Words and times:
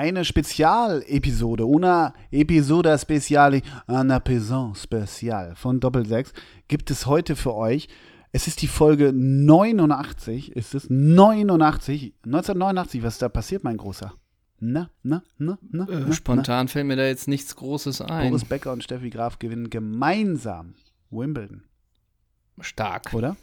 eine 0.00 0.24
Spezialepisode, 0.24 1.66
una 1.66 2.14
episoda 2.30 2.96
speciale, 2.96 3.60
una 3.86 4.18
Pison 4.18 4.74
Spezial 4.74 5.54
von 5.54 5.78
Doppel 5.78 6.06
6 6.06 6.32
gibt 6.68 6.90
es 6.90 7.04
heute 7.04 7.36
für 7.36 7.54
euch. 7.54 7.86
Es 8.32 8.46
ist 8.46 8.62
die 8.62 8.66
Folge 8.66 9.12
89, 9.12 10.52
ist 10.56 10.74
es 10.74 10.88
89, 10.88 12.14
1989, 12.24 13.02
was 13.02 13.14
ist 13.14 13.22
da 13.22 13.28
passiert, 13.28 13.62
mein 13.62 13.76
Großer? 13.76 14.14
Na, 14.58 14.88
na, 15.02 15.22
na, 15.36 15.58
na, 15.70 15.86
Äh, 15.86 16.00
na 16.06 16.12
spontan 16.14 16.68
fällt 16.68 16.86
mir 16.86 16.96
da 16.96 17.04
jetzt 17.04 17.28
nichts 17.28 17.54
Großes 17.56 18.00
na. 18.00 18.06
ein. 18.06 18.30
Boris 18.30 18.46
Becker 18.46 18.72
und 18.72 18.82
Steffi 18.82 19.10
Graf 19.10 19.38
gewinnen 19.38 19.68
gemeinsam 19.68 20.76
Wimbledon, 21.10 21.64
Stark. 22.60 23.12
oder? 23.12 23.36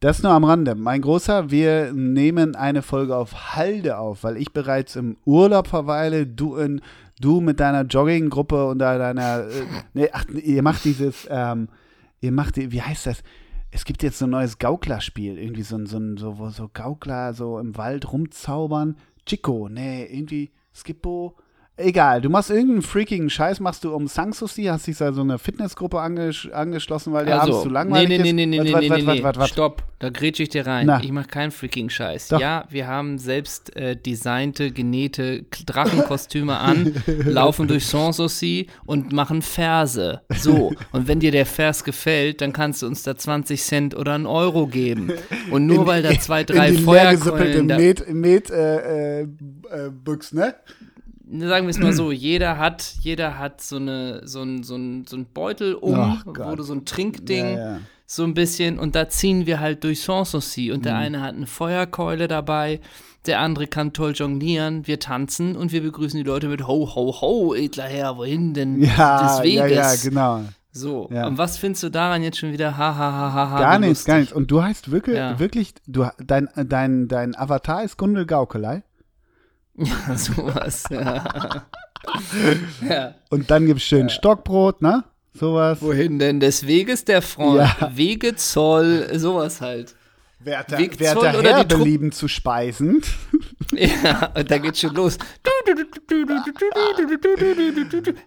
Das 0.00 0.22
nur 0.22 0.30
am 0.30 0.44
Rande. 0.44 0.76
Mein 0.76 1.02
Großer, 1.02 1.50
wir 1.50 1.92
nehmen 1.92 2.54
eine 2.54 2.82
Folge 2.82 3.16
auf 3.16 3.56
Halde 3.56 3.98
auf, 3.98 4.22
weil 4.22 4.36
ich 4.36 4.52
bereits 4.52 4.94
im 4.94 5.16
Urlaub 5.24 5.66
verweile, 5.66 6.24
du, 6.24 6.54
in, 6.54 6.80
du 7.20 7.40
mit 7.40 7.58
deiner 7.58 7.82
Jogginggruppe 7.82 8.66
und 8.68 8.78
deiner, 8.78 9.48
äh, 9.48 9.64
nee, 9.94 10.08
ach, 10.12 10.24
ihr 10.28 10.62
macht 10.62 10.84
dieses, 10.84 11.26
ähm, 11.28 11.68
ihr 12.20 12.30
macht, 12.30 12.58
wie 12.58 12.80
heißt 12.80 13.06
das? 13.06 13.24
Es 13.72 13.84
gibt 13.84 14.04
jetzt 14.04 14.20
so 14.20 14.26
ein 14.26 14.30
neues 14.30 14.58
Gauklerspiel, 14.58 15.36
irgendwie 15.36 15.62
so 15.62 15.76
ein, 15.76 15.86
so 15.86 15.98
so, 16.16 16.48
so 16.48 16.70
Gaukler 16.72 17.34
so 17.34 17.58
im 17.58 17.76
Wald 17.76 18.12
rumzaubern. 18.12 18.96
Chico, 19.26 19.68
nee, 19.68 20.04
irgendwie 20.04 20.52
Skippo. 20.72 21.36
Egal, 21.78 22.20
du 22.20 22.28
machst 22.28 22.50
irgendeinen 22.50 22.82
freakigen 22.82 23.30
Scheiß, 23.30 23.60
machst 23.60 23.84
du 23.84 23.94
um 23.94 24.08
Sanssouci, 24.08 24.64
hast 24.64 24.88
dich 24.88 24.98
da 24.98 25.12
so 25.12 25.20
eine 25.20 25.38
Fitnessgruppe 25.38 26.00
angesch 26.00 26.50
angeschlossen, 26.50 27.12
weil 27.12 27.24
der 27.24 27.40
abends 27.40 27.50
zu 27.50 27.56
Also, 27.56 27.68
nee, 27.68 27.74
langweilig 27.74 28.08
nee, 28.08 28.18
nee, 28.18 28.28
ist. 28.30 28.34
nee, 28.34 28.46
nee, 28.46 28.58
nee, 28.58 28.88
nee, 28.88 29.02
nee, 29.02 29.22
wat, 29.22 29.38
wat? 29.38 29.48
Stopp, 29.48 29.84
da 30.00 30.10
grätsche 30.10 30.42
ich 30.42 30.48
dir 30.48 30.66
rein. 30.66 30.86
Na. 30.86 31.00
Ich 31.00 31.12
mache 31.12 31.28
keinen 31.28 31.52
freaking 31.52 31.88
Scheiß. 31.88 32.28
Doch. 32.28 32.40
Ja, 32.40 32.64
wir 32.68 32.88
haben 32.88 33.18
selbst 33.18 33.76
äh, 33.76 33.96
designte, 33.96 34.72
genähte 34.72 35.44
Drachenkostüme 35.66 36.56
an, 36.58 36.94
laufen 37.06 37.68
durch 37.68 37.86
Sanssouci 37.86 38.66
und 38.84 39.12
machen 39.12 39.40
Verse. 39.40 40.20
So, 40.36 40.72
und 40.90 41.06
wenn 41.06 41.20
dir 41.20 41.30
der 41.30 41.46
Vers 41.46 41.84
gefällt, 41.84 42.40
dann 42.40 42.52
kannst 42.52 42.82
du 42.82 42.86
uns 42.88 43.04
da 43.04 43.16
20 43.16 43.62
Cent 43.62 43.96
oder 43.96 44.14
einen 44.14 44.26
Euro 44.26 44.66
geben. 44.66 45.12
Und 45.52 45.66
nur 45.66 45.86
weil 45.86 46.02
da 46.02 46.10
zwei, 46.18 46.42
drei 46.42 46.70
in 46.70 46.76
die 46.76 46.82
Feuerkeulen 46.82 47.66
Met, 47.66 48.12
Met 48.12 48.50
äh, 48.50 49.20
äh, 49.20 49.22
äh, 49.22 49.26
Büchs, 49.90 50.32
ne? 50.32 50.56
Sagen 51.30 51.66
wir 51.66 51.70
es 51.70 51.78
mal 51.78 51.92
so, 51.92 52.10
jeder 52.12 52.58
hat, 52.58 52.94
jeder 53.00 53.38
hat 53.38 53.60
so 53.60 53.76
eine, 53.76 54.26
so 54.26 54.42
ein, 54.42 54.62
so 54.62 54.76
ein, 54.76 55.06
so 55.06 55.16
ein 55.16 55.26
Beutel 55.32 55.74
um, 55.74 56.22
wo 56.26 56.54
du 56.56 56.62
so 56.62 56.74
ein 56.74 56.84
Trinkding, 56.84 57.44
Ja, 57.56 57.72
ja. 57.74 57.80
so 58.06 58.24
ein 58.24 58.34
bisschen, 58.34 58.78
und 58.78 58.94
da 58.94 59.08
ziehen 59.08 59.46
wir 59.46 59.60
halt 59.60 59.84
durch 59.84 60.02
Sanssouci. 60.02 60.72
Und 60.72 60.84
der 60.84 60.94
Mhm. 60.94 61.00
eine 61.00 61.20
hat 61.22 61.34
eine 61.34 61.46
Feuerkeule 61.46 62.28
dabei, 62.28 62.80
der 63.26 63.40
andere 63.40 63.66
kann 63.66 63.92
toll 63.92 64.12
jonglieren, 64.14 64.86
wir 64.86 64.98
tanzen 65.00 65.54
und 65.56 65.72
wir 65.72 65.82
begrüßen 65.82 66.16
die 66.18 66.24
Leute 66.24 66.48
mit 66.48 66.66
Ho, 66.66 66.94
ho, 66.94 67.20
ho, 67.20 67.54
edler 67.54 67.84
Herr, 67.84 68.16
wohin 68.16 68.54
denn? 68.54 68.80
Ja, 68.80 69.38
Des 69.38 69.52
ja, 69.52 69.64
Weges. 69.64 69.76
ja, 69.76 69.94
genau. 70.10 70.44
So, 70.70 71.08
Ja. 71.12 71.26
und 71.26 71.36
was 71.38 71.58
findest 71.58 71.82
du 71.82 71.88
daran 71.90 72.22
jetzt 72.22 72.38
schon 72.38 72.52
wieder? 72.52 72.76
Ha, 72.78 72.94
ha, 72.96 73.12
ha, 73.12 73.32
ha, 73.32 73.50
ha, 73.50 73.58
Gar 73.60 73.78
nichts, 73.80 74.04
gar 74.04 74.18
nichts. 74.18 74.32
Und 74.32 74.50
du 74.50 74.62
heißt 74.62 74.90
wirklich, 74.90 75.16
Ja. 75.16 75.38
wirklich, 75.38 75.74
du, 75.86 76.06
dein, 76.24 76.48
dein, 76.54 77.08
dein 77.08 77.34
Avatar 77.36 77.82
ist 77.82 77.96
Gundel 77.96 78.26
Gaukelei. 78.26 78.82
Ja, 79.78 80.16
sowas, 80.16 80.84
ja. 80.90 81.24
ja. 82.88 83.14
Und 83.30 83.50
dann 83.50 83.66
gibt's 83.66 83.84
schön 83.84 84.08
Stockbrot, 84.08 84.82
ne? 84.82 85.04
Sowas. 85.34 85.80
Wohin 85.80 86.18
denn 86.18 86.40
des 86.40 86.66
Weges 86.66 87.04
der 87.04 87.22
Freund? 87.22 87.58
Ja. 87.58 87.96
Wege, 87.96 88.34
Zoll, 88.34 89.08
sowas 89.18 89.60
halt. 89.60 89.94
Werter, 90.40 90.78
Weg 90.78 91.00
werter 91.00 91.20
Zoll 91.32 91.40
oder 91.40 91.56
Herr 91.56 91.64
belieben 91.64 92.12
zu 92.12 92.28
speisen. 92.28 93.02
Ja, 93.72 94.32
und 94.34 94.50
da 94.50 94.58
geht's 94.58 94.80
schon 94.80 94.94
los. 94.94 95.18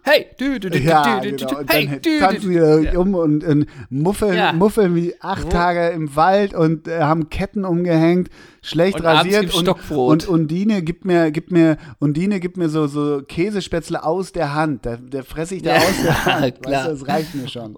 Hey, 0.03 0.25
du, 0.37 0.59
du, 0.59 0.69
du, 0.69 0.77
Ja, 0.77 1.19
du, 1.19 1.31
du, 1.31 1.35
genau. 1.37 1.49
du, 1.51 1.57
Und 1.59 1.73
hey, 1.73 1.87
dann 1.87 2.01
du, 2.01 2.19
tanzen 2.19 2.41
du, 2.41 2.49
die 2.49 2.85
du. 2.85 2.91
da 2.91 2.99
um 2.99 3.15
und, 3.15 3.43
und 3.43 3.65
muffeln, 3.89 4.33
Ja. 4.35 4.53
muffeln 4.53 4.95
wie 4.95 5.15
acht? 5.21 5.49
Tage 5.49 5.89
im 5.89 6.15
Wald 6.15 6.53
und 6.53 6.87
äh, 6.87 6.99
haben 7.01 7.29
Ketten 7.29 7.65
umgehängt, 7.65 8.29
schlecht 8.61 8.99
Und 8.99 9.05
rasiert 9.05 9.53
und, 9.55 9.91
und 9.91 10.27
Undine 10.27 10.81
gibt 10.83 11.05
mir, 11.05 11.31
gibt 11.31 11.51
mir, 11.51 11.77
Undine 11.99 12.39
gibt 12.39 12.57
mir 12.57 12.69
so, 12.69 12.87
so 12.87 13.21
Käsespätzle 13.27 14.03
aus 14.03 14.31
der 14.31 14.53
Hand. 14.53 14.85
Da, 14.85 14.97
der 14.97 15.23
fresse 15.23 15.55
ich 15.55 15.63
da 15.63 15.75
Ja, 15.75 15.81
aus 15.81 16.01
der 16.03 16.25
Hand. 16.25 16.61
klar. 16.61 16.73
Weißt 16.73 16.87
du, 17.01 17.05
das 17.05 17.07
reicht 17.07 17.35
mir 17.35 17.47
schon. 17.47 17.77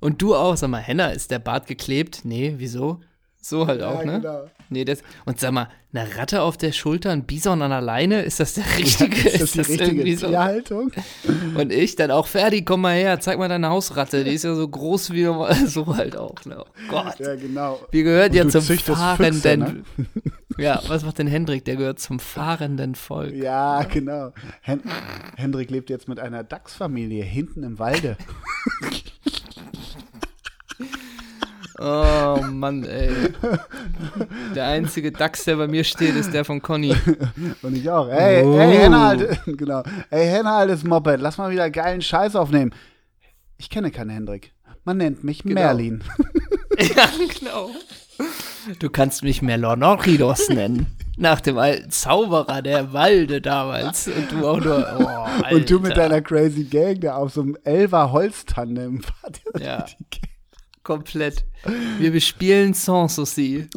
Und 0.00 0.22
du 0.22 0.34
auch, 0.34 0.56
sag 0.56 0.68
mal, 0.70 0.78
Henna, 0.80 1.10
ist 1.10 1.30
der 1.30 1.38
Bart 1.40 1.66
geklebt? 1.66 2.20
Nee, 2.24 2.54
wieso? 2.58 3.00
So 3.40 3.66
halt 3.66 3.82
auch, 3.82 4.04
ne? 4.04 4.20
genau. 4.20 4.50
Nee, 4.70 4.84
das, 4.84 5.02
und 5.24 5.40
sag 5.40 5.52
mal, 5.52 5.68
eine 5.92 6.16
Ratte 6.16 6.42
auf 6.42 6.56
der 6.56 6.72
Schulter, 6.72 7.10
ein 7.10 7.24
Bison 7.24 7.62
an 7.62 7.70
der 7.70 7.80
Leine, 7.80 8.22
ist 8.22 8.40
das 8.40 8.54
der 8.54 8.64
richtige? 8.76 9.28
Ist 9.28 9.56
das 9.56 9.68
die 9.68 9.74
richtige 9.74 10.16
so? 10.18 10.26
Tierhaltung? 10.28 10.92
Und 11.54 11.72
ich 11.72 11.96
dann 11.96 12.10
auch, 12.10 12.26
Ferdi, 12.26 12.62
komm 12.62 12.82
mal 12.82 12.94
her, 12.94 13.20
zeig 13.20 13.38
mal 13.38 13.48
deine 13.48 13.70
Hausratte, 13.70 14.24
die 14.24 14.32
ist 14.32 14.44
ja 14.44 14.54
so 14.54 14.68
groß 14.68 15.12
wie 15.12 15.24
so 15.66 15.96
halt 15.96 16.16
auch, 16.16 16.44
ne? 16.44 16.58
Oh 16.58 16.90
Gott. 16.90 17.18
Ja, 17.20 17.36
genau. 17.36 17.80
Wir 17.90 18.02
gehört 18.02 18.34
ja 18.34 18.46
zum 18.48 18.62
fahrenden. 18.62 19.84
Füchse, 19.96 20.02
ne? 20.02 20.06
Ja, 20.58 20.82
was 20.88 21.04
macht 21.04 21.18
denn 21.18 21.28
Hendrik? 21.28 21.64
Der 21.64 21.76
gehört 21.76 22.00
zum 22.00 22.18
fahrenden 22.18 22.96
Volk. 22.96 23.32
Ja, 23.32 23.84
genau. 23.84 24.32
Hen 24.60 24.82
Hendrik 25.36 25.70
lebt 25.70 25.88
jetzt 25.88 26.08
mit 26.08 26.18
einer 26.18 26.42
Dachsfamilie 26.42 27.22
hinten 27.22 27.62
im 27.62 27.78
Walde. 27.78 28.16
Oh 31.80 32.40
Mann, 32.50 32.84
ey. 32.84 33.10
Der 34.54 34.66
einzige 34.66 35.12
Dachs, 35.12 35.44
der 35.44 35.56
bei 35.56 35.68
mir 35.68 35.84
steht, 35.84 36.16
ist 36.16 36.32
der 36.34 36.44
von 36.44 36.60
Conny. 36.60 36.94
Und 37.62 37.76
ich 37.76 37.88
auch. 37.88 38.08
Ey, 38.08 38.42
Oh. 38.44 38.58
ey, 38.58 38.76
Henna, 38.76 39.06
halt, 39.08 39.40
genau. 39.46 39.82
Ey, 40.10 40.26
Henna, 40.26 40.58
altes 40.58 40.82
Moped, 40.84 41.20
lass 41.20 41.38
mal 41.38 41.50
wieder 41.50 41.70
geilen 41.70 42.02
Scheiß 42.02 42.34
aufnehmen. 42.36 42.74
Ich 43.58 43.70
kenne 43.70 43.90
keinen 43.90 44.10
Hendrik. 44.10 44.52
Man 44.84 44.96
nennt 44.96 45.22
mich 45.22 45.42
Genau. 45.42 45.54
Merlin. 45.54 46.02
ja, 46.78 47.08
genau. 47.38 47.70
Du 48.80 48.90
kannst 48.90 49.22
mich 49.22 49.42
Melonoridos 49.42 50.48
nennen. 50.48 50.86
Nach 51.16 51.40
dem 51.40 51.58
alten 51.58 51.90
Zauberer 51.90 52.62
der 52.62 52.92
Walde 52.92 53.40
damals. 53.40 54.08
Und 54.08 54.30
du 54.32 54.46
auch 54.48 54.60
nur. 54.60 54.86
Oh, 54.98 55.04
Alter. 55.04 55.56
Und 55.56 55.70
du 55.70 55.78
mit 55.80 55.96
deiner 55.96 56.20
crazy 56.22 56.64
Gang 56.64 57.00
da 57.00 57.16
auf 57.16 57.32
so 57.32 57.42
einem 57.42 57.56
Elfer 57.64 58.12
Holztandem. 58.12 59.02
Ja. 59.58 59.82
die 59.84 59.96
Gang. 60.10 60.28
Komplett. 60.88 61.44
Wir 61.98 62.10
bespielen 62.10 62.72
Sanssouci. 62.72 63.68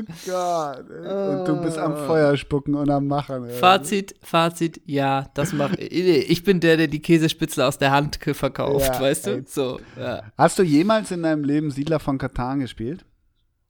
Oh 0.00 0.02
Gott. 0.26 0.78
Und 0.88 1.44
du 1.46 1.60
bist 1.62 1.76
am 1.76 1.94
Feuer 2.06 2.34
spucken 2.38 2.74
und 2.74 2.88
am 2.90 3.06
Machen. 3.06 3.44
ey. 3.44 3.52
Fazit, 3.58 4.14
Fazit, 4.22 4.80
ja, 4.86 5.26
das 5.34 5.52
mache 5.52 5.76
ich. 5.76 6.30
Ich 6.30 6.42
bin 6.42 6.58
der, 6.60 6.78
der 6.78 6.86
die 6.86 7.02
Käsespitzel 7.02 7.64
aus 7.64 7.76
der 7.76 7.90
Hand 7.90 8.18
verkauft, 8.32 8.94
Ja, 8.94 8.98
weißt 9.00 9.26
du? 9.26 9.30
ey. 9.32 9.42
So, 9.46 9.78
ja. 10.00 10.22
Hast 10.38 10.58
du 10.58 10.62
jemals 10.62 11.10
in 11.10 11.22
deinem 11.22 11.44
Leben 11.44 11.70
Siedler 11.70 12.00
von 12.00 12.16
Katan 12.16 12.60
gespielt? 12.60 13.04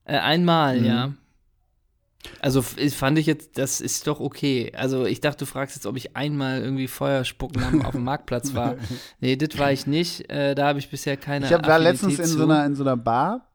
Äh, 0.05 0.19
einmal, 0.19 0.79
Mhm. 0.79 0.87
ja. 0.87 1.13
Also 2.41 2.63
fand 2.63 3.19
ich 3.19 3.27
jetzt, 3.27 3.57
das 3.59 3.81
ist 3.81 4.07
doch 4.07 4.21
okay. 4.21 4.73
Also 4.77 5.07
ich 5.07 5.21
dachte, 5.21 5.45
du 5.45 5.47
fragst 5.47 5.77
jetzt, 5.77 5.87
ob 5.87 5.97
ich 5.97 6.17
einmal 6.17 6.61
irgendwie 6.61 6.87
Feuer 6.89 7.25
spucken 7.25 7.85
auf 7.85 7.93
dem 7.93 8.05
Marktplatz 8.05 8.55
war. 8.55 8.77
Nee, 9.21 9.37
das 9.37 9.59
war 9.59 9.73
ich 9.73 9.87
nicht. 9.87 10.31
Äh, 10.31 10.55
da 10.55 10.69
habe 10.69 10.79
ich 10.79 10.91
bisher 10.91 11.17
keine 11.17 11.47
Ich 11.47 11.53
hab, 11.53 11.67
war 11.67 11.79
letztens 11.79 12.19
in 12.19 12.25
zu. 12.27 12.39
so, 12.39 12.45
einer, 12.45 12.65
in 12.67 12.75
so 12.75 12.85
einer 12.85 12.97
Bar. 12.97 13.47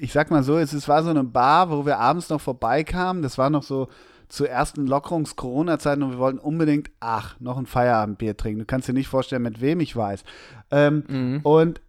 Ich 0.00 0.12
sag 0.12 0.30
mal 0.30 0.42
so, 0.42 0.56
es, 0.58 0.72
es 0.72 0.88
war 0.88 1.02
so 1.02 1.10
eine 1.10 1.24
Bar, 1.24 1.70
wo 1.70 1.84
wir 1.84 1.98
abends 1.98 2.28
noch 2.30 2.40
vorbeikamen. 2.40 3.22
Das 3.22 3.38
war 3.38 3.50
noch 3.50 3.62
so 3.62 3.88
zur 4.28 4.48
ersten 4.48 4.86
Lockerungs-Corona-Zeiten 4.86 6.02
und 6.02 6.12
wir 6.12 6.18
wollten 6.18 6.38
unbedingt, 6.38 6.90
ach, 7.00 7.38
noch 7.40 7.58
ein 7.58 7.66
Feierabendbier 7.66 8.36
trinken. 8.36 8.60
Du 8.60 8.64
kannst 8.66 8.88
dir 8.88 8.94
nicht 8.94 9.08
vorstellen, 9.08 9.42
mit 9.42 9.60
wem 9.60 9.80
ich 9.80 9.94
weiß. 9.94 10.24
Ähm, 10.70 11.04
Mhm. 11.08 11.40
Und 11.42 11.80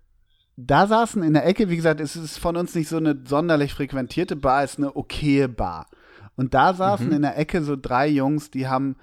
da 0.58 0.86
saßen 0.88 1.24
in 1.24 1.34
der 1.34 1.46
Ecke, 1.46 1.70
wie 1.70 1.76
gesagt, 1.78 2.00
es 2.02 2.16
ist 2.16 2.38
von 2.38 2.58
uns 2.58 2.76
nicht 2.76 2.90
so 2.90 2.98
eine 2.98 3.18
sonderlich 3.26 3.74
frequentierte 3.74 4.36
Bar, 4.36 4.64
es 4.64 4.74
ist 4.74 4.78
eine 4.80 4.96
okaye 4.96 5.48
Bar. 5.48 5.88
Und 6.36 6.54
da 6.54 6.74
saßen 6.74 7.08
Mhm. 7.08 7.14
in 7.14 7.22
der 7.22 7.38
Ecke 7.38 7.62
so 7.64 7.76
drei 7.76 8.08
Jungs, 8.08 8.50
die 8.52 8.68
haben 8.68 8.96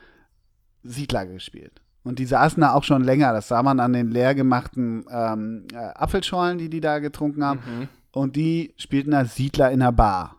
Siedler 0.83 1.27
gespielt. 1.27 1.81
Und 2.03 2.19
die 2.19 2.25
saßen 2.25 2.61
da 2.61 2.73
auch 2.73 2.85
schon 2.85 3.05
länger. 3.05 3.33
Das 3.33 3.49
sah 3.49 3.63
man 3.63 3.79
an 3.79 3.93
den 3.93 4.11
leer 4.11 4.35
gemachten 4.35 5.05
ähm, 5.11 5.67
äh, 5.73 5.77
Apfelschorlen, 5.77 6.59
die 6.59 6.71
die 6.71 6.81
da 6.81 6.99
getrunken 6.99 7.45
haben. 7.45 7.61
Mhm. 7.61 7.89
Und 8.13 8.37
die 8.37 8.75
spielten 8.77 9.11
da 9.13 9.25
Siedler 9.25 9.71
in 9.71 9.81
der 9.81 9.93
Bar. 9.93 10.37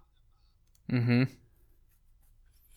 Mhm. 0.88 1.28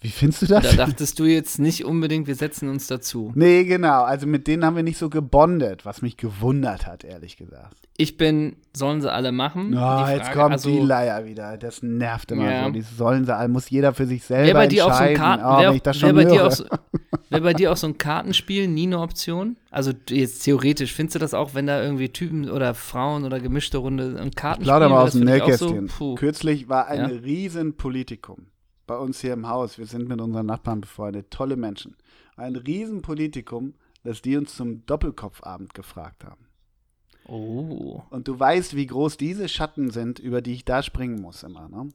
Wie 0.05 0.11
findest 0.11 0.43
du 0.43 0.47
das? 0.47 0.77
Da 0.77 0.87
dachtest 0.87 1.19
du 1.19 1.25
jetzt 1.25 1.59
nicht 1.59 1.87
unbedingt, 1.87 2.27
wir 2.27 2.35
setzen 2.35 2.69
uns 2.69 2.89
dazu. 2.89 3.33
nee, 3.35 3.65
genau. 3.65 4.03
Also 4.03 4.27
mit 4.27 4.47
denen 4.47 4.62
haben 4.62 4.77
wir 4.77 4.83
nicht 4.83 4.99
so 4.99 5.09
gebondet, 5.09 5.87
was 5.87 6.03
mich 6.03 6.19
gewundert 6.19 6.87
hat, 6.87 7.05
ehrlich 7.05 7.39
gesagt. 7.39 7.89
Ich 7.97 8.19
bin, 8.19 8.56
sollen 8.77 9.01
sie 9.01 9.11
alle 9.11 9.33
machen? 9.33 9.75
Oh, 9.75 10.06
jetzt 10.06 10.31
kommt 10.33 10.53
also, 10.53 10.69
die 10.69 10.81
Leier 10.81 11.25
wieder. 11.25 11.56
Das 11.56 11.83
nervt 11.83 12.33
immer 12.33 12.51
Ja. 12.53 12.65
so. 12.67 12.71
Die 12.73 12.83
sollen 12.83 13.25
sie 13.25 13.35
alle, 13.35 13.49
muss 13.49 13.71
jeder 13.71 13.95
für 13.95 14.05
sich 14.05 14.25
selber 14.25 14.53
bei 14.53 14.67
dir 14.67 14.85
auch 14.85 14.93
so 14.93 14.99
ein 15.05 15.09
entscheiden. 15.12 15.41
Karten, 15.41 15.45
oh, 15.47 15.59
wer, 15.61 15.73
ich 15.73 15.83
das 15.83 16.01
bei 16.01 16.12
dir 16.12 16.29
höre. 16.35 16.47
auch 16.49 16.51
so, 16.53 16.65
wer 17.31 17.41
bei 17.41 17.55
dir 17.55 17.73
auch 17.73 17.77
so 17.79 17.87
ein 17.87 17.97
Kartenspiel 17.97 18.69
nie 18.69 18.87
eine 18.87 18.99
Option? 19.01 19.56
Also 19.71 19.93
jetzt 20.11 20.41
theoretisch, 20.45 20.93
findest 20.93 21.15
du 21.15 21.19
das 21.21 21.33
auch, 21.33 21.55
wenn 21.55 21.67
da 21.67 21.83
irgendwie 21.83 22.11
Typen 22.11 22.51
oder 22.51 22.75
Frauen 22.75 23.25
oder 23.25 23.41
gemischte 23.41 23.79
Runde 23.79 24.19
ein 24.21 24.33
Kartenspiel 24.33 24.67
Plauder 24.71 24.89
mal 24.91 25.03
aus 25.03 25.12
dem 25.12 25.25
Nähkästchen. 25.25 25.89
So. 25.89 26.17
Kürzlich 26.17 26.69
war 26.69 26.89
ein 26.89 26.99
Ja. 26.99 27.06
Riesenpolitikum. 27.06 28.49
Bei 28.87 28.97
uns 28.97 29.21
hier 29.21 29.33
im 29.33 29.49
Haus, 29.49 29.79
wir 29.79 29.87
sind 29.87 30.09
mit 30.09 30.21
unseren 30.21 30.47
Nachbarn 30.47 30.81
befreundet, 30.81 31.31
tolle 31.31 31.57
Menschen. 31.57 31.97
Ein 32.37 32.57
Riesenpolitikum, 32.57 33.75
dass 34.03 34.23
die 34.23 34.37
uns 34.37 34.55
zum 34.55 34.85
Doppelkopfabend 34.87 35.75
gefragt 35.75 36.25
haben. 36.25 36.47
Oh. 37.27 38.03
Und 38.11 38.29
du 38.29 38.39
weißt, 38.39 38.77
wie 38.77 38.87
groß 38.87 39.17
diese 39.17 39.49
Schatten 39.49 39.91
sind, 39.91 40.19
über 40.19 40.43
die 40.43 40.53
ich 40.53 40.65
da 40.65 40.83
springen 40.83 41.21
muss 41.21 41.43
immer. 41.43 41.69
Ne? 41.69 41.89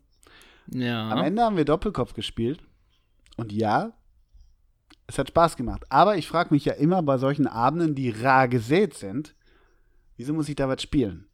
Ja. 0.71 1.09
Am 1.09 1.23
Ende 1.23 1.43
haben 1.43 1.57
wir 1.57 1.65
Doppelkopf 1.65 2.13
gespielt. 2.13 2.63
Und 3.37 3.51
ja, 3.51 3.93
es 5.07 5.17
hat 5.17 5.29
Spaß 5.29 5.55
gemacht. 5.55 5.85
Aber 5.89 6.17
ich 6.17 6.27
frage 6.27 6.53
mich 6.53 6.65
ja 6.65 6.73
immer 6.73 7.03
bei 7.03 7.17
solchen 7.17 7.47
Abenden, 7.47 7.95
die 7.95 8.09
rar 8.09 8.47
gesät 8.47 8.95
sind, 8.95 9.35
wieso 10.17 10.33
muss 10.33 10.49
ich 10.49 10.55
da 10.55 10.67
was 10.67 10.81
spielen? 10.81 11.27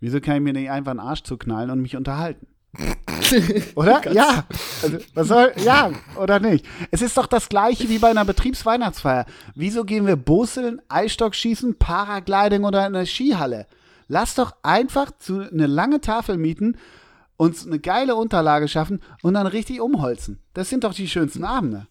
Wieso 0.00 0.20
kann 0.20 0.36
ich 0.36 0.42
mir 0.42 0.52
nicht 0.52 0.70
einfach 0.70 0.90
einen 0.90 1.00
Arsch 1.00 1.22
zuknallen 1.22 1.70
und 1.70 1.80
mich 1.80 1.96
unterhalten? 1.96 2.48
Oder? 3.74 4.12
ja. 4.12 4.44
Also, 4.82 4.98
was 5.14 5.28
soll, 5.28 5.52
ja, 5.64 5.90
oder 6.16 6.40
nicht? 6.40 6.64
Es 6.90 7.02
ist 7.02 7.16
doch 7.16 7.26
das 7.26 7.48
gleiche 7.48 7.88
wie 7.88 7.98
bei 7.98 8.08
einer 8.08 8.24
Betriebsweihnachtsfeier. 8.24 9.26
Wieso 9.54 9.84
gehen 9.84 10.06
wir 10.06 10.16
Boseln, 10.16 10.80
Eisstock 10.88 11.34
schießen, 11.34 11.78
Paragliding 11.78 12.64
oder 12.64 12.86
in 12.86 12.96
eine 12.96 13.06
Skihalle? 13.06 13.66
Lass 14.08 14.34
doch 14.34 14.54
einfach 14.62 15.10
zu 15.18 15.40
eine 15.40 15.66
lange 15.66 16.00
Tafel 16.00 16.36
mieten, 16.36 16.76
uns 17.36 17.66
eine 17.66 17.78
geile 17.78 18.16
Unterlage 18.16 18.68
schaffen 18.68 19.00
und 19.22 19.34
dann 19.34 19.46
richtig 19.46 19.80
umholzen. 19.80 20.40
Das 20.54 20.68
sind 20.68 20.84
doch 20.84 20.94
die 20.94 21.08
schönsten 21.08 21.44
Abende. 21.44 21.86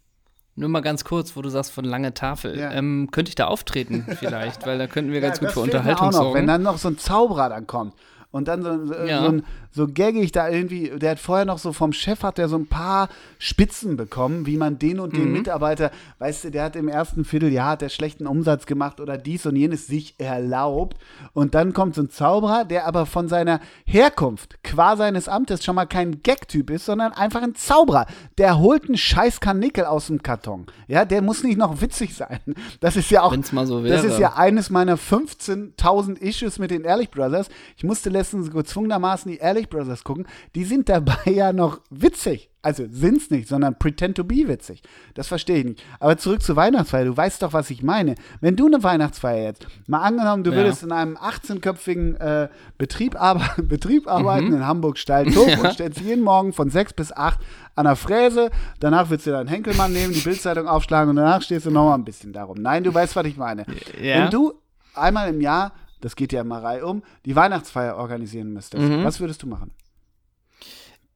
Nur 0.56 0.69
mal 0.69 0.81
ganz 0.81 1.04
kurz, 1.04 1.36
wo 1.36 1.42
du 1.42 1.50
sagst 1.50 1.72
von 1.72 1.86
lange 1.86 2.13
Tafel. 2.13 2.57
Ja. 2.57 2.72
Ähm, 2.72 3.10
könnte 3.12 3.30
ich 3.30 3.36
da 3.36 3.48
auftreten 3.48 4.06
vielleicht, 4.19 4.66
weil 4.66 4.78
da 4.78 4.88
könnten 4.88 5.12
wir 5.12 5.22
ganz 5.22 5.39
gut 5.39 5.48
das 5.48 5.54
für 5.54 5.62
Unterhaltung 5.62 6.07
auch 6.07 6.12
noch, 6.12 6.19
sorgen. 6.19 6.39
Wenn 6.39 6.48
dann 6.48 6.63
noch 6.63 6.78
so 6.78 6.89
ein 6.89 6.98
Zauberer 6.98 7.50
dann 7.50 7.68
kommt 7.68 7.94
und 8.31 8.48
dann 8.48 8.63
so, 8.63 8.94
Ja. 9.06 9.22
so, 9.22 9.28
ein, 9.28 9.44
so 9.72 9.88
gaggig 9.88 10.31
da 10.31 10.50
irgendwie, 10.50 10.89
der 10.98 11.12
hat 11.12 11.19
vorher 11.19 11.45
noch 11.45 11.57
so 11.57 11.74
vom 11.74 11.94
Chef 11.94 12.24
hat 12.24 12.38
der 12.38 12.48
so 12.50 12.57
ein 12.57 12.68
paar 12.68 13.10
Spitzen 13.39 13.98
bekommen, 13.98 14.45
wie 14.45 14.57
man 14.57 14.80
den 14.80 15.00
und 15.00 15.13
den 15.16 15.25
Mhm. 15.28 15.33
Mitarbeiter, 15.33 15.92
weißt 16.19 16.45
du, 16.45 16.51
der 16.51 16.63
hat 16.63 16.75
im 16.75 16.88
ersten 16.88 17.25
Vierteljahr 17.25 17.72
hat 17.72 17.81
der 17.81 17.89
schlechten 17.89 18.28
Umsatz 18.28 18.66
gemacht 18.66 19.00
oder 19.00 19.18
dies 19.18 19.45
und 19.45 19.56
jenes 19.56 19.88
sich 19.88 20.16
erlaubt 20.18 20.98
und 21.33 21.56
dann 21.56 21.74
kommt 21.74 21.95
so 21.95 22.01
ein 22.04 22.10
Zauberer, 22.10 22.66
der 22.66 22.86
aber 22.88 23.06
von 23.06 23.28
seiner 23.28 23.60
Herkunft, 23.86 24.63
qua 24.63 24.95
seines 24.98 25.28
Amtes 25.28 25.63
schon 25.63 25.75
mal 25.75 25.86
kein 25.86 26.22
Gag-Typ 26.24 26.69
ist, 26.69 26.86
sondern 26.86 27.12
einfach 27.13 27.42
ein 27.42 27.56
Zauberer. 27.56 28.06
Der 28.38 28.60
holt 28.60 28.86
einen 28.86 28.98
scheiß 28.98 29.39
Karnickel 29.39 29.86
aus 29.86 30.07
dem 30.07 30.24
Karton. 30.24 30.66
Ja, 30.88 31.06
der 31.06 31.22
muss 31.22 31.44
nicht 31.44 31.57
noch 31.57 31.81
witzig 31.81 32.16
sein. 32.16 32.39
Das 32.80 32.95
ist 32.95 33.10
ja 33.12 33.22
auch 33.24 33.31
Wenn's 33.33 33.51
mal 33.51 33.66
so 33.68 33.81
das 33.81 34.04
wäre. 34.04 34.07
ist 34.07 34.19
ja 34.19 34.33
eines 34.33 34.69
meiner 34.69 34.98
15.000 34.98 36.18
Issues 36.19 36.60
mit 36.60 36.72
den 36.72 36.83
Ehrlich 36.83 37.10
Brothers. 37.12 37.50
Ich 37.78 37.83
musste 37.83 38.10
letztens 38.21 38.51
gezwungenermaßen 38.51 39.31
die 39.31 39.38
Ehrlich 39.39 39.69
Brothers 39.69 40.03
gucken. 40.03 40.27
Die 40.56 40.63
sind 40.63 40.88
dabei 40.89 41.18
ja 41.25 41.51
noch 41.53 41.81
witzig. 41.89 42.50
Also 42.63 42.83
sind's 42.91 43.31
nicht, 43.31 43.47
sondern 43.47 43.79
pretend 43.79 44.15
to 44.18 44.23
be 44.23 44.47
witzig. 44.47 44.83
Das 45.15 45.27
verstehe 45.27 45.57
ich 45.57 45.65
nicht. 45.65 45.83
Aber 46.00 46.15
zurück 46.18 46.44
zur 46.44 46.56
Weihnachtsfeier. 46.56 47.06
Du 47.06 47.18
weißt 47.18 47.41
doch, 47.41 47.53
was 47.53 47.71
ich 47.71 47.81
meine. 47.81 48.13
Wenn 48.39 48.56
du 48.56 48.68
eine 48.68 48.83
Weihnachtsfeier 48.83 49.44
jetzt, 49.45 49.65
mal 49.88 50.01
angenommen, 50.01 50.44
du 50.44 50.51
Ja. 50.51 50.57
würdest 50.57 50.83
in 50.83 50.91
einem 50.91 51.18
18-köpfigen 51.18 52.18
äh, 52.19 52.50
Betrieb, 52.77 53.19
arbe 53.19 53.44
Betrieb 53.63 54.07
arbeiten 54.07 54.53
in 54.53 54.65
Hamburg-Steiltow 54.68 55.57
und 55.63 55.73
stellst 55.73 56.01
jeden 56.01 56.23
Morgen 56.23 56.53
von 56.53 56.69
6 56.69 56.94
bis 56.94 57.12
8 57.12 57.39
an 57.73 57.85
der 57.85 57.95
Fräse. 57.95 58.51
Danach 58.79 59.09
willst 59.09 59.25
du 59.25 59.31
deinen 59.31 59.47
Henkelmann 59.47 59.91
nehmen, 59.91 60.13
die 60.13 60.19
Bildzeitung 60.19 60.68
aufschlagen 60.68 61.09
und 61.09 61.15
danach 61.15 61.41
stehst 61.41 61.65
du 61.65 61.71
nochmal 61.71 61.97
ein 61.97 62.06
bisschen 62.06 62.31
darum. 62.31 62.57
Nein, 62.62 62.83
du 62.83 62.94
weißt, 62.94 63.15
was 63.15 63.25
ich 63.25 63.38
meine. 63.38 63.65
Ja. 64.00 64.23
Wenn 64.25 64.29
du 64.29 64.53
einmal 64.94 65.29
im 65.33 65.41
Jahr, 65.41 65.71
das 66.01 66.15
geht 66.15 66.33
ja 66.33 66.42
immer 66.42 66.62
Reihe 66.62 66.86
um, 66.86 67.03
die 67.25 67.36
Weihnachtsfeier 67.36 67.95
organisieren 67.98 68.51
müsstest, 68.53 68.83
Mhm. 68.83 69.03
was 69.03 69.19
würdest 69.19 69.42
du 69.44 69.48
machen? 69.48 69.71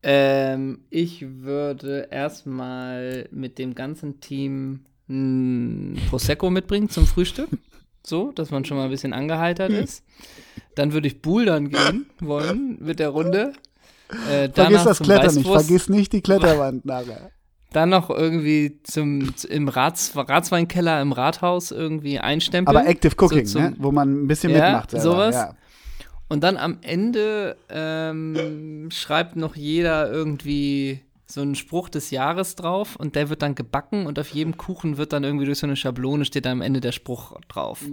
Ähm, 0.04 0.80
ich 0.90 1.26
würde 1.42 2.08
erstmal 2.12 3.28
mit 3.32 3.58
dem 3.58 3.74
ganzen 3.74 4.20
Team 4.20 4.82
ein 5.10 6.00
Prosecco 6.10 6.50
mitbringen 6.50 6.90
zum 6.90 7.06
Frühstück. 7.08 7.50
So, 8.06 8.32
dass 8.32 8.52
man 8.52 8.64
schon 8.66 8.78
mal 8.78 8.84
ein 8.84 8.92
bisschen 8.92 9.14
angeheitert 9.14 9.72
ist. 9.72 10.04
Dann 10.76 10.94
würde 10.94 11.08
ich 11.08 11.24
bouldern 11.24 11.70
gehen 11.70 12.06
wollen 12.20 12.78
mit 12.80 13.00
der 13.00 13.10
Runde. 13.10 13.54
Äh, 14.30 14.50
Vergiss 14.50 14.84
das 14.84 15.00
Klettern 15.00 15.34
nicht, 15.34 15.48
vergiss 15.48 15.90
nicht 15.90 16.14
die 16.14 16.22
Kletterwand 16.22 16.86
nachher. 16.86 17.31
Dann 17.75 17.89
noch 17.89 18.10
irgendwie 18.10 18.80
zum, 18.83 19.33
im 19.50 19.68
Rats, 19.68 20.16
Ratsweinkeller 20.16 21.01
im 21.01 21.12
Rathaus 21.12 21.72
irgendwie 21.72 22.19
einstempeln. 22.19 22.77
Aber 22.77 22.88
Active 22.88 23.16
Cooking, 23.18 23.45
so 23.45 23.60
ne? 23.60 23.74
zum- 23.74 23.83
wo 23.83 23.92
man 23.92 24.24
ein 24.24 24.27
bisschen 24.27 24.51
Ja, 24.51 24.63
mitmacht. 24.66 24.92
Selber. 24.92 25.04
sowas. 25.04 25.36
Ja. 25.36 25.56
Und 26.30 26.44
dann 26.44 26.56
am 26.57 26.77
Ende 26.81 27.57
ähm, 27.69 28.88
schreibt 28.92 29.36
noch 29.36 29.56
jeder 29.57 30.10
irgendwie 30.10 31.01
so 31.27 31.42
einen 31.42 31.56
Spruch 31.56 31.89
des 31.89 32.12
Jahres 32.12 32.56
drauf 32.56 32.95
und 32.95 33.16
der 33.16 33.30
wird 33.30 33.42
dann 33.42 33.56
gebacken 33.56 34.06
und 34.07 34.19
auf 34.19 34.30
jedem 34.30 34.57
Kuchen 34.57 34.98
wird 34.98 35.12
dann 35.12 35.24
irgendwie 35.24 35.45
durch 35.45 35.60
so 35.60 35.68
eine 35.68 35.75
Schablone 35.75 36.24
steht 36.24 36.45
da 36.45 36.51
am 36.51 36.62
Ende 36.62 36.80
der 36.81 36.94
Spruch 36.94 37.38
drauf. 37.48 37.83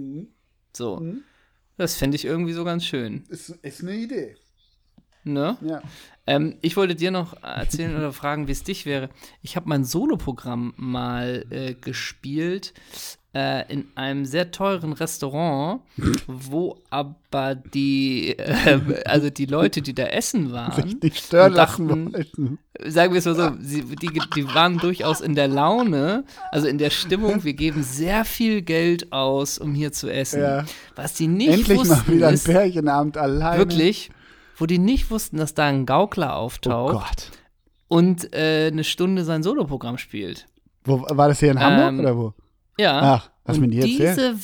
So. 0.71 0.99
Mhm. 1.01 1.23
Das 1.77 1.95
fände 1.95 2.15
ich 2.15 2.25
irgendwie 2.25 2.53
so 2.53 2.63
ganz 2.63 2.85
schön. 2.85 3.23
Ist, 3.29 3.49
ist 3.49 3.81
eine 3.81 3.95
Idee. 3.95 4.35
Ne? 5.23 5.57
Ja. 5.61 5.81
Ähm, 6.25 6.55
ich 6.61 6.77
wollte 6.77 6.95
dir 6.95 7.11
noch 7.11 7.41
erzählen 7.43 7.95
oder 7.95 8.13
fragen, 8.13 8.47
wie 8.47 8.53
es 8.53 8.63
dich 8.63 8.85
wäre. 8.85 9.09
Ich 9.41 9.55
habe 9.55 9.67
mein 9.69 9.83
Soloprogramm 9.83 10.73
mal 10.77 11.45
äh, 11.49 11.73
gespielt 11.73 12.73
äh, 13.35 13.71
in 13.71 13.87
einem 13.95 14.25
sehr 14.25 14.51
teuren 14.51 14.93
Restaurant, 14.93 15.81
wo 16.27 16.77
aber 16.89 17.55
die, 17.55 18.37
äh, 18.37 18.79
also 19.05 19.29
die 19.29 19.45
Leute, 19.47 19.81
die 19.81 19.93
da 19.93 20.03
essen 20.03 20.51
waren, 20.51 20.97
Nicht 21.01 21.17
stören 21.17 21.51
und 21.51 21.57
lassen 21.57 21.87
dachten, 21.87 22.13
wollten. 22.13 22.59
sagen 22.85 23.13
wir 23.13 23.19
es 23.19 23.25
mal 23.25 23.35
so, 23.35 23.51
sie, 23.59 23.83
die, 23.83 24.21
die 24.35 24.53
waren 24.53 24.77
durchaus 24.77 25.19
in 25.19 25.35
der 25.35 25.47
Laune, 25.47 26.25
also 26.51 26.67
in 26.67 26.77
der 26.77 26.91
Stimmung, 26.91 27.43
wir 27.43 27.53
geben 27.53 27.83
sehr 27.83 28.23
viel 28.23 28.61
Geld 28.61 29.11
aus, 29.11 29.57
um 29.57 29.73
hier 29.73 29.91
zu 29.91 30.09
essen. 30.09 30.41
Ja. 30.41 30.65
Was 30.95 31.15
die 31.15 31.27
nicht 31.27 31.49
Endlich 31.49 31.79
wussten, 31.79 31.95
mal 31.95 32.07
wieder 32.07 32.27
ein 32.27 32.39
Pärchenabend 32.39 33.17
alleine. 33.17 33.57
wirklich, 33.57 34.11
wo 34.57 34.65
die 34.65 34.77
nicht 34.79 35.09
wussten, 35.11 35.37
dass 35.37 35.53
da 35.53 35.65
ein 35.65 35.85
Gaukler 35.85 36.29
Oh 36.31 36.45
auftaucht 36.45 36.93
Gott. 36.93 37.31
und 37.87 38.33
äh, 38.33 38.67
eine 38.71 38.83
Stunde 38.83 39.23
sein 39.23 39.43
Soloprogramm 39.43 39.97
spielt. 39.97 40.45
Wo, 40.83 41.01
war 41.09 41.27
das 41.29 41.39
hier 41.39 41.51
in 41.51 41.59
Hamburg 41.59 41.87
Ähm, 41.89 41.99
oder 41.99 42.17
wo? 42.17 42.33
Ja. 42.77 43.01
Ach, 43.01 43.29
und 43.45 43.59
mir 43.61 43.67
die 43.69 43.99
erzählen. 44.03 44.39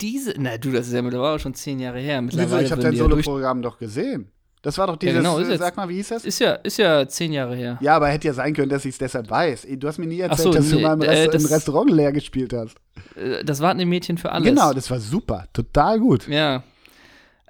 diese, 0.00 0.34
na 0.38 0.56
du, 0.56 0.72
das 0.72 0.86
ist 0.88 0.94
ja 0.94 1.02
mittlerweile 1.02 1.38
schon 1.38 1.54
zehn 1.54 1.78
Jahre 1.78 1.98
her. 2.00 2.20
Wieso? 2.24 2.38
Mittlerweile 2.38 2.64
Ich 2.66 2.72
habe 2.72 2.82
dein 2.82 2.92
ja 2.94 2.98
Soloprogramm 2.98 3.60
doch 3.62 3.78
gesehen. 3.78 4.30
Das 4.62 4.76
war 4.76 4.88
doch 4.88 4.96
dieses, 4.96 5.14
genau, 5.18 5.38
ist 5.38 5.46
äh, 5.48 5.52
jetzt- 5.52 5.60
sag 5.60 5.76
mal, 5.76 5.88
wie 5.88 5.94
hieß 5.94 6.08
das? 6.08 6.24
ist 6.24 6.40
ja, 6.40 6.54
ist 6.54 6.78
ja 6.78 7.06
zehn 7.06 7.32
Jahre 7.32 7.54
her. 7.54 7.78
Ja, 7.80 7.94
aber 7.94 8.08
hätte 8.08 8.26
ja 8.26 8.34
sein 8.34 8.54
können, 8.54 8.68
dass 8.70 8.84
ich 8.84 8.92
es 8.92 8.98
deshalb 8.98 9.30
weiß. 9.30 9.66
Du 9.78 9.86
hast 9.86 9.98
mir 9.98 10.06
nie 10.06 10.18
erzählt, 10.20 10.40
so, 10.40 10.52
dass 10.52 10.68
du 10.68 10.76
nee, 10.76 10.82
mal 10.82 10.94
im, 10.94 11.02
äh, 11.02 11.10
Rest 11.10 11.34
das- 11.34 11.44
im 11.44 11.48
Restaurant 11.48 11.90
leer 11.90 12.12
gespielt 12.12 12.52
hast. 12.52 12.76
Äh, 13.14 13.44
Das 13.44 13.60
warten 13.60 13.78
die 13.78 13.84
Mädchen 13.84 14.18
für 14.18 14.32
alles. 14.32 14.48
Genau, 14.48 14.72
das 14.72 14.90
war 14.90 14.98
super. 14.98 15.46
Total 15.52 16.00
gut. 16.00 16.26
Ja. 16.26 16.64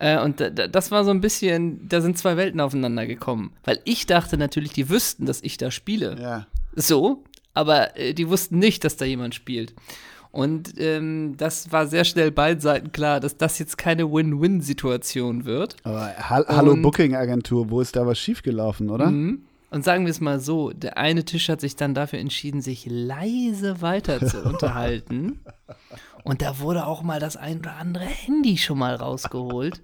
Äh, 0.01 0.21
und 0.21 0.41
da- 0.41 0.51
da- 0.51 0.69
das 0.69 0.91
war 0.91 1.05
so 1.05 1.11
ein 1.11 1.21
bisschen, 1.21 1.89
da 1.89 2.01
sind 2.01 2.17
zwei 2.19 2.37
Welten 2.37 2.61
aufeinander 2.61 3.07
gekommen. 3.07 3.53
Weil 3.65 3.81
ich 3.85 4.07
dachte 4.07 4.37
natürlich, 4.37 4.73
die 4.73 4.89
wüssten, 4.91 5.27
dass 5.27 5.43
ich 5.43 5.57
da 5.57 5.71
spiele. 5.71 6.17
Ja. 6.21 6.47
So, 6.77 7.25
aber 7.55 7.97
äh, 7.97 8.15
die 8.15 8.29
wussten 8.29 8.59
nicht, 8.59 8.85
dass 8.85 8.97
da 8.97 9.05
jemand 9.05 9.35
spielt. 9.35 9.75
Und 10.31 10.75
ähm, 10.79 11.35
das 11.39 11.73
war 11.73 11.87
sehr 11.87 12.05
schnell 12.05 12.31
beiden 12.31 12.61
Seiten 12.61 12.93
klar, 12.93 13.19
dass 13.19 13.39
das 13.39 13.59
jetzt 13.59 13.79
keine 13.79 14.13
Win-Win-Situation 14.13 15.45
wird. 15.47 15.77
Aber 15.85 16.13
ha 16.17 16.45
Hallo 16.47 16.77
Booking-Agentur, 16.77 17.71
wo 17.71 17.81
ist 17.81 17.97
da 17.97 18.07
was 18.07 18.19
schiefgelaufen, 18.19 18.91
oder? 18.91 19.07
Mhm. 19.11 19.43
Und 19.71 19.85
sagen 19.85 20.05
wir 20.07 20.11
es 20.11 20.21
mal 20.21 20.39
so, 20.41 20.71
der 20.71 20.97
eine 20.97 21.25
Tisch 21.25 21.49
hat 21.49 21.61
sich 21.61 21.77
dann 21.77 21.93
dafür 21.95 22.19
entschieden, 22.21 22.61
sich 22.63 22.87
leise 22.89 23.83
weiter 23.83 24.25
zu 24.27 24.43
unterhalten. 24.45 25.41
Und 26.29 26.43
da 26.43 26.59
wurde 26.59 26.87
auch 26.87 27.01
mal 27.01 27.21
das 27.21 27.39
ein 27.39 27.61
oder 27.61 27.77
andere 27.77 28.05
Handy 28.05 28.59
schon 28.59 28.77
mal 28.77 28.95
rausgeholt. 28.95 29.81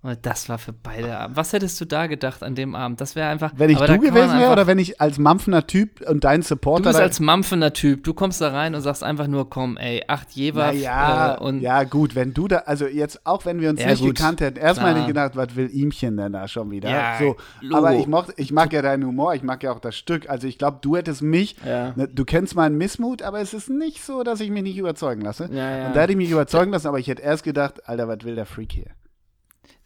Und 0.00 0.16
das 0.22 0.48
war 0.48 0.58
für 0.58 0.72
beide 0.72 1.18
Abend. 1.18 1.36
Was 1.36 1.52
hättest 1.52 1.80
du 1.80 1.84
da 1.84 2.06
gedacht 2.06 2.44
an 2.44 2.54
dem 2.54 2.76
Abend? 2.76 3.00
Das 3.00 3.16
wäre 3.16 3.28
einfach. 3.28 3.52
Wenn 3.56 3.68
ich 3.68 3.78
du 3.78 3.98
gewesen 3.98 4.38
wäre 4.38 4.52
oder 4.52 4.68
wenn 4.68 4.78
ich 4.78 5.00
als 5.00 5.18
mampfender 5.18 5.66
Typ 5.66 6.08
und 6.08 6.22
dein 6.22 6.42
Du 6.42 6.46
Supporter 6.46 6.84
bist 6.90 7.00
da- 7.00 7.02
als 7.02 7.18
mampfender 7.18 7.72
Typ. 7.72 8.04
Du 8.04 8.14
kommst 8.14 8.40
da 8.40 8.50
rein 8.50 8.76
und 8.76 8.80
sagst 8.82 9.02
einfach 9.02 9.26
nur, 9.26 9.50
komm, 9.50 9.76
ey, 9.76 10.04
acht 10.06 10.30
Jeweils. 10.30 10.80
ja, 10.80 11.34
äh, 11.34 11.40
und 11.40 11.60
ja, 11.62 11.82
gut, 11.82 12.14
wenn 12.14 12.32
du 12.32 12.46
da, 12.46 12.58
also 12.58 12.86
jetzt 12.86 13.26
auch 13.26 13.44
wenn 13.44 13.60
wir 13.60 13.70
uns 13.70 13.80
Ja, 13.82 13.88
nicht 13.88 14.00
gut, 14.00 14.14
gekannt 14.16 14.40
hätten, 14.40 14.58
erstmal 14.58 14.90
hätte 14.92 15.00
ich 15.00 15.06
gedacht, 15.08 15.34
was 15.34 15.56
will 15.56 15.68
Ihmchen 15.68 16.16
denn 16.16 16.32
da 16.32 16.46
schon 16.46 16.70
wieder? 16.70 16.88
Ja, 16.90 17.16
so, 17.18 17.36
Logo. 17.60 17.76
aber 17.78 17.94
ich, 17.96 18.06
mochte, 18.06 18.34
ich 18.36 18.52
mag 18.52 18.72
ja 18.72 18.82
deinen 18.82 19.04
Humor, 19.04 19.34
ich 19.34 19.42
mag 19.42 19.64
ja 19.64 19.72
auch 19.72 19.80
das 19.80 19.96
Stück. 19.96 20.30
Also 20.30 20.46
ich 20.46 20.58
glaube, 20.58 20.78
du 20.80 20.96
hättest 20.96 21.22
mich, 21.22 21.56
Ja. 21.66 21.92
ne, 21.96 22.06
du 22.06 22.24
kennst 22.24 22.54
meinen 22.54 22.78
Missmut, 22.78 23.22
aber 23.22 23.40
es 23.40 23.52
ist 23.52 23.68
nicht 23.68 24.04
so, 24.04 24.22
dass 24.22 24.38
ich 24.38 24.50
mich 24.50 24.62
nicht 24.62 24.78
überzeugen 24.78 25.22
lasse. 25.22 25.44
Und 25.48 25.56
da 25.56 25.92
hätte 26.02 26.12
ich 26.12 26.16
mich 26.18 26.30
überzeugen 26.30 26.70
lassen, 26.70 26.86
aber 26.86 27.00
ich 27.00 27.08
hätte 27.08 27.22
erst 27.22 27.42
gedacht, 27.42 27.88
Alter, 27.88 28.06
was 28.06 28.18
will 28.22 28.36
der 28.36 28.46
Freak 28.46 28.70
hier? 28.70 28.86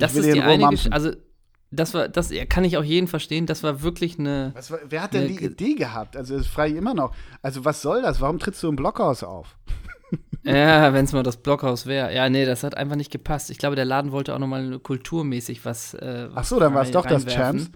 Das 0.03 0.15
ist 0.17 0.35
die 0.35 0.41
eine 0.43 0.69
Also, 0.91 1.13
das 1.71 1.95
war, 1.95 2.09
das 2.09 2.31
kann 2.51 2.65
ich 2.65 2.77
auch 2.77 2.85
jeden 2.85 3.09
verstehen. 3.09 3.47
Das 3.47 3.63
war 3.63 3.83
wirklich 3.83 4.19
eine. 4.19 4.53
Was, 4.55 4.71
war- 4.71 4.81
wer 4.89 5.03
hat 5.03 5.15
denn 5.15 5.29
die 5.29 5.43
Idee 5.43 5.75
gehabt? 5.75 6.17
Also 6.17 6.37
das 6.37 6.47
frage 6.47 6.73
ich 6.73 6.77
immer 6.79 6.93
noch. 6.95 7.15
Also 7.41 7.65
was 7.65 7.81
soll 7.81 8.03
das? 8.03 8.21
Warum 8.21 8.39
trittst 8.39 8.63
du 8.63 8.69
im 8.69 8.77
Blockhaus 8.77 9.23
auf? 9.23 9.57
Ja, 10.45 10.93
wenn 10.93 11.05
es 11.07 11.13
mal 11.13 11.23
das 11.23 11.39
Blockhaus 11.39 11.87
wäre. 11.87 12.15
Ja, 12.15 12.29
nee, 12.29 12.45
das 12.45 12.63
hat 12.65 12.77
einfach 12.77 12.97
nicht 12.97 13.11
gepasst. 13.11 13.49
Ich 13.49 13.59
glaube, 13.59 13.77
der 13.77 13.85
Laden 13.87 14.13
wollte 14.13 14.35
auch 14.35 14.39
nochmal 14.39 14.79
kulturmäßig 14.81 15.65
was. 15.65 15.95
Äh, 15.95 16.29
Ach 16.35 16.45
so, 16.45 16.59
dann 16.61 16.75
war 16.75 16.83
es 16.83 16.91
doch 16.91 17.07
das. 17.07 17.25
Champs. 17.27 17.71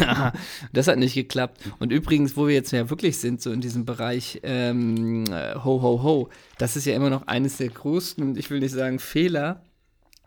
ja, 0.00 0.32
das 0.72 0.88
hat 0.88 0.98
nicht 0.98 1.14
geklappt. 1.14 1.60
Und 1.78 1.92
übrigens, 1.92 2.36
wo 2.36 2.46
wir 2.48 2.54
jetzt 2.54 2.72
ja 2.72 2.90
wirklich 2.90 3.18
sind, 3.18 3.40
so 3.40 3.50
in 3.52 3.60
diesem 3.60 3.84
Bereich 3.84 4.40
ähm, 4.42 5.24
äh, 5.30 5.54
Ho, 5.54 5.80
Ho, 5.80 6.02
Ho, 6.02 6.28
das 6.58 6.76
ist 6.76 6.84
ja 6.84 6.94
immer 6.94 7.08
noch 7.10 7.26
eines 7.28 7.56
der 7.56 7.68
größten, 7.68 8.36
ich 8.36 8.50
will 8.50 8.60
nicht 8.60 8.72
sagen 8.74 8.98
Fehler, 8.98 9.62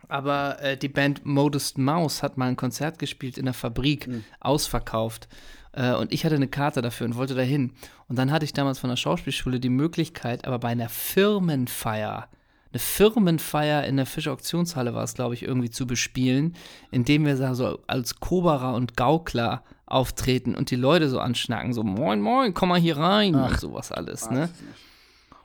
aber 0.07 0.61
äh, 0.61 0.77
die 0.77 0.89
Band 0.89 1.25
Modest 1.25 1.77
Mouse 1.77 2.23
hat 2.23 2.37
mal 2.37 2.47
ein 2.47 2.55
Konzert 2.55 2.99
gespielt 2.99 3.37
in 3.37 3.45
der 3.45 3.53
Fabrik, 3.53 4.07
mhm. 4.07 4.23
ausverkauft. 4.39 5.27
Äh, 5.73 5.93
und 5.93 6.11
ich 6.11 6.25
hatte 6.25 6.35
eine 6.35 6.47
Karte 6.47 6.81
dafür 6.81 7.05
und 7.05 7.15
wollte 7.15 7.35
dahin. 7.35 7.73
Und 8.07 8.17
dann 8.17 8.31
hatte 8.31 8.45
ich 8.45 8.53
damals 8.53 8.79
von 8.79 8.89
der 8.89 8.97
Schauspielschule 8.97 9.59
die 9.59 9.69
Möglichkeit, 9.69 10.45
aber 10.45 10.59
bei 10.59 10.69
einer 10.69 10.89
Firmenfeier, 10.89 12.27
eine 12.71 12.79
Firmenfeier 12.79 13.83
in 13.85 13.97
der 13.97 14.05
Fischer 14.05 14.31
Auktionshalle 14.31 14.93
war 14.93 15.03
es, 15.03 15.13
glaube 15.13 15.35
ich, 15.35 15.43
irgendwie 15.43 15.69
zu 15.69 15.87
bespielen, 15.87 16.55
indem 16.91 17.25
wir 17.25 17.55
so 17.55 17.79
als 17.87 18.19
Koberer 18.19 18.73
und 18.73 18.97
Gaukler 18.97 19.63
auftreten 19.85 20.53
und 20.53 20.69
die 20.69 20.75
Leute 20.75 21.09
so 21.09 21.19
anschnacken, 21.19 21.73
so 21.73 21.83
moin, 21.83 22.19
moin, 22.19 22.53
komm 22.53 22.69
mal 22.69 22.79
hier 22.79 22.97
rein 22.97 23.35
Ach, 23.35 23.51
und 23.51 23.59
sowas 23.59 23.91
alles, 23.91 24.29
ne? 24.29 24.49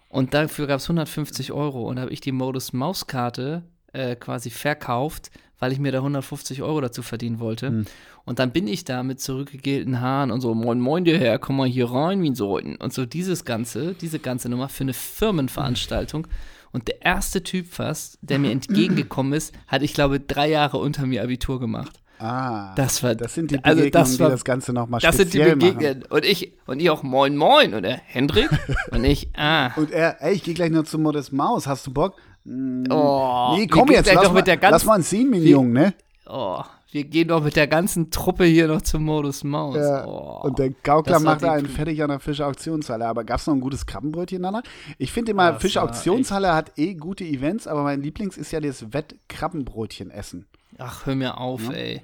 Und 0.08 0.34
dafür 0.34 0.66
gab 0.66 0.78
es 0.78 0.84
150 0.84 1.52
Euro 1.52 1.88
und 1.88 1.96
da 1.96 2.02
habe 2.02 2.12
ich 2.12 2.20
die 2.20 2.32
Modus 2.32 2.74
Mauskarte 2.74 3.62
äh, 3.92 4.16
quasi 4.16 4.50
verkauft, 4.50 5.30
weil 5.58 5.72
ich 5.72 5.78
mir 5.78 5.92
da 5.92 5.98
150 5.98 6.62
Euro 6.62 6.80
dazu 6.80 7.02
verdienen 7.02 7.38
wollte. 7.38 7.68
Hm. 7.68 7.84
Und 8.24 8.38
dann 8.38 8.52
bin 8.52 8.66
ich 8.66 8.84
da 8.84 9.02
mit 9.02 9.20
zurückgegelten 9.20 10.00
Haaren 10.00 10.30
und 10.30 10.40
so, 10.40 10.54
moin, 10.54 10.80
moin, 10.80 11.04
der 11.04 11.18
Herr, 11.18 11.38
komm 11.38 11.56
mal 11.56 11.68
hier 11.68 11.90
rein, 11.90 12.22
wie 12.22 12.30
ein 12.30 12.34
Sollten. 12.34 12.76
Und 12.76 12.92
so 12.92 13.06
dieses 13.06 13.44
Ganze, 13.44 13.94
diese 13.94 14.18
ganze 14.18 14.48
Nummer 14.48 14.68
für 14.68 14.84
eine 14.84 14.94
Firmenveranstaltung. 14.94 16.26
Und 16.72 16.88
der 16.88 17.02
erste 17.02 17.42
Typ 17.42 17.66
fast, 17.68 18.18
der 18.22 18.38
mir 18.38 18.50
entgegengekommen 18.52 19.32
ist, 19.32 19.54
hat, 19.66 19.82
ich 19.82 19.94
glaube, 19.94 20.20
drei 20.20 20.48
Jahre 20.48 20.78
unter 20.78 21.06
mir 21.06 21.22
Abitur 21.22 21.60
gemacht. 21.60 22.02
Ah, 22.18 22.72
das 22.76 23.02
war, 23.02 23.16
das 23.16 23.34
sind 23.34 23.50
die 23.50 23.56
Begegnungen, 23.56 23.80
also 23.80 23.90
das 23.90 24.18
war, 24.20 24.28
die 24.28 24.32
das 24.34 24.44
Ganze 24.44 24.72
nochmal 24.72 25.00
Das 25.00 25.16
sind 25.16 25.34
die 25.34 25.38
Begegnungen. 25.38 26.04
Und 26.08 26.24
ich, 26.24 26.52
und 26.66 26.80
ich 26.80 26.88
auch 26.88 27.02
moin 27.02 27.36
moin. 27.36 27.74
Und 27.74 27.82
er, 27.82 28.00
Hendrik? 28.04 28.48
und 28.92 29.02
ich, 29.02 29.30
ah. 29.36 29.72
Und 29.74 29.90
er, 29.90 30.22
ey, 30.22 30.34
ich 30.34 30.44
gehe 30.44 30.54
gleich 30.54 30.70
nur 30.70 30.84
zu 30.84 31.00
Modest 31.00 31.32
Maus. 31.32 31.66
Hast 31.66 31.84
du 31.88 31.92
Bock? 31.92 32.14
Oh, 32.44 33.54
nee, 33.56 33.66
komm 33.66 33.90
jetzt, 33.90 34.12
lass, 34.12 34.32
mal, 34.32 34.44
lass 34.60 34.84
mal 34.84 35.00
einen 35.00 35.34
Jungen, 35.34 35.72
ne? 35.72 35.94
Oh, 36.26 36.62
wir 36.92 37.04
gehen 37.04 37.28
doch 37.28 37.42
mit 37.42 37.56
der 37.56 37.68
ganzen 37.68 38.10
Truppe 38.10 38.44
hier 38.44 38.68
noch 38.68 38.82
zum 38.82 39.04
Modus 39.04 39.44
Maus. 39.44 39.76
Ja. 39.76 40.06
Oh, 40.06 40.40
und 40.42 40.58
der 40.58 40.70
Gaukler 40.70 41.20
macht 41.20 41.42
da 41.42 41.52
einen 41.52 41.66
fertig 41.66 42.02
an 42.02 42.10
der 42.10 42.20
Fischer 42.20 42.46
Auktionshalle. 42.46 43.06
Aber 43.06 43.24
gab 43.24 43.40
es 43.40 43.46
noch 43.46 43.54
ein 43.54 43.60
gutes 43.60 43.86
Krabbenbrötchen 43.86 44.42
danach? 44.42 44.62
Ich 44.98 45.10
finde 45.10 45.30
immer, 45.30 45.58
Fischer 45.58 45.84
Auktionshalle 45.84 46.54
hat 46.54 46.78
eh 46.78 46.94
gute 46.94 47.24
Events, 47.24 47.66
aber 47.66 47.82
mein 47.82 48.02
Lieblings 48.02 48.36
ist 48.36 48.52
ja 48.52 48.60
das 48.60 48.92
Wett-Krabbenbrötchen 48.92 50.10
essen. 50.10 50.46
Ach, 50.78 51.06
hör 51.06 51.14
mir 51.14 51.38
auf, 51.38 51.64
ja. 51.68 51.72
ey. 51.72 52.02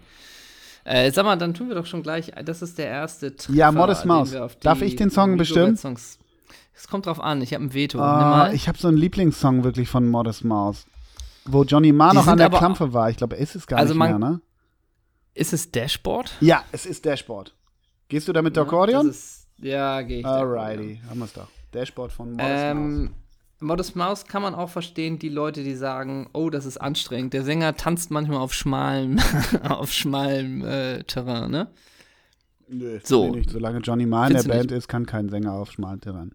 Äh, 0.85 1.11
sag 1.11 1.27
mal, 1.27 1.37
dann 1.37 1.53
tun 1.53 1.69
wir 1.69 1.75
doch 1.75 1.85
schon 1.85 2.03
gleich. 2.03 2.33
Das 2.47 2.63
ist 2.63 2.79
der 2.79 2.87
erste 2.87 3.37
Treffer, 3.37 3.59
Ja, 3.59 3.73
Modest 3.73 4.07
Maus. 4.07 4.35
Darf 4.61 4.81
ich 4.81 4.97
den 4.97 5.11
Song 5.11 5.37
bestimmen? 5.37 5.79
Es 6.79 6.87
kommt 6.87 7.07
drauf 7.07 7.21
an, 7.21 7.43
ich 7.43 7.53
habe 7.55 7.65
ein 7.65 7.75
Veto. 7.75 7.99
Uh, 7.99 8.53
ich 8.53 8.69
habe 8.69 8.79
so 8.79 8.87
einen 8.87 8.99
Lieblingssong 8.99 9.65
wirklich 9.65 9.89
von 9.89 10.09
Modest 10.09 10.45
Mouse. 10.45 10.87
Wo 11.45 11.65
Johnny 11.65 11.91
Marr 11.91 12.15
noch 12.15 12.29
an 12.29 12.39
der 12.39 12.51
Klampfe 12.51 12.93
war. 12.93 13.11
Ich 13.11 13.17
glaube, 13.17 13.35
ist 13.35 13.57
es 13.57 13.67
gar 13.67 13.81
also 13.81 13.95
nicht 13.95 13.99
man, 13.99 14.21
mehr, 14.21 14.31
ne? 14.31 14.41
Ist 15.35 15.53
es 15.53 15.73
Dashboard? 15.73 16.37
Ja, 16.41 16.63
es 16.71 16.87
ist 16.87 17.05
Dashboard. 17.05 17.53
Gehst 18.07 18.29
du 18.29 18.33
da 18.33 18.43
mit 18.43 18.55
der 18.55 18.63
Akkordeon? 18.63 19.13
ja, 19.59 20.03
gehe 20.03 20.21
ich. 20.21 20.27
Alrighty, 20.27 21.01
haben 21.11 21.19
wir 21.19 21.25
es 21.25 21.33
doch. 21.33 21.49
Dashboard 21.73 22.13
von 22.13 22.31
Modest 22.31 22.49
ähm, 22.49 23.03
Mouse. 23.03 23.11
Modest 23.61 23.97
Mouse 23.97 24.25
kann 24.27 24.43
man 24.43 24.55
auch 24.55 24.71
verstehen, 24.71 25.19
die 25.19 25.31
Leute, 25.31 25.65
die 25.65 25.75
sagen, 25.75 26.31
oh, 26.33 26.49
das 26.49 26.65
ist 26.65 26.77
anstrengend. 26.77 27.33
Der 27.33 27.43
Sänger 27.43 27.75
tanzt 27.75 28.13
manchmal 28.13 28.39
auf 28.39 28.55
schmalem, 28.55 29.19
auf 29.69 29.93
schmalem 29.93 30.65
äh, 30.65 31.03
Terrain, 31.03 31.51
ne? 31.51 31.67
Nö, 32.69 33.01
so. 33.03 33.35
nicht. 33.35 33.51
Solange 33.51 33.81
Johnny 33.81 34.07
Marr 34.07 34.29
in 34.29 34.37
der 34.37 34.45
Band 34.45 34.71
nicht? 34.71 34.79
ist, 34.79 34.87
kann 34.87 35.07
kein 35.07 35.29
Sänger 35.29 35.55
auf 35.55 35.73
schmalem 35.73 36.01
Terrain. 36.01 36.31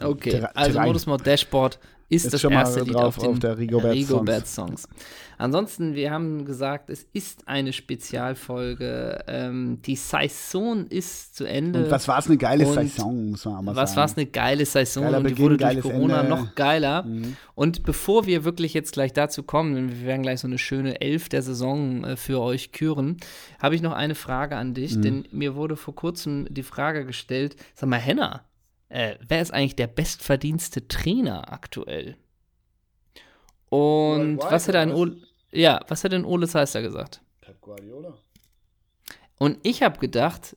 Okay, 0.00 0.46
also 0.54 0.80
Modus 0.80 1.06
Mode 1.06 1.24
Dashboard 1.24 1.78
ist, 2.08 2.26
ist 2.26 2.34
das 2.34 2.44
erste 2.44 2.80
Lied 2.82 2.94
auf, 2.94 3.18
den 3.18 3.30
auf 3.30 3.38
der 3.40 3.58
Rigobert, 3.58 3.94
Rigobert 3.94 4.46
Songs. 4.46 4.82
Songs. 4.82 4.88
Ansonsten, 5.38 5.94
wir 5.94 6.12
haben 6.12 6.44
gesagt, 6.44 6.88
es 6.88 7.06
ist 7.12 7.48
eine 7.48 7.72
Spezialfolge. 7.72 9.24
Ähm, 9.26 9.82
die 9.82 9.96
Saison 9.96 10.86
ist 10.86 11.34
zu 11.34 11.44
Ende. 11.44 11.84
Und 11.84 11.90
was 11.90 12.06
war 12.06 12.18
es 12.18 12.26
eine 12.26 12.36
geile 12.36 12.64
Saison, 12.64 13.30
muss 13.30 13.44
man 13.44 13.64
mal 13.64 13.74
was 13.74 13.76
sagen. 13.76 13.76
Was 13.76 13.96
war 13.96 14.04
es 14.04 14.16
eine 14.16 14.26
geile 14.26 14.64
Saison 14.64 15.04
Geiler 15.04 15.18
und 15.18 15.24
die 15.24 15.30
Beginn, 15.30 15.44
wurde 15.44 15.56
durch 15.56 15.80
Corona 15.80 16.20
Ende. 16.20 16.30
noch 16.30 16.54
geiler. 16.54 17.02
Mhm. 17.02 17.36
Und 17.54 17.82
bevor 17.82 18.26
wir 18.26 18.44
wirklich 18.44 18.72
jetzt 18.72 18.92
gleich 18.92 19.12
dazu 19.12 19.42
kommen, 19.42 19.90
wir 20.00 20.06
werden 20.06 20.22
gleich 20.22 20.40
so 20.40 20.46
eine 20.46 20.58
schöne 20.58 21.00
Elf 21.00 21.28
der 21.28 21.42
Saison 21.42 22.04
äh, 22.04 22.16
für 22.16 22.40
euch 22.40 22.70
küren, 22.70 23.16
habe 23.58 23.74
ich 23.74 23.82
noch 23.82 23.92
eine 23.92 24.14
Frage 24.14 24.56
an 24.56 24.74
dich, 24.74 24.96
mhm. 24.96 25.02
denn 25.02 25.28
mir 25.32 25.56
wurde 25.56 25.76
vor 25.76 25.94
kurzem 25.94 26.46
die 26.50 26.62
Frage 26.62 27.04
gestellt, 27.04 27.56
sag 27.74 27.88
mal, 27.88 27.98
Henna, 27.98 28.44
äh, 28.88 29.16
wer 29.26 29.42
ist 29.42 29.52
eigentlich 29.52 29.76
der 29.76 29.88
bestverdienste 29.88 30.88
Trainer 30.88 31.52
aktuell? 31.52 32.16
Und 33.68 34.38
Worldwide, 34.38 34.50
was 34.50 34.68
hat 34.68 34.76
ein 34.76 34.92
Ole, 34.92 35.16
ja, 35.52 35.80
was 35.88 36.04
hat 36.04 36.12
denn 36.12 36.24
Ole 36.24 36.46
Seister 36.46 36.82
gesagt? 36.82 37.20
Pep 37.40 37.60
Guardiola. 37.60 38.14
Und 39.38 39.58
ich 39.62 39.82
habe 39.82 39.98
gedacht, 39.98 40.56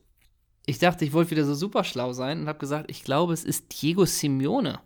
ich 0.66 0.80
dachte, 0.80 1.04
ich 1.04 1.14
wollte 1.14 1.32
wieder 1.32 1.46
so 1.46 1.56
super 1.56 1.84
schlau 1.84 2.14
sein 2.14 2.42
und 2.42 2.48
habe 2.48 2.60
gesagt, 2.60 2.90
ich 2.90 3.04
glaube, 3.04 3.34
es 3.34 3.44
ist 3.44 3.82
Diego 3.82 4.06
Simeone, 4.06 4.80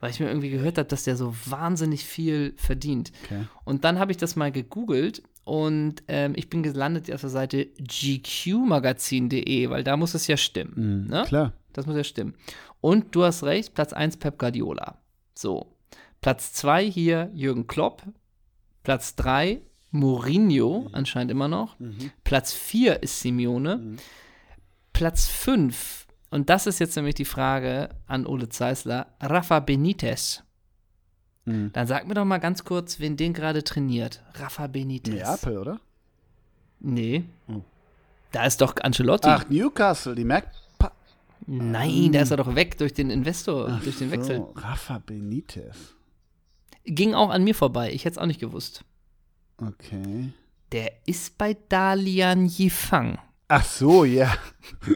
weil 0.00 0.10
ich 0.10 0.20
mir 0.20 0.28
irgendwie 0.28 0.50
gehört 0.50 0.76
habe, 0.78 0.88
dass 0.88 1.04
der 1.04 1.16
so 1.16 1.34
wahnsinnig 1.46 2.04
viel 2.04 2.54
verdient. 2.58 3.10
Okay. 3.24 3.44
Und 3.64 3.84
dann 3.84 3.98
habe 3.98 4.12
ich 4.12 4.18
das 4.18 4.36
mal 4.36 4.52
gegoogelt 4.52 5.22
und 5.44 6.02
ähm, 6.08 6.34
ich 6.36 6.50
bin 6.50 6.62
gelandet 6.62 7.10
auf 7.10 7.22
der 7.22 7.30
Seite 7.30 7.66
gqmagazin.de, 7.78 9.70
weil 9.70 9.84
da 9.84 9.96
muss 9.96 10.14
es 10.14 10.26
ja 10.26 10.36
stimmen. 10.36 11.04
Mhm, 11.04 11.10
ne? 11.10 11.24
Klar. 11.26 11.52
Das 11.74 11.86
muss 11.86 11.96
ja 11.96 12.04
stimmen. 12.04 12.34
Und 12.80 13.14
du 13.14 13.24
hast 13.24 13.44
recht, 13.44 13.74
Platz 13.74 13.92
1 13.92 14.16
Pep 14.16 14.38
Guardiola. 14.38 14.98
So. 15.34 15.76
Platz 16.20 16.54
2 16.54 16.90
hier 16.90 17.30
Jürgen 17.34 17.66
Klopp. 17.66 18.02
Platz 18.82 19.14
3 19.16 19.60
Mourinho, 19.90 20.86
mhm. 20.88 20.94
anscheinend 20.94 21.30
immer 21.30 21.48
noch. 21.48 21.78
Mhm. 21.78 22.10
Platz 22.24 22.52
4 22.52 23.02
ist 23.02 23.20
Simeone. 23.20 23.76
Mhm. 23.76 23.96
Platz 24.92 25.26
5, 25.26 26.06
und 26.34 26.50
das 26.50 26.66
ist 26.66 26.80
jetzt 26.80 26.96
nämlich 26.96 27.14
die 27.14 27.24
Frage 27.24 27.90
an 28.08 28.26
Ole 28.26 28.48
Zeisler, 28.48 29.06
Rafa 29.20 29.60
Benitez. 29.60 30.42
Mhm. 31.44 31.70
Dann 31.72 31.86
sag 31.86 32.08
mir 32.08 32.14
doch 32.14 32.24
mal 32.24 32.38
ganz 32.38 32.64
kurz, 32.64 32.98
wen 32.98 33.16
den 33.16 33.34
gerade 33.34 33.62
trainiert. 33.62 34.20
Rafa 34.34 34.66
Benitez. 34.66 35.14
Neapel, 35.14 35.58
oder? 35.58 35.80
Nee. 36.80 37.24
Oh. 37.46 37.62
Da 38.32 38.46
ist 38.46 38.60
doch 38.60 38.74
Ancelotti. 38.82 39.28
Ach, 39.28 39.48
Newcastle, 39.48 40.16
die 40.16 40.24
merkt 40.24 40.56
Nein, 41.46 42.12
der 42.12 42.22
ist 42.22 42.30
ja 42.30 42.36
doch 42.36 42.54
weg 42.54 42.78
durch 42.78 42.94
den 42.94 43.10
Investor, 43.10 43.68
Ach 43.70 43.82
durch 43.82 43.98
den 43.98 44.10
Wechsel. 44.10 44.38
So, 44.38 44.54
Rafa 44.56 44.98
Benitez. 44.98 45.94
Ging 46.84 47.14
auch 47.14 47.30
an 47.30 47.44
mir 47.44 47.54
vorbei. 47.54 47.92
Ich 47.92 48.04
hätte 48.04 48.14
es 48.14 48.18
auch 48.18 48.26
nicht 48.26 48.40
gewusst. 48.40 48.84
Okay. 49.58 50.32
Der 50.72 50.92
ist 51.06 51.38
bei 51.38 51.56
Dalian 51.68 52.46
Yifang. 52.46 53.18
Ach 53.48 53.64
so, 53.64 54.04
ja. 54.04 54.34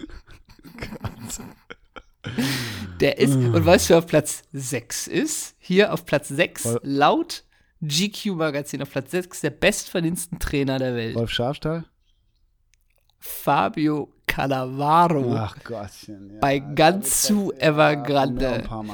Der 3.01 3.19
ist, 3.19 3.35
und 3.35 3.65
weißt 3.65 3.87
du, 3.87 3.91
wer 3.91 3.99
auf 3.99 4.07
Platz 4.07 4.43
6 4.53 5.07
ist? 5.07 5.55
Hier 5.59 5.93
auf 5.93 6.05
Platz 6.05 6.29
6, 6.29 6.79
laut 6.83 7.45
GQ 7.81 8.35
Magazin, 8.35 8.83
auf 8.83 8.91
Platz 8.91 9.13
6 9.13 9.41
der 9.41 9.51
bestverdiensten 9.51 10.39
Trainer 10.39 10.79
der 10.79 10.95
Welt. 10.95 11.15
Wolf 11.15 11.31
Schafstall? 11.31 11.85
Fabio 13.21 14.13
Cannavaro 14.39 15.35
Ach 15.35 15.57
Gottchen, 15.65 16.31
ja. 16.35 16.39
bei 16.41 16.61
Ganzu 16.61 17.53
Evergrande. 17.59 18.63
Ja, 18.71 18.85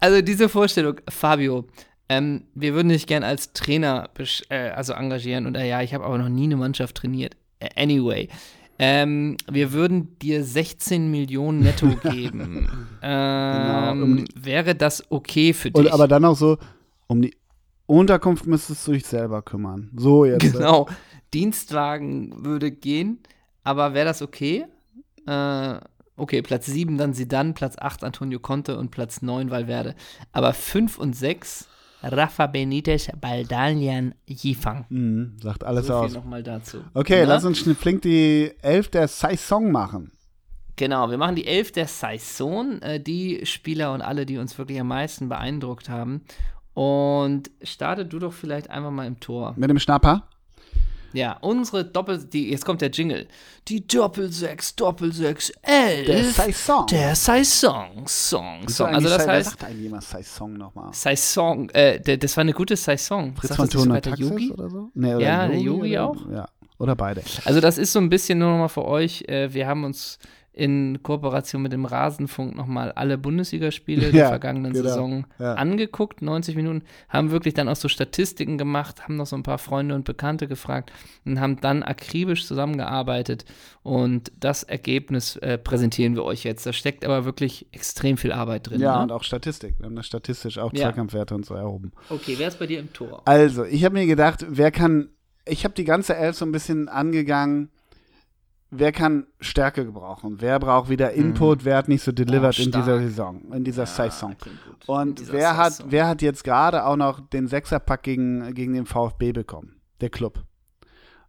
also 0.00 0.22
diese 0.22 0.48
Vorstellung, 0.48 1.00
Fabio, 1.08 1.66
ähm, 2.08 2.46
wir 2.56 2.74
würden 2.74 2.88
dich 2.88 3.06
gern 3.06 3.22
als 3.22 3.52
Trainer 3.52 4.10
äh, 4.48 4.70
also 4.70 4.92
engagieren 4.94 5.46
und 5.46 5.54
äh, 5.54 5.68
ja, 5.68 5.82
ich 5.82 5.94
habe 5.94 6.04
aber 6.04 6.18
noch 6.18 6.28
nie 6.28 6.44
eine 6.44 6.56
Mannschaft 6.56 6.96
trainiert. 6.96 7.36
Äh, 7.60 7.68
anyway, 7.80 8.28
ähm, 8.80 9.36
wir 9.48 9.72
würden 9.72 10.18
dir 10.18 10.42
16 10.42 11.08
Millionen 11.12 11.60
netto 11.60 11.86
geben. 12.10 12.68
ähm, 13.02 13.62
genau, 13.62 13.92
um 13.92 14.24
wäre 14.34 14.74
das 14.74 15.08
okay 15.12 15.52
für 15.52 15.70
dich? 15.70 15.80
Und 15.80 15.92
aber 15.92 16.08
dann 16.08 16.24
auch 16.24 16.36
so, 16.36 16.58
um 17.06 17.22
die 17.22 17.36
Unterkunft 17.86 18.48
müsstest 18.48 18.84
du 18.88 18.92
dich 18.92 19.06
selber 19.06 19.42
kümmern. 19.42 19.92
So 19.94 20.24
jetzt. 20.24 20.40
Genau. 20.40 20.88
Dienstwagen 21.32 22.44
würde 22.44 22.72
gehen. 22.72 23.20
Aber 23.64 23.94
wäre 23.94 24.06
das 24.06 24.22
okay? 24.22 24.66
Äh, 25.26 25.80
okay, 26.16 26.42
Platz 26.42 26.66
7 26.66 26.98
dann 26.98 27.14
Sidan, 27.14 27.54
Platz 27.54 27.76
8 27.78 28.04
Antonio 28.04 28.38
Conte 28.40 28.78
und 28.78 28.90
Platz 28.90 29.22
9 29.22 29.50
Valverde. 29.50 29.94
Aber 30.32 30.52
5 30.52 30.98
und 30.98 31.14
6 31.14 31.68
Rafa 32.02 32.48
Benitez, 32.48 33.08
Baldalian 33.20 34.14
Yifang. 34.26 34.86
Mhm, 34.88 35.36
sagt 35.40 35.62
alles 35.64 35.86
so 35.86 35.94
aus. 35.94 36.14
nochmal 36.14 36.42
dazu. 36.42 36.78
Okay, 36.94 37.20
Na? 37.22 37.34
lass 37.34 37.44
uns 37.44 37.62
flink 37.62 38.02
die 38.02 38.52
11 38.62 38.88
der 38.90 39.08
Saison 39.08 39.70
machen. 39.70 40.10
Genau, 40.76 41.10
wir 41.10 41.18
machen 41.18 41.36
die 41.36 41.46
11 41.46 41.72
der 41.72 41.86
Saison. 41.86 42.80
Äh, 42.82 42.98
die 42.98 43.46
Spieler 43.46 43.92
und 43.92 44.02
alle, 44.02 44.26
die 44.26 44.38
uns 44.38 44.56
wirklich 44.58 44.80
am 44.80 44.88
meisten 44.88 45.28
beeindruckt 45.28 45.88
haben. 45.88 46.22
Und 46.74 47.50
starte 47.62 48.06
du 48.06 48.18
doch 48.18 48.32
vielleicht 48.32 48.70
einfach 48.70 48.90
mal 48.90 49.06
im 49.06 49.20
Tor. 49.20 49.54
Mit 49.56 49.70
dem 49.70 49.78
Schnapper? 49.78 50.26
Ja, 51.12 51.36
unsere 51.40 51.84
Doppel, 51.84 52.24
die, 52.24 52.50
jetzt 52.50 52.64
kommt 52.64 52.80
der 52.80 52.90
Jingle. 52.90 53.26
Die 53.68 53.86
Doppelsechs, 53.86 54.74
Doppelsechs, 54.76 55.52
elf. 55.62 56.06
Der 56.06 56.24
Saison. 56.24 56.86
Der 56.86 57.14
Saison, 57.14 58.06
Song, 58.06 58.68
Song. 58.68 58.88
Also 58.88 59.08
das 59.08 59.26
heißt, 59.26 59.50
sagt 59.50 59.64
eigentlich 59.64 59.86
immer 59.86 60.00
Saison 60.00 60.52
nochmal? 60.54 60.92
Saison, 60.92 61.68
äh, 61.70 62.00
das 62.18 62.36
war 62.36 62.42
eine 62.42 62.52
gute 62.52 62.76
Saison. 62.76 63.34
Fritz 63.36 63.54
von 63.54 63.88
der 63.90 64.02
Taxis 64.02 64.28
Yogi? 64.28 64.50
oder 64.50 64.70
so? 64.70 64.90
Nee, 64.94 65.14
oder 65.14 65.24
Ja, 65.24 65.48
der 65.48 65.58
Yogi 65.58 65.98
auch. 65.98 66.16
Ja, 66.30 66.48
oder 66.78 66.96
beide. 66.96 67.22
Also 67.44 67.60
das 67.60 67.78
ist 67.78 67.92
so 67.92 68.00
ein 68.00 68.08
bisschen 68.08 68.38
nur 68.38 68.50
nochmal 68.50 68.68
für 68.68 68.84
euch. 68.84 69.22
Äh, 69.28 69.52
wir 69.54 69.66
haben 69.66 69.84
uns 69.84 70.18
in 70.54 71.02
Kooperation 71.02 71.62
mit 71.62 71.72
dem 71.72 71.86
Rasenfunk 71.86 72.54
nochmal 72.54 72.92
alle 72.92 73.16
Bundesligaspiele 73.16 74.10
der 74.12 74.20
Ja, 74.20 74.28
vergangenen 74.28 74.74
genau. 74.74 74.84
Saison 74.86 75.26
Ja. 75.38 75.54
angeguckt, 75.54 76.20
90 76.20 76.56
Minuten, 76.56 76.82
haben 77.08 77.30
wirklich 77.30 77.54
dann 77.54 77.68
auch 77.70 77.76
so 77.76 77.88
Statistiken 77.88 78.58
gemacht, 78.58 79.04
haben 79.04 79.16
noch 79.16 79.26
so 79.26 79.34
ein 79.34 79.42
paar 79.42 79.56
Freunde 79.56 79.94
und 79.94 80.04
Bekannte 80.04 80.48
gefragt 80.48 80.92
und 81.24 81.40
haben 81.40 81.58
dann 81.60 81.82
akribisch 81.82 82.46
zusammengearbeitet 82.46 83.44
und 83.82 84.30
das 84.38 84.62
Ergebnis 84.62 85.36
äh, 85.36 85.56
präsentieren 85.56 86.14
wir 86.16 86.24
euch 86.24 86.44
jetzt. 86.44 86.66
Da 86.66 86.72
steckt 86.74 87.04
aber 87.04 87.24
wirklich 87.24 87.66
extrem 87.72 88.16
viel 88.18 88.32
Arbeit 88.32 88.68
drin. 88.68 88.80
Ja, 88.80 88.98
ne? 88.98 89.04
und 89.04 89.12
auch 89.12 89.24
Statistik. 89.24 89.76
Wir 89.78 89.86
haben 89.86 89.96
da 89.96 90.02
statistisch 90.02 90.58
auch 90.58 90.72
Ja. 90.74 90.82
Zweikampfwerte 90.82 91.34
und 91.34 91.46
so 91.46 91.54
erhoben. 91.54 91.92
Okay, 92.10 92.34
wer 92.36 92.48
ist 92.48 92.58
bei 92.58 92.66
dir 92.66 92.80
im 92.80 92.92
Tor? 92.92 93.22
Also, 93.24 93.64
ich 93.64 93.84
habe 93.84 93.94
mir 93.94 94.06
gedacht, 94.06 94.44
wer 94.48 94.70
kann, 94.70 95.08
ich 95.46 95.64
habe 95.64 95.74
die 95.74 95.84
ganze 95.84 96.14
Elf 96.14 96.36
so 96.36 96.44
ein 96.44 96.52
bisschen 96.52 96.88
angegangen, 96.90 97.70
wer 98.72 98.90
kann 98.90 99.26
Stärke 99.40 99.84
gebrauchen? 99.84 100.36
Wer 100.40 100.58
braucht 100.58 100.88
wieder 100.88 101.12
Input? 101.12 101.64
Wer 101.64 101.76
hat 101.76 101.88
nicht 101.88 102.02
so 102.02 102.10
delivered 102.10 102.56
Oh, 102.58 102.62
in 102.62 102.72
dieser 102.72 102.98
Saison, 102.98 103.52
in 103.52 103.62
dieser 103.64 103.86
Saison? 103.86 104.36
klingt 104.38 104.58
gut. 104.64 104.88
Und 104.88 105.20
Dieser 105.20 105.32
wer 105.34 105.56
hat, 105.56 105.72
Saison. 105.74 105.92
wer 105.92 106.08
hat 106.08 106.22
jetzt 106.22 106.42
gerade 106.42 106.84
auch 106.84 106.96
noch 106.96 107.20
den 107.20 107.46
Sechserpack 107.46 108.02
gegen, 108.02 108.52
gegen 108.54 108.72
den 108.72 108.86
VfB 108.86 109.32
bekommen? 109.32 109.76
Der 110.00 110.10
Club. 110.10 110.42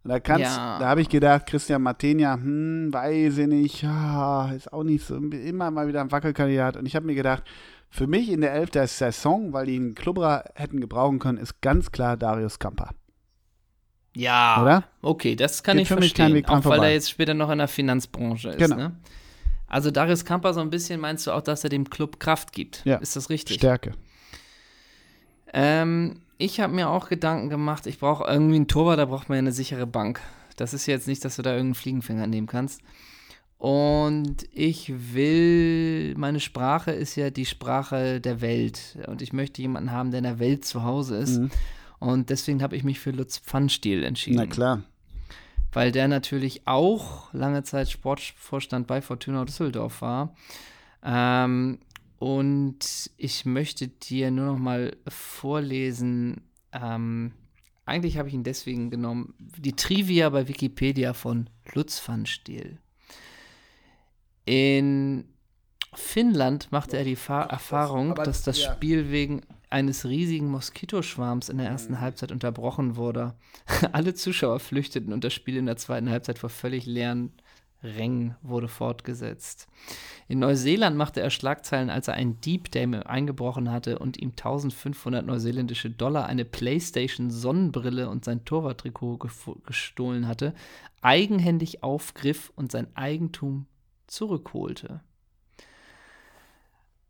Und 0.04 0.10
da 0.10 0.20
kannst, 0.20 0.56
Ja. 0.58 0.80
da 0.80 0.88
habe 0.88 1.02
ich 1.02 1.10
gedacht, 1.10 1.46
Christian 1.46 1.82
Martenia, 1.82 2.34
hm, 2.34 2.92
weiß 2.92 3.38
ich 3.38 3.48
nicht, 3.48 3.82
ja, 3.84 4.52
ist 4.52 4.74
auch 4.74 4.84
nicht 4.84 5.06
so, 5.06 5.16
immer 5.16 5.70
mal 5.72 5.88
wieder 5.88 6.02
ein 6.02 6.12
Wackelkandidat. 6.12 6.76
Und 6.78 6.86
ich 6.86 6.96
habe 6.96 7.06
mir 7.06 7.16
gedacht, 7.16 7.44
für 7.90 8.08
mich 8.08 8.30
in 8.32 8.42
der 8.42 8.54
Elf 8.54 8.72
der 8.72 8.88
Saison, 8.88 9.54
weil 9.54 9.68
die 9.68 9.76
einen 9.76 9.96
Klubberer 9.96 10.46
hätten 10.56 10.82
gebrauchen 10.82 11.20
können, 11.20 11.38
ist 11.38 11.62
ganz 11.62 11.92
klar 11.92 12.18
Darius 12.18 12.58
Kamper. 12.60 12.90
Ja, 14.16 14.62
Oder? 14.62 14.84
okay, 15.02 15.36
das 15.36 15.64
kann 15.64 15.78
Geht 15.78 15.84
ich 15.84 15.88
für 15.88 15.96
mich 15.96 16.14
verstehen. 16.14 16.36
Weg 16.36 16.46
dran 16.46 16.60
Auch 16.60 16.66
weil 16.66 16.74
vorbei. 16.74 16.88
er 16.88 16.94
jetzt 16.94 17.10
später 17.10 17.34
noch 17.34 17.50
in 17.50 17.58
der 17.58 17.68
Finanzbranche 17.68 18.50
ist. 18.50 18.58
Genau. 18.60 18.76
Ne? 18.76 18.96
Also 19.68 19.90
Darius 19.90 20.24
Kamper 20.24 20.54
so 20.54 20.60
ein 20.60 20.70
bisschen 20.70 21.00
meinst 21.00 21.26
du 21.26 21.32
auch, 21.32 21.42
dass 21.42 21.64
er 21.64 21.72
dem 21.72 21.90
Club 21.90 22.20
Kraft 22.20 22.52
gibt. 22.52 22.84
Ja. 22.86 22.98
Ist 22.98 23.16
das 23.16 23.30
richtig? 23.32 23.56
Stärke. 23.56 23.94
Ähm, 25.52 26.22
ich 26.38 26.60
habe 26.60 26.74
mir 26.74 26.90
auch 26.90 27.10
Gedanken 27.10 27.50
gemacht, 27.50 27.88
ich 27.88 28.00
brauche 28.00 28.26
irgendwie 28.32 28.56
einen 28.58 28.68
Torwart, 28.68 29.00
da 29.00 29.06
braucht 29.06 29.30
man 29.30 29.38
ja 29.38 29.40
eine 29.40 29.52
sichere 29.52 29.88
Bank. 29.88 30.20
Das 30.58 30.74
ist 30.74 30.86
jetzt 30.86 31.08
nicht, 31.08 31.26
dass 31.26 31.38
du 31.38 31.42
da 31.42 31.52
irgendeinen 31.52 31.76
Fliegenfänger 31.76 32.28
nehmen 32.28 32.48
kannst. 32.48 32.82
Und 33.58 34.46
ich 34.52 34.92
will, 35.14 36.14
meine 36.18 36.40
Sprache 36.42 36.92
ist 36.92 37.16
ja 37.16 37.30
die 37.30 37.46
Sprache 37.46 38.20
der 38.20 38.42
Welt. 38.42 38.98
Und 39.08 39.22
ich 39.22 39.32
möchte 39.32 39.62
jemanden 39.62 39.92
haben, 39.92 40.12
der 40.12 40.18
in 40.18 40.26
der 40.26 40.40
Welt 40.40 40.66
zu 40.66 40.84
Hause 40.84 41.18
ist. 41.18 41.40
Mhm. 41.40 41.50
Und 42.04 42.30
deswegen 42.30 42.62
habe 42.62 42.76
ich 42.76 42.84
mich 42.84 43.00
für 43.00 43.12
Lutz 43.12 43.40
Pfannstiel 43.40 44.04
entschieden. 44.04 44.36
Na 44.38 44.46
klar. 44.46 44.84
weil 45.72 45.92
der 45.92 46.08
natürlich 46.08 46.68
auch 46.68 47.34
lange 47.34 47.64
Zeit 47.64 47.90
Sportvorstand 47.90 48.86
bei 48.88 49.02
Fortuna 49.02 49.46
Düsseldorf 49.46 50.02
war. 50.02 50.36
Ähm, 51.02 51.80
und 52.20 53.10
ich 53.18 53.46
möchte 53.46 53.88
dir 53.88 54.30
nur 54.32 54.46
noch 54.46 54.60
mal 54.60 54.96
vorlesen, 55.08 56.42
ähm, 56.74 57.32
eigentlich 57.86 58.18
habe 58.18 58.28
ich 58.28 58.34
ihn 58.34 58.44
deswegen 58.44 58.90
genommen, 58.92 59.34
die 59.40 59.74
Trivia 59.76 60.30
bei 60.30 60.48
Wikipedia 60.48 61.14
von 61.14 61.50
Lutz 61.74 62.02
van 62.08 62.26
Stiel. 62.26 62.78
In 64.46 65.26
Finnland 65.94 66.72
machte 66.72 66.98
er 66.98 67.04
die 67.04 67.16
Fa 67.16 67.44
Erfahrung, 67.44 68.12
aber- 68.12 68.24
dass 68.24 68.44
das 68.44 68.62
ja. 68.62 68.74
Spiel 68.74 69.10
wegen 69.12 69.42
eines 69.74 70.06
riesigen 70.06 70.50
Moskitoschwarms 70.50 71.50
in 71.50 71.58
der 71.58 71.68
ersten 71.68 72.00
Halbzeit 72.00 72.32
unterbrochen 72.32 72.96
wurde. 72.96 73.34
Alle 73.92 74.14
Zuschauer 74.14 74.60
flüchteten 74.60 75.12
und 75.12 75.24
das 75.24 75.34
Spiel 75.34 75.58
in 75.58 75.66
der 75.66 75.78
zweiten 75.78 76.10
Halbzeit 76.10 76.38
vor 76.38 76.50
völlig 76.50 76.86
leeren 76.86 77.34
Rängen 77.82 78.36
wurde 78.44 78.68
fortgesetzt. 78.68 79.68
In 80.28 80.40
Neuseeland 80.40 80.96
machte 80.96 81.22
er 81.22 81.32
Schlagzeilen, 81.32 81.90
als 81.90 82.08
er 82.08 82.14
einen 82.14 82.40
Dieb, 82.40 82.72
der 82.72 82.84
ihm 82.84 82.94
eingebrochen 82.94 83.72
hatte 83.72 83.98
und 84.00 84.18
ihm 84.18 84.30
1500 84.30 85.26
neuseeländische 85.26 85.90
Dollar, 85.90 86.28
eine 86.28 86.46
Playstation 86.46 87.32
Sonnenbrille 87.32 88.10
und 88.10 88.24
sein 88.24 88.46
Torwarttrikot 88.46 89.18
gestohlen 89.66 90.28
hatte, 90.28 90.54
eigenhändig 91.02 91.84
aufgriff 91.84 92.54
und 92.56 92.72
sein 92.72 92.88
Eigentum 92.96 93.66
zurückholte. 94.08 95.02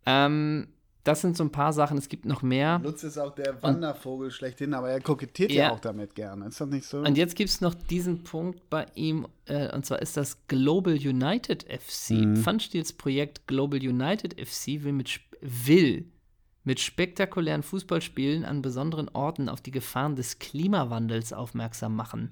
Ähm, 0.05 0.69
das 1.03 1.21
sind 1.21 1.35
so 1.35 1.43
ein 1.43 1.51
paar 1.51 1.73
Sachen. 1.73 1.97
Es 1.97 2.07
gibt 2.07 2.25
noch 2.25 2.41
mehr. 2.41 2.79
Lutz 2.81 3.03
ist 3.03 3.17
auch 3.17 3.35
der 3.35 3.61
Wandervogel 3.61 4.31
schlechthin, 4.31 4.73
aber 4.73 4.89
er 4.89 5.01
kokettiert 5.01 5.51
ja, 5.51 5.63
Ja. 5.63 5.71
auch 5.71 5.79
damit 5.79 6.15
gerne. 6.15 6.45
Ist 6.47 6.61
das 6.61 6.69
nicht 6.69 6.85
so? 6.85 6.99
Und 6.99 7.17
jetzt 7.17 7.35
gibt 7.35 7.49
es 7.49 7.59
noch 7.59 7.73
diesen 7.73 8.23
Punkt 8.23 8.69
bei 8.69 8.85
ihm, 8.95 9.27
äh, 9.45 9.73
und 9.75 9.85
zwar 9.85 10.01
ist 10.01 10.15
das 10.15 10.47
Global 10.47 10.93
United 10.93 11.63
FC. 11.63 12.11
Mhm. 12.11 12.37
Pfannstils 12.37 12.93
Projekt 12.93 13.47
Global 13.47 13.79
United 13.79 14.39
FC 14.39 14.83
will 14.83 14.93
mit, 14.93 15.19
will 15.41 16.05
mit 16.63 16.79
spektakulären 16.79 17.63
Fußballspielen 17.63 18.45
an 18.45 18.61
besonderen 18.61 19.09
Orten 19.09 19.49
auf 19.49 19.59
die 19.59 19.71
Gefahren 19.71 20.15
des 20.15 20.39
Klimawandels 20.39 21.33
aufmerksam 21.33 21.95
machen. 21.97 22.29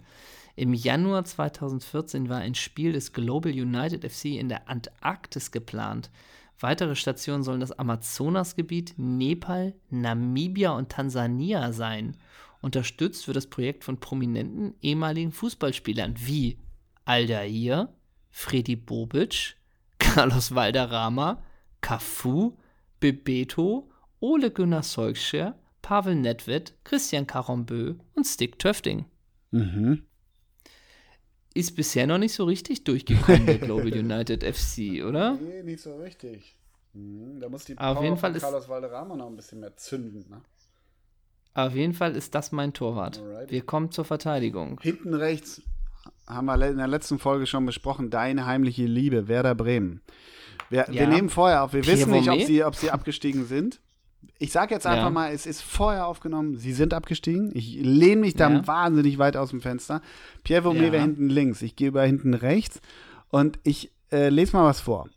Im 0.56 0.74
Januar 0.74 1.26
2014 1.26 2.30
war 2.30 2.38
ein 2.40 2.56
Spiel 2.56 2.94
des 2.94 3.12
Global 3.12 3.52
United 3.52 4.10
FC 4.10 4.26
in 4.38 4.48
der 4.48 4.70
Antarktis 4.70 5.52
geplant. 5.52 6.10
Weitere 6.62 6.96
Stationen 6.96 7.44
sollen 7.44 7.60
das 7.60 7.72
Amazonasgebiet, 7.72 8.94
Nepal, 8.98 9.74
Namibia 9.90 10.72
und 10.72 10.90
Tansania 10.90 11.74
sein. 11.74 12.18
Unterstützt 12.62 13.28
wird 13.28 13.36
das 13.36 13.48
Projekt 13.48 13.84
von 13.84 14.00
prominenten 14.00 14.76
ehemaligen 14.82 15.32
Fußballspielern 15.32 16.14
wie 16.20 16.60
Aldair, 17.06 17.92
Freddy 18.30 18.76
Bobic, 18.76 19.56
Carlos 19.98 20.54
Valderrama, 20.54 21.42
Cafu, 21.82 22.58
Bebeto, 23.00 23.90
Ole 24.20 24.52
Gunnar 24.52 24.84
Solskjaer, 24.84 25.58
Pavel 25.82 26.14
Nedved, 26.16 26.76
Christian 26.84 27.26
Karambö 27.26 27.96
und 28.14 28.26
Stick 28.26 28.60
Töfting. 28.60 29.06
mhm. 29.50 30.04
Ist 31.54 31.76
bisher 31.76 32.08
noch 32.08 32.18
nicht 32.18 32.34
so 32.34 32.46
richtig 32.46 32.84
durchgekommen, 32.86 33.46
der 33.46 33.58
Global 33.58 33.88
United 33.94 34.44
FC, 34.44 35.04
oder? 35.06 35.34
Nee, 35.34 35.64
nicht 35.64 35.82
so 35.82 35.96
richtig. 35.98 36.56
Mhm, 36.94 37.40
Da 37.40 37.50
muss 37.50 37.66
die 37.66 37.78
Auf 37.78 38.02
jeden 38.02 38.18
Fall 38.18 38.32
von 38.32 38.38
ist- 38.38 38.44
Carlos 38.44 38.70
Valderrama 38.70 39.16
noch 39.16 39.28
ein 39.28 39.36
bisschen 39.36 39.60
mehr 39.60 39.76
zünden. 39.76 40.26
Ne? 40.30 40.42
Auf 41.54 41.76
jeden 41.76 41.94
Fall 41.94 42.16
ist 42.16 42.34
das 42.36 42.52
mein 42.54 42.72
Torwart. 42.74 43.20
Alrighty. 43.20 43.52
Wir 43.52 43.62
kommen 43.66 43.92
zur 43.92 44.06
Verteidigung. 44.06 44.80
Hinten 44.82 45.14
rechts 45.14 45.62
haben 46.26 46.46
wir 46.46 46.54
in 46.68 46.78
der 46.78 46.88
letzten 46.88 47.20
Folge 47.20 47.46
schon 47.46 47.66
besprochen, 47.66 48.10
deine 48.10 48.46
heimliche 48.46 48.86
Liebe, 48.86 49.28
Werder 49.28 49.54
Bremen. 49.54 50.02
Wir, 50.70 50.86
wir 50.88 51.02
Ja. 51.02 51.10
nehmen 51.10 51.30
vorher 51.30 51.64
auf, 51.64 51.74
wir 51.74 51.82
Pierre 51.82 51.98
wissen 51.98 52.12
nicht, 52.12 52.30
ob 52.30 52.42
sie, 52.42 52.64
ob 52.64 52.76
sie 52.76 52.92
abgestiegen 52.92 53.46
sind. 53.46 53.82
Ich 54.40 54.52
sage 54.52 54.74
jetzt 54.74 54.88
einfach 54.88 55.04
Ja. 55.06 55.10
mal, 55.10 55.32
es 55.32 55.46
ist 55.46 55.62
vorher 55.62 56.08
aufgenommen, 56.08 56.58
sie 56.58 56.74
sind 56.74 56.94
abgestiegen. 56.94 57.52
Ich 57.54 57.76
lehne 57.82 58.22
mich 58.22 58.34
da 58.36 58.50
Ja. 58.50 58.66
wahnsinnig 58.68 59.18
weit 59.20 59.38
aus 59.38 59.52
dem 59.52 59.62
Fenster. 59.62 60.02
Pierre 60.44 60.64
Vormet 60.64 60.84
Ja. 60.86 60.92
wäre 60.92 61.04
hinten 61.04 61.30
links, 61.30 61.62
ich 61.62 61.76
gehe 61.76 61.88
über 61.90 62.04
hinten 62.04 62.34
rechts 62.34 62.82
und 63.30 63.60
ich 63.64 63.92
äh, 64.12 64.30
lese 64.30 64.58
mal 64.58 64.66
was 64.66 64.80
vor. 64.82 65.08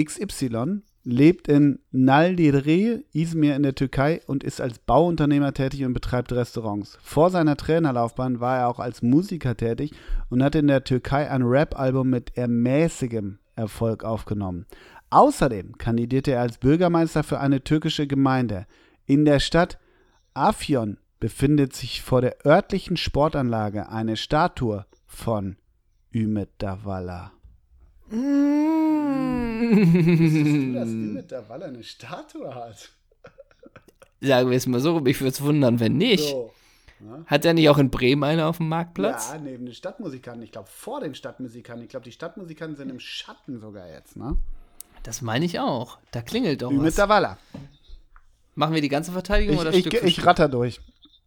XY 0.00 0.82
lebt 1.04 1.48
in 1.48 1.78
Naldire, 1.92 3.02
Izmir 3.12 3.54
in 3.56 3.62
der 3.62 3.74
Türkei 3.74 4.20
und 4.26 4.42
ist 4.42 4.60
als 4.60 4.78
Bauunternehmer 4.80 5.52
tätig 5.54 5.84
und 5.84 5.92
betreibt 5.92 6.32
Restaurants. 6.32 6.98
Vor 7.02 7.30
seiner 7.30 7.56
Trainerlaufbahn 7.56 8.40
war 8.40 8.58
er 8.58 8.68
auch 8.68 8.80
als 8.80 9.02
Musiker 9.02 9.56
tätig 9.56 9.92
und 10.30 10.42
hat 10.42 10.54
in 10.54 10.66
der 10.66 10.82
Türkei 10.84 11.30
ein 11.30 11.42
Rap-Album 11.42 12.10
mit 12.10 12.36
eher 12.36 12.48
mäßigem 12.48 13.38
Erfolg 13.54 14.04
aufgenommen. 14.04 14.66
Außerdem 15.16 15.78
kandidierte 15.78 16.32
er 16.32 16.42
als 16.42 16.58
Bürgermeister 16.58 17.22
für 17.22 17.40
eine 17.40 17.64
türkische 17.64 18.06
Gemeinde. 18.06 18.66
In 19.06 19.24
der 19.24 19.40
Stadt 19.40 19.78
Afyon 20.34 20.98
befindet 21.20 21.74
sich 21.74 22.02
vor 22.02 22.20
der 22.20 22.44
örtlichen 22.44 22.98
Sportanlage 22.98 23.88
eine 23.88 24.18
Statue 24.18 24.84
von 25.06 25.56
Ümit 26.14 26.50
Davala. 26.58 27.32
dass 28.10 28.18
Ümit 30.90 31.32
Davala 31.32 31.64
eine 31.64 31.82
Statue 31.82 32.54
hat? 32.54 32.90
Sagen 34.20 34.50
wir 34.50 34.56
es 34.58 34.66
mal 34.66 34.80
so 34.80 34.98
rum, 34.98 35.06
ich 35.06 35.18
würde 35.22 35.30
es 35.30 35.40
wundern, 35.40 35.80
wenn 35.80 35.96
nicht. 35.96 36.28
So. 36.28 36.52
Hat 37.24 37.46
er 37.46 37.54
nicht 37.54 37.70
auch 37.70 37.78
in 37.78 37.88
Bremen 37.88 38.22
eine 38.22 38.44
auf 38.44 38.58
dem 38.58 38.68
Marktplatz? 38.68 39.30
Ja, 39.32 39.38
neben 39.38 39.64
den 39.64 39.74
Stadtmusikanten. 39.74 40.42
Ich 40.42 40.52
glaube, 40.52 40.68
vor 40.68 41.00
den 41.00 41.14
Stadtmusikanten. 41.14 41.84
Ich 41.84 41.88
glaube, 41.88 42.04
die 42.04 42.12
Stadtmusikanten 42.12 42.76
sind 42.76 42.90
im 42.90 43.00
Schatten 43.00 43.58
sogar 43.58 43.88
jetzt, 43.88 44.14
ne? 44.18 44.36
Das 45.06 45.22
meine 45.22 45.44
ich 45.44 45.60
auch. 45.60 45.98
Da 46.10 46.20
klingelt 46.20 46.62
doch 46.62 46.70
Ümit 46.70 46.86
was. 46.88 46.94
Davala. 46.96 47.38
Machen 48.56 48.74
wir 48.74 48.80
die 48.82 48.88
ganze 48.88 49.12
Verteidigung 49.12 49.54
Ich, 49.54 49.60
oder 49.60 49.72
ich, 49.72 49.80
Stück 49.86 50.02
ich 50.02 50.14
Stück? 50.14 50.26
ratter 50.26 50.48
durch. 50.48 50.80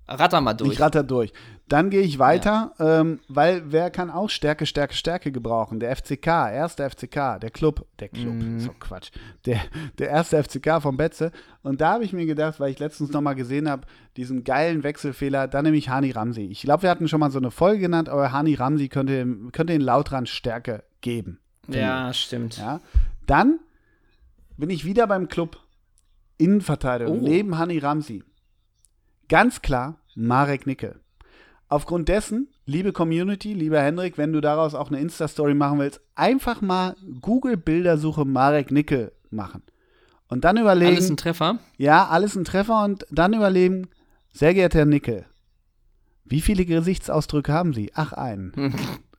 Ratter 0.08 0.42
mal 0.42 0.54
durch. 0.56 0.74
Ich 0.74 0.82
ratter 0.82 1.04
durch. 1.04 1.32
Dann 1.68 1.92
gehe 1.92 2.02
ich 2.02 2.18
weiter, 2.18 2.74
ähm, 2.80 3.20
weil 3.28 3.62
wer 3.72 3.92
kann 3.92 4.10
auch 4.10 4.32
Stärke, 4.32 4.66
Stärke, 4.66 4.96
Stärke 4.96 5.32
gebrauchen? 5.32 5.80
Der 5.80 5.96
FCK, 5.96 6.26
erster 6.52 6.90
FCK, 6.90 7.38
der 7.40 7.52
Club, 7.52 7.86
der 8.00 8.10
Club, 8.10 8.34
Mhm. 8.34 8.60
so 8.60 8.72
Quatsch, 8.80 9.12
der, 9.46 9.60
der 10.00 10.10
erste 10.10 10.44
FCK 10.44 10.82
von 10.82 10.98
Betze. 10.98 11.32
Und 11.62 11.80
da 11.80 11.94
habe 11.94 12.04
ich 12.06 12.12
mir 12.12 12.26
gedacht, 12.26 12.60
weil 12.60 12.72
ich 12.72 12.80
letztens 12.80 13.12
nochmal 13.12 13.36
gesehen 13.36 13.70
habe, 13.70 13.84
diesen 14.18 14.44
geilen 14.44 14.82
Wechselfehler, 14.84 15.48
dann 15.48 15.64
nehme 15.64 15.78
ich 15.78 15.90
Hani 15.90 16.10
Ramsi. 16.10 16.42
Ich 16.46 16.64
glaube, 16.64 16.84
wir 16.84 16.90
hatten 16.90 17.08
schon 17.08 17.20
mal 17.20 17.30
so 17.32 17.38
eine 17.38 17.52
Folge 17.52 17.82
genannt, 17.82 18.10
aber 18.10 18.32
Hani 18.32 18.56
Ramsi 18.56 18.90
könnte, 18.90 19.26
könnte 19.52 19.74
den 19.74 19.82
Lautrand 19.82 20.28
Stärke 20.28 20.84
geben. 21.02 21.40
ja, 21.68 22.12
stimmt. 22.14 22.58
Ja. 22.58 22.82
Dann 23.28 23.60
bin 24.60 24.70
ich 24.70 24.86
wieder 24.86 25.08
beim 25.08 25.28
Club 25.28 25.58
Innenverteidigung 26.38 27.20
Oh. 27.20 27.24
neben 27.28 27.58
Hani 27.58 27.80
Ramsi. 27.80 28.24
Ganz 29.28 29.62
klar 29.62 29.98
Marek 30.16 30.66
Nickel. 30.68 31.00
Aufgrund 31.68 32.10
dessen, 32.10 32.48
liebe 32.66 32.92
Community, 32.94 33.54
lieber 33.54 33.82
Hendrik, 33.82 34.18
wenn 34.18 34.34
du 34.34 34.42
daraus 34.42 34.74
auch 34.74 34.90
eine 34.90 35.00
Insta-Story 35.00 35.54
machen 35.54 35.80
willst, 35.80 36.02
einfach 36.16 36.62
mal 36.62 36.96
Google-Bildersuche 37.22 38.26
Marek 38.26 38.72
Nickel 38.72 39.12
machen. 39.30 39.62
Und 40.30 40.44
dann 40.46 40.58
überlegen, 40.58 40.96
Alles 40.96 41.10
ein 41.10 41.18
Treffer. 41.18 41.60
ja, 41.78 42.08
alles 42.08 42.36
ein 42.36 42.44
Treffer 42.44 42.84
und 42.84 43.06
dann 43.12 43.34
überlegen, 43.34 43.88
sehr 44.32 44.54
geehrter 44.54 44.80
Herr 44.80 44.86
Nickel, 44.86 45.26
wie 46.26 46.42
viele 46.42 46.66
Gesichtsausdrücke 46.66 47.52
haben 47.54 47.74
Sie? 47.74 47.92
Ach, 47.94 48.14
einen. 48.14 48.54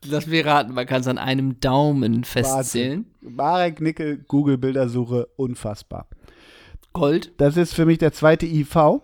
Lass 0.05 0.27
mir 0.27 0.47
raten, 0.47 0.73
man 0.73 0.87
kann 0.87 1.03
es 1.03 1.07
an 1.07 1.19
einem 1.19 1.61
Daumen 1.61 2.25
festzählen. 2.25 3.05
Marek 3.21 3.81
Nickel, 3.81 4.25
Google-Bildersuche, 4.27 5.29
unfassbar. 5.37 6.09
Gold. 6.93 7.33
Das 7.37 7.57
ist 7.57 7.75
für 7.75 7.85
mich 7.85 7.99
der 7.99 8.13
zweite 8.13 8.47
IV. 8.47 9.03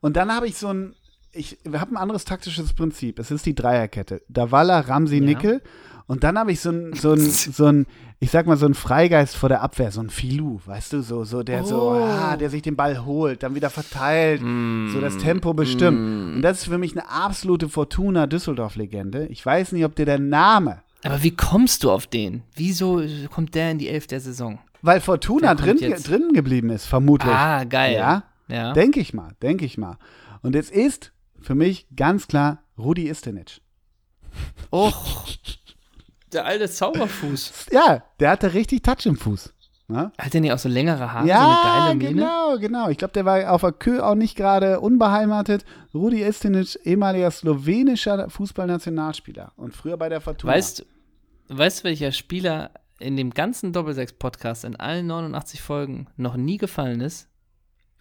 Und 0.00 0.16
dann 0.16 0.34
habe 0.34 0.48
ich 0.48 0.56
so 0.56 0.68
ein, 0.68 0.94
ich 1.34 1.58
habe 1.72 1.92
ein 1.92 1.96
anderes 1.96 2.24
taktisches 2.24 2.72
Prinzip. 2.72 3.18
Es 3.18 3.30
ist 3.30 3.44
die 3.46 3.54
Dreierkette. 3.54 4.22
Davala, 4.28 4.80
Ramsi, 4.80 5.16
Ja. 5.18 5.22
Nickel. 5.24 5.62
Und 6.06 6.22
dann 6.22 6.38
habe 6.38 6.52
ich 6.52 6.60
so 6.60 6.70
ein, 6.70 6.92
so 6.94 7.12
ein, 7.12 7.18
so 7.20 7.64
ein, 7.66 7.86
ich 8.20 8.30
sag 8.30 8.46
mal, 8.46 8.56
so 8.58 8.66
ein 8.66 8.74
Freigeist 8.74 9.36
vor 9.36 9.48
der 9.48 9.62
Abwehr, 9.62 9.90
so 9.90 10.00
ein 10.02 10.10
Filou, 10.10 10.60
weißt 10.66 10.92
du, 10.92 11.00
so, 11.02 11.24
so, 11.24 11.42
der 11.42 11.64
so, 11.64 11.92
Oh. 11.92 12.02
ah, 12.02 12.36
der 12.36 12.50
sich 12.50 12.60
den 12.62 12.76
Ball 12.76 13.04
holt, 13.06 13.42
dann 13.42 13.54
wieder 13.54 13.70
verteilt, 13.70 14.40
so 14.40 15.00
das 15.00 15.16
Tempo 15.16 15.54
bestimmt. 15.54 16.36
Und 16.36 16.42
das 16.42 16.58
ist 16.58 16.64
für 16.68 16.76
mich 16.78 16.92
eine 16.92 17.08
absolute 17.10 17.68
Fortuna 17.70 18.26
Düsseldorf-Legende. 18.26 19.26
Ich 19.28 19.44
weiß 19.44 19.72
nicht, 19.72 19.84
ob 19.84 19.94
dir 19.96 20.04
der 20.06 20.18
Name, 20.18 20.82
Aber 21.02 21.22
wie 21.22 21.34
kommst 21.34 21.84
du 21.84 21.90
auf 21.90 22.06
den? 22.06 22.42
Wieso 22.54 23.02
kommt 23.30 23.54
der 23.54 23.70
in 23.70 23.78
die 23.78 23.88
Elf 23.88 24.06
der 24.06 24.20
Saison? 24.20 24.58
weil 24.82 25.00
Fortuna 25.00 25.54
drin, 25.54 25.78
jetzt. 25.78 26.10
drin 26.10 26.32
geblieben 26.34 26.68
ist, 26.68 26.84
vermutlich. 26.84 27.32
Ah, 27.32 27.64
geil. 27.64 27.94
Ja, 27.94 28.24
Ja. 28.48 28.74
Denke 28.74 29.00
ich 29.00 29.14
mal, 29.14 29.30
denke 29.40 29.64
ich 29.64 29.78
mal. 29.78 29.96
Und 30.42 30.54
es 30.54 30.70
ist 30.70 31.10
für 31.44 31.54
mich 31.54 31.86
ganz 31.94 32.26
klar 32.26 32.62
Rudi 32.78 33.08
Istenic. 33.08 33.60
Och, 34.72 35.28
der 36.32 36.46
alte 36.46 36.68
Zauberfuß. 36.68 37.66
Ja, 37.70 38.02
der 38.18 38.30
hatte 38.30 38.54
richtig 38.54 38.82
Touch 38.82 39.04
im 39.04 39.16
Fuß. 39.16 39.52
Ne? 39.86 40.10
Hat 40.16 40.32
der 40.32 40.40
nicht 40.40 40.52
auch 40.52 40.58
so 40.58 40.70
längere 40.70 41.12
Haare, 41.12 41.28
ja, 41.28 41.42
so 41.42 41.44
eine 41.44 41.58
geile 41.62 41.94
Mähne? 41.96 42.14
genau, 42.14 42.58
genau. 42.58 42.88
Ich 42.88 42.96
glaube, 42.96 43.12
der 43.12 43.26
war 43.26 43.52
auf 43.52 43.60
der 43.60 43.72
Kö 43.72 44.00
auch 44.00 44.14
nicht 44.14 44.34
gerade 44.34 44.80
unbeheimatet. 44.80 45.66
Rudi 45.92 46.22
Istenic, 46.22 46.78
ehemaliger 46.84 47.30
slowenischer 47.30 48.30
Fußballnationalspieler 48.30 49.52
und 49.56 49.76
früher 49.76 49.98
bei 49.98 50.08
der 50.08 50.22
Fortuna. 50.22 50.54
Weißt, 50.54 50.86
weißt 51.48 51.80
du, 51.80 51.84
welcher 51.84 52.12
Spieler 52.12 52.70
in 52.98 53.18
dem 53.18 53.30
ganzen 53.30 53.74
Doppelsechs-Podcast 53.74 54.64
in 54.64 54.76
allen 54.76 55.06
89 55.06 55.60
Folgen 55.60 56.06
noch 56.16 56.36
nie 56.36 56.56
gefallen 56.56 57.02
ist? 57.02 57.28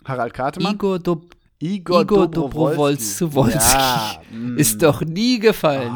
Harald 0.05 0.33
Kartemann? 0.33 0.75
Igor, 0.75 0.99
Dob 0.99 1.35
Igor, 1.59 2.01
Igor 2.01 2.27
Dobrowolski. 2.27 3.19
Dobrowolski. 3.19 3.59
Ja, 3.73 4.21
mm, 4.31 4.57
ist 4.57 4.81
doch 4.81 5.01
nie 5.01 5.39
gefallen. 5.39 5.93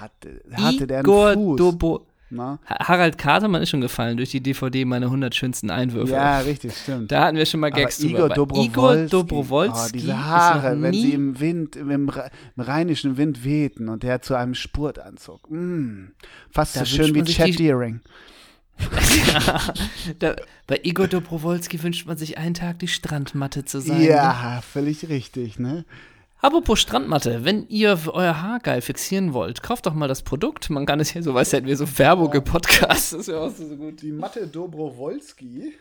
hatte, 0.00 0.40
hatte 0.52 0.86
der 0.86 1.00
Igor 1.00 1.28
einen 1.30 1.42
Fuß. 1.44 1.56
Dobo 1.58 2.06
ne? 2.30 2.58
Ha- 2.68 2.88
Harald 2.88 3.18
Katermann 3.18 3.62
ist 3.62 3.70
schon 3.70 3.80
gefallen 3.80 4.16
durch 4.16 4.30
die 4.30 4.40
DVD 4.40 4.84
Meine 4.84 5.06
100 5.06 5.34
schönsten 5.34 5.70
Einwürfe. 5.70 6.12
Ja, 6.12 6.38
richtig, 6.40 6.76
stimmt. 6.76 7.10
Da 7.10 7.24
hatten 7.24 7.36
wir 7.36 7.46
schon 7.46 7.60
mal 7.60 7.72
Aber 7.72 7.80
Gags 7.80 7.98
Igor 8.00 8.28
drüber. 8.28 8.54
Aber. 8.54 8.62
Igor 8.62 8.96
Dobrowolski 9.06 9.80
Oh, 9.86 9.90
diese 9.92 10.10
ist 10.12 10.16
Haare, 10.16 10.80
wenn 10.82 10.92
sie 10.92 11.12
im 11.14 11.40
Wind, 11.40 11.74
im, 11.74 12.08
Rhe- 12.10 12.30
im 12.56 12.62
rheinischen 12.62 13.16
Wind 13.16 13.44
wehten 13.44 13.88
und 13.88 14.02
der 14.02 14.20
zu 14.22 14.34
einem 14.34 14.54
Spurtanzug. 14.54 15.50
Mm, 15.50 16.08
fast 16.50 16.76
Da 16.76 16.80
so 16.80 16.86
schön 16.96 17.14
wie 17.14 17.24
Chad 17.24 17.48
die- 17.48 17.56
Deering. 17.56 18.00
da, 20.18 20.36
bei 20.66 20.80
Igor 20.82 21.08
Dobrowolski 21.08 21.82
wünscht 21.82 22.06
man 22.06 22.16
sich 22.16 22.38
einen 22.38 22.54
Tag 22.54 22.78
die 22.78 22.88
Strandmatte 22.88 23.64
zu 23.64 23.80
sein. 23.80 23.98
Ne? 23.98 24.08
Ja, 24.08 24.60
völlig 24.62 25.08
richtig, 25.08 25.58
ne? 25.58 25.84
Apropos 26.40 26.78
Strandmatte, 26.78 27.44
wenn 27.44 27.66
ihr 27.68 27.98
euer 28.06 28.40
Haar 28.40 28.60
geil 28.60 28.80
fixieren 28.80 29.32
wollt, 29.32 29.62
kauft 29.62 29.86
doch 29.86 29.94
mal 29.94 30.06
das 30.06 30.22
Produkt. 30.22 30.70
Man 30.70 30.86
kann 30.86 31.00
es 31.00 31.12
ja 31.12 31.20
so, 31.20 31.34
weißt 31.34 31.52
du, 31.52 31.56
hätten 31.56 31.66
wir 31.66 31.76
so 31.76 31.98
Werbung 31.98 32.32
im 32.32 32.44
Podcast. 32.44 33.12
Das 33.12 33.20
ist 33.20 33.28
ja 33.28 33.38
auch 33.38 33.50
so 33.50 33.64
gut. 33.76 34.00
Die 34.02 34.12
Matte 34.12 34.46
Dobrowolski. 34.46 35.74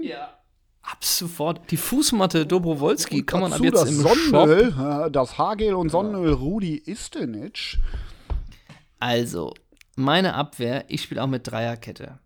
Ja. 0.00 0.34
Ab 0.82 1.04
sofort. 1.04 1.70
Die 1.70 1.76
Fußmatte 1.76 2.46
Dobrowolski 2.46 3.22
kann 3.22 3.40
man 3.40 3.52
ab 3.52 3.60
jetzt 3.60 3.82
das 3.82 3.90
im 3.90 4.02
Shop. 4.02 4.16
Sonnenöl, 4.30 5.06
äh, 5.06 5.10
das 5.10 5.38
Haargel 5.38 5.74
und 5.74 5.90
Sonnenöl 5.90 6.32
Rudi 6.32 6.76
Istenic. 6.76 7.78
Also, 8.98 9.54
meine 9.98 10.34
Abwehr, 10.34 10.84
ich 10.88 11.02
spiele 11.02 11.22
auch 11.22 11.28
mit 11.28 11.46
Dreierkette. 11.46 12.18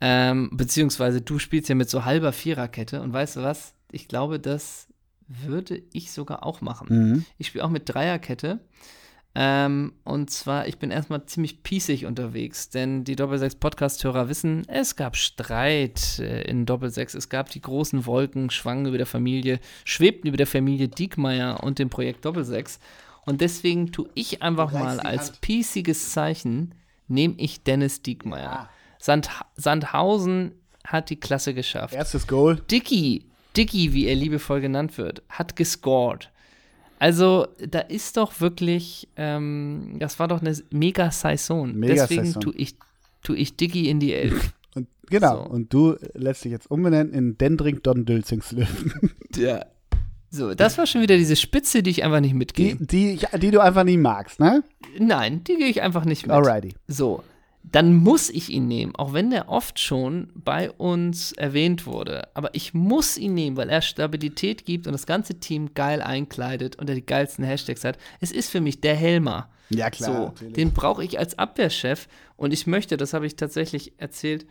Ähm, 0.00 0.50
beziehungsweise 0.52 1.20
du 1.20 1.38
spielst 1.38 1.68
ja 1.68 1.74
mit 1.74 1.90
so 1.90 2.04
halber 2.04 2.32
Viererkette. 2.32 3.02
Und 3.02 3.12
weißt 3.12 3.36
du 3.36 3.42
was? 3.42 3.74
Ich 3.90 4.08
glaube, 4.08 4.40
das 4.40 4.88
würde 5.28 5.82
ich 5.92 6.12
sogar 6.12 6.44
auch 6.44 6.60
machen. 6.60 6.86
Mhm. 6.90 7.24
Ich 7.38 7.48
spiele 7.48 7.64
auch 7.64 7.70
mit 7.70 7.88
Dreierkette. 7.88 8.60
Ähm, 9.34 9.94
und 10.04 10.28
zwar, 10.30 10.66
ich 10.68 10.78
bin 10.78 10.90
erstmal 10.90 11.24
ziemlich 11.24 11.62
pießig 11.62 12.04
unterwegs, 12.04 12.68
denn 12.68 13.04
die 13.04 13.16
Doppelsechs-Podcast-Hörer 13.16 14.28
wissen, 14.28 14.68
es 14.68 14.94
gab 14.94 15.16
Streit 15.16 16.18
äh, 16.18 16.42
in 16.42 16.66
Doppelsechs. 16.66 17.14
Es 17.14 17.30
gab 17.30 17.48
die 17.48 17.62
großen 17.62 18.04
Wolken, 18.04 18.50
schwangen 18.50 18.86
über 18.86 18.98
der 18.98 19.06
Familie, 19.06 19.58
schwebten 19.84 20.28
über 20.28 20.36
der 20.36 20.46
Familie 20.46 20.88
Diekmeyer 20.88 21.62
und 21.62 21.78
dem 21.78 21.88
Projekt 21.88 22.24
Doppelsechs. 22.26 22.78
Und 23.24 23.40
deswegen 23.40 23.92
tue 23.92 24.10
ich 24.14 24.42
einfach 24.42 24.72
mal 24.72 25.00
als 25.00 25.28
Hand. 25.28 25.40
pießiges 25.40 26.10
Zeichen, 26.12 26.74
nehme 27.12 27.34
ich 27.36 27.62
Dennis 27.62 28.02
Diekmeyer. 28.02 28.42
Ja. 28.42 28.70
Sand, 28.98 29.28
Sandhausen 29.56 30.52
hat 30.84 31.10
die 31.10 31.16
Klasse 31.20 31.54
geschafft. 31.54 31.94
Erstes 31.94 32.26
Goal. 32.26 32.60
Dicky, 32.70 33.26
Dicky, 33.56 33.92
wie 33.92 34.06
er 34.06 34.14
liebevoll 34.14 34.60
genannt 34.60 34.96
wird, 34.98 35.22
hat 35.28 35.56
gescored. 35.56 36.30
Also, 36.98 37.48
da 37.58 37.80
ist 37.80 38.16
doch 38.16 38.40
wirklich, 38.40 39.08
ähm, 39.16 39.96
das 39.98 40.18
war 40.20 40.28
doch 40.28 40.40
eine 40.40 40.56
Mega-Saison. 40.70 41.66
Deswegen 41.68 41.80
Mega-Saison. 41.80 42.42
tue 42.42 42.54
ich, 42.56 42.76
tu 43.22 43.34
ich 43.34 43.56
Dicky 43.56 43.88
in 43.88 43.98
die 43.98 44.12
Elf. 44.14 44.52
Und, 44.76 44.86
genau, 45.10 45.44
So. 45.44 45.50
und 45.50 45.72
du 45.74 45.96
lässt 46.14 46.44
dich 46.44 46.52
jetzt 46.52 46.70
umbenennen 46.70 47.12
in 47.12 47.36
Dendrink 47.38 47.82
Don 47.82 48.04
Dülzingslöwen. 48.04 48.92
ja. 49.36 49.64
So, 50.34 50.54
das 50.54 50.78
war 50.78 50.86
schon 50.86 51.02
wieder 51.02 51.18
diese 51.18 51.36
Spitze, 51.36 51.82
die 51.82 51.90
ich 51.90 52.04
einfach 52.04 52.20
nicht 52.20 52.32
Die, 52.32 52.38
mitgehe. 52.38 52.76
die, 52.80 53.20
die 53.38 53.50
du 53.50 53.60
einfach 53.60 53.84
nie 53.84 53.98
magst, 53.98 54.40
ne? 54.40 54.64
Nein, 54.98 55.44
die 55.44 55.56
gehe 55.56 55.66
ich 55.66 55.82
einfach 55.82 56.06
nicht 56.06 56.26
mit. 56.26 56.34
Alrighty. 56.34 56.74
So, 56.88 57.22
dann 57.62 57.94
muss 57.94 58.30
ich 58.30 58.48
ihn 58.48 58.66
nehmen, 58.66 58.96
auch 58.96 59.12
wenn 59.12 59.28
der 59.30 59.50
oft 59.50 59.78
schon 59.78 60.30
bei 60.34 60.70
uns 60.70 61.32
erwähnt 61.32 61.84
wurde. 61.84 62.28
Aber 62.34 62.54
ich 62.54 62.72
muss 62.72 63.18
ihn 63.18 63.34
nehmen, 63.34 63.58
weil 63.58 63.68
er 63.68 63.82
Stabilität 63.82 64.64
gibt 64.64 64.86
und 64.86 64.94
das 64.94 65.04
ganze 65.04 65.34
Team 65.38 65.74
geil 65.74 66.00
einkleidet 66.00 66.76
und 66.76 66.88
er 66.88 66.94
die 66.94 67.04
geilsten 67.04 67.44
Hashtags 67.44 67.84
hat. 67.84 67.98
Es 68.20 68.32
ist 68.32 68.50
für 68.50 68.62
mich 68.62 68.80
der 68.80 68.96
Helmer. 68.96 69.50
Ja, 69.68 69.90
klar. 69.90 70.12
so, 70.12 70.24
natürlich. 70.28 70.54
den 70.54 70.72
brauche 70.72 71.04
ich 71.04 71.18
als 71.18 71.38
Abwehrchef 71.38 72.08
und 72.36 72.54
ich 72.54 72.66
möchte, 72.66 72.96
das 72.96 73.12
habe 73.12 73.26
ich 73.26 73.36
tatsächlich 73.36 73.92
erzählt 73.98 74.46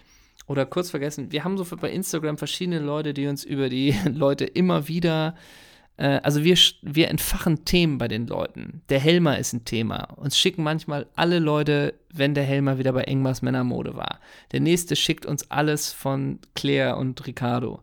oder 0.45 0.67
kurz 0.67 0.91
vergessen, 0.91 1.31
wir 1.31 1.43
haben 1.43 1.57
so 1.57 1.65
bei 1.75 1.91
Instagram 1.91 2.37
verschiedene 2.37 2.79
Leute, 2.79 3.15
die 3.15 3.25
uns 3.25 3.43
über 3.43 3.67
die 3.67 3.95
Leute 4.11 4.45
immer 4.45 4.87
wieder 4.87 5.35
äh, 5.35 5.70
also 6.05 6.43
wir, 6.43 6.57
wir 6.81 7.09
entfachen 7.09 7.65
Themen 7.65 7.97
bei 7.97 8.07
den 8.07 8.27
Leuten. 8.27 8.81
Der 8.89 8.99
Helmer 8.99 9.37
ist 9.37 9.53
ein 9.53 9.65
Thema. 9.65 10.05
Uns 10.15 10.37
schicken 10.37 10.63
manchmal 10.63 11.07
alle 11.15 11.39
Leute, 11.39 11.93
wenn 12.13 12.33
der 12.33 12.43
Helmer 12.43 12.77
wieder 12.77 12.93
bei 12.93 13.03
Engmars 13.03 13.41
Männermode 13.41 13.95
war. 13.95 14.19
Der 14.51 14.61
nächste 14.61 14.95
schickt 14.95 15.25
uns 15.25 15.49
alles 15.51 15.93
von 15.93 16.39
Claire 16.55 16.97
und 16.97 17.25
Ricardo. 17.27 17.81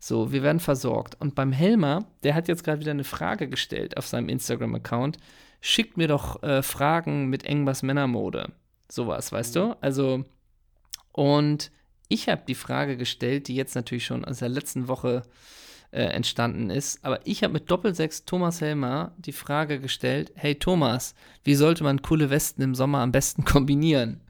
So, 0.00 0.32
wir 0.32 0.42
werden 0.42 0.60
versorgt. 0.60 1.20
Und 1.20 1.34
beim 1.34 1.52
Helmer, 1.52 2.06
der 2.22 2.34
hat 2.34 2.48
jetzt 2.48 2.64
gerade 2.64 2.80
wieder 2.80 2.90
eine 2.90 3.04
Frage 3.04 3.48
gestellt 3.48 3.98
auf 3.98 4.06
seinem 4.06 4.30
Instagram-Account. 4.30 5.18
Schickt 5.60 5.96
mir 5.96 6.08
doch 6.08 6.42
äh, 6.42 6.62
Fragen 6.62 7.26
mit 7.26 7.44
Engmars 7.44 7.82
Männermode. 7.82 8.52
Sowas, 8.90 9.30
weißt 9.30 9.56
du? 9.56 9.76
Also, 9.82 10.24
und 11.12 11.70
ich 12.08 12.28
habe 12.28 12.42
die 12.48 12.54
Frage 12.54 12.96
gestellt, 12.96 13.46
die 13.46 13.54
jetzt 13.54 13.74
natürlich 13.74 14.06
schon 14.06 14.24
aus 14.24 14.38
der 14.38 14.48
letzten 14.48 14.88
Woche 14.88 15.22
äh, 15.92 16.02
entstanden 16.02 16.70
ist. 16.70 17.04
Aber 17.04 17.20
ich 17.24 17.42
habe 17.42 17.52
mit 17.54 17.70
Doppelsechs 17.70 18.24
Thomas 18.24 18.60
Helmer 18.60 19.12
die 19.18 19.32
Frage 19.32 19.80
gestellt: 19.80 20.32
Hey 20.34 20.54
Thomas, 20.54 21.14
wie 21.44 21.54
sollte 21.54 21.82
man 21.84 22.02
coole 22.02 22.30
Westen 22.30 22.62
im 22.62 22.74
Sommer 22.74 22.98
am 22.98 23.12
besten 23.12 23.44
kombinieren? 23.44 24.20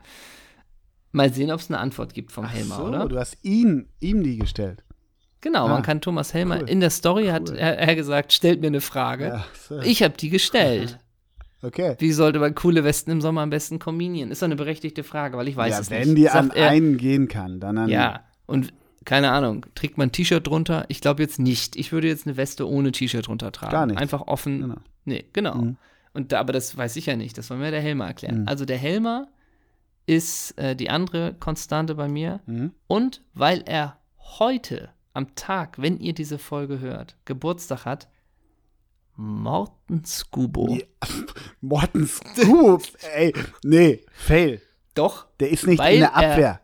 Mal 1.13 1.33
sehen, 1.33 1.51
ob 1.51 1.61
es 1.61 1.69
eine 1.71 1.79
Antwort 1.79 2.15
gibt 2.15 2.31
vom 2.33 2.45
Ach 2.45 2.53
Helmer, 2.55 2.77
so, 2.77 2.85
oder? 2.85 3.09
du 3.09 3.19
hast 3.19 3.37
ihn, 3.43 3.89
ihm 3.99 4.23
die 4.23 4.39
gestellt. 4.39 4.85
Genau, 5.41 5.65
Ah, 5.67 5.69
man 5.69 5.83
kann 5.83 6.01
Thomas 6.01 6.35
Helmer, 6.35 6.61
cool, 6.61 6.69
in 6.69 6.81
der 6.81 6.91
Story 6.91 7.27
hat 7.29 7.49
cool. 7.51 7.57
er, 7.57 7.79
er 7.79 7.95
gesagt, 7.97 8.33
stellt 8.33 8.61
mir 8.61 8.67
eine 8.69 8.81
Frage. 8.83 9.25
Ja, 9.27 9.45
so. 9.69 9.81
Ich 9.81 10.03
habe 10.03 10.15
die 10.17 10.29
gestellt. 10.29 10.99
okay. 11.63 11.97
Wie 11.99 12.13
sollte 12.13 12.39
man 12.39 12.55
coole 12.55 12.85
Westen 12.85 13.11
im 13.11 13.21
Sommer 13.21 13.41
am 13.41 13.51
besten 13.51 13.79
kombinieren? 13.79 14.31
Ist 14.31 14.43
doch 14.43 14.47
eine 14.47 14.57
berechtigte 14.57 15.03
Frage, 15.03 15.37
weil 15.39 15.49
ich 15.49 15.57
weiß 15.57 15.73
ja, 15.73 15.81
es 15.81 15.91
wenn 15.91 16.09
nicht. 16.09 16.19
die 16.19 16.25
Sagt 16.25 16.37
an 16.37 16.51
er, 16.53 16.69
einen 16.69 16.97
gehen 16.99 17.27
kann, 17.27 17.59
dann 17.59 17.79
an. 17.79 17.89
Ja, 17.89 18.25
und 18.47 18.73
keine 19.05 19.31
Ahnung, 19.33 19.67
trägt 19.75 19.97
man 19.99 20.09
ein 20.09 20.13
T-Shirt 20.13 20.47
drunter? 20.47 20.85
Ich 20.89 21.01
glaube 21.01 21.23
jetzt 21.23 21.39
nicht. 21.39 21.77
Ich 21.77 21.91
würde 21.93 22.09
jetzt 22.09 22.27
eine 22.27 22.37
Weste 22.37 22.69
ohne 22.69 22.93
T-Shirt 22.93 23.27
drunter 23.27 23.51
tragen. 23.53 23.73
Gar 23.73 23.87
nicht. 23.87 23.99
Einfach 23.99 24.23
offen. 24.27 24.61
Genau. 24.61 24.77
Nee, 25.05 25.25
genau. 25.33 25.55
Mhm. 25.57 25.77
Und 26.13 26.33
da, 26.33 26.41
aber 26.41 26.53
das 26.53 26.77
weiß 26.77 26.97
ich 26.97 27.07
ja 27.07 27.17
nicht. 27.17 27.39
Das 27.39 27.47
soll 27.47 27.59
mir 27.59 27.71
der 27.71 27.81
Helmer 27.81 28.07
erklären. 28.09 28.43
Mhm. 28.43 28.49
Also 28.49 28.65
der 28.65 28.77
Helmer 28.79 29.29
ist 30.07 30.59
äh, 30.59 30.75
die 30.77 30.91
andere 30.91 31.35
Konstante 31.35 31.95
bei 31.95 32.09
mir. 32.09 32.41
Mhm. 32.47 32.73
Und 32.89 33.23
weil 33.33 33.63
er 33.65 33.99
heute 34.19 34.91
am 35.15 35.35
Tag, 35.35 35.81
wenn 35.81 35.99
ihr 35.99 36.13
diese 36.13 36.39
Folge 36.39 36.81
hört, 36.81 37.17
Geburtstag 37.25 37.85
hat, 37.85 38.09
Morten 39.17 40.05
Skubo. 40.05 40.77
Ja. 40.77 40.85
Morten 41.61 42.07
Scoop, 42.07 42.83
ey, 43.15 43.33
nee, 43.65 44.01
fail. 44.13 44.61
Doch, 44.95 45.27
Der 45.41 45.51
ist 45.51 45.67
nicht 45.67 45.81
in 45.81 46.01
der 46.01 46.09
er- 46.11 46.17
Abwehr. 46.33 46.61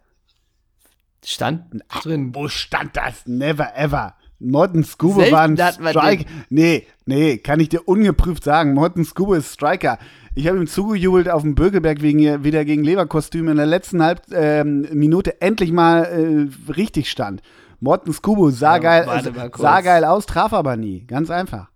Stand 1.33 1.83
drin. 2.03 2.35
Wo 2.35 2.49
stand 2.49 2.97
das? 2.97 3.27
Never 3.27 3.77
ever. 3.77 4.15
Morten 4.39 4.85
Scuba 4.85 5.25
Selten 5.25 5.33
war 5.33 5.43
ein 5.43 5.57
Striker. 5.93 6.25
Nee, 6.51 6.87
nee, 7.07 7.39
kann 7.39 7.59
ich 7.59 7.71
dir 7.71 7.89
ungeprüft 7.89 8.45
sagen. 8.45 8.75
Morten 8.75 9.05
Scuba 9.05 9.37
ist 9.39 9.53
Striker. 9.55 9.99
Ich 10.35 10.47
habe 10.47 10.59
ihm 10.59 10.67
zugejubelt 10.67 11.31
auf 11.31 11.41
dem 11.41 11.55
Bögelberg 11.55 12.03
wegen 12.03 12.45
wieder 12.45 12.67
gegen 12.67 12.85
Leverkostüm 12.85 13.49
in 13.49 13.57
der 13.57 13.65
letzten 13.65 14.03
halb 14.03 14.21
ähm, 14.33 14.87
Minute 14.93 15.41
endlich 15.41 15.73
mal 15.73 16.05
äh, 16.05 16.73
richtig 16.73 17.11
stand. 17.11 17.41
Morten 17.81 18.13
Scuba 18.13 18.51
sah 18.51 18.75
Ja, 18.75 18.79
geil, 18.79 19.23
kurz. 19.51 19.63
sah 19.63 19.81
geil 19.81 20.05
aus, 20.05 20.27
traf 20.27 20.53
aber 20.53 20.77
nie. 20.77 21.07
Ganz 21.07 21.31
einfach. 21.31 21.71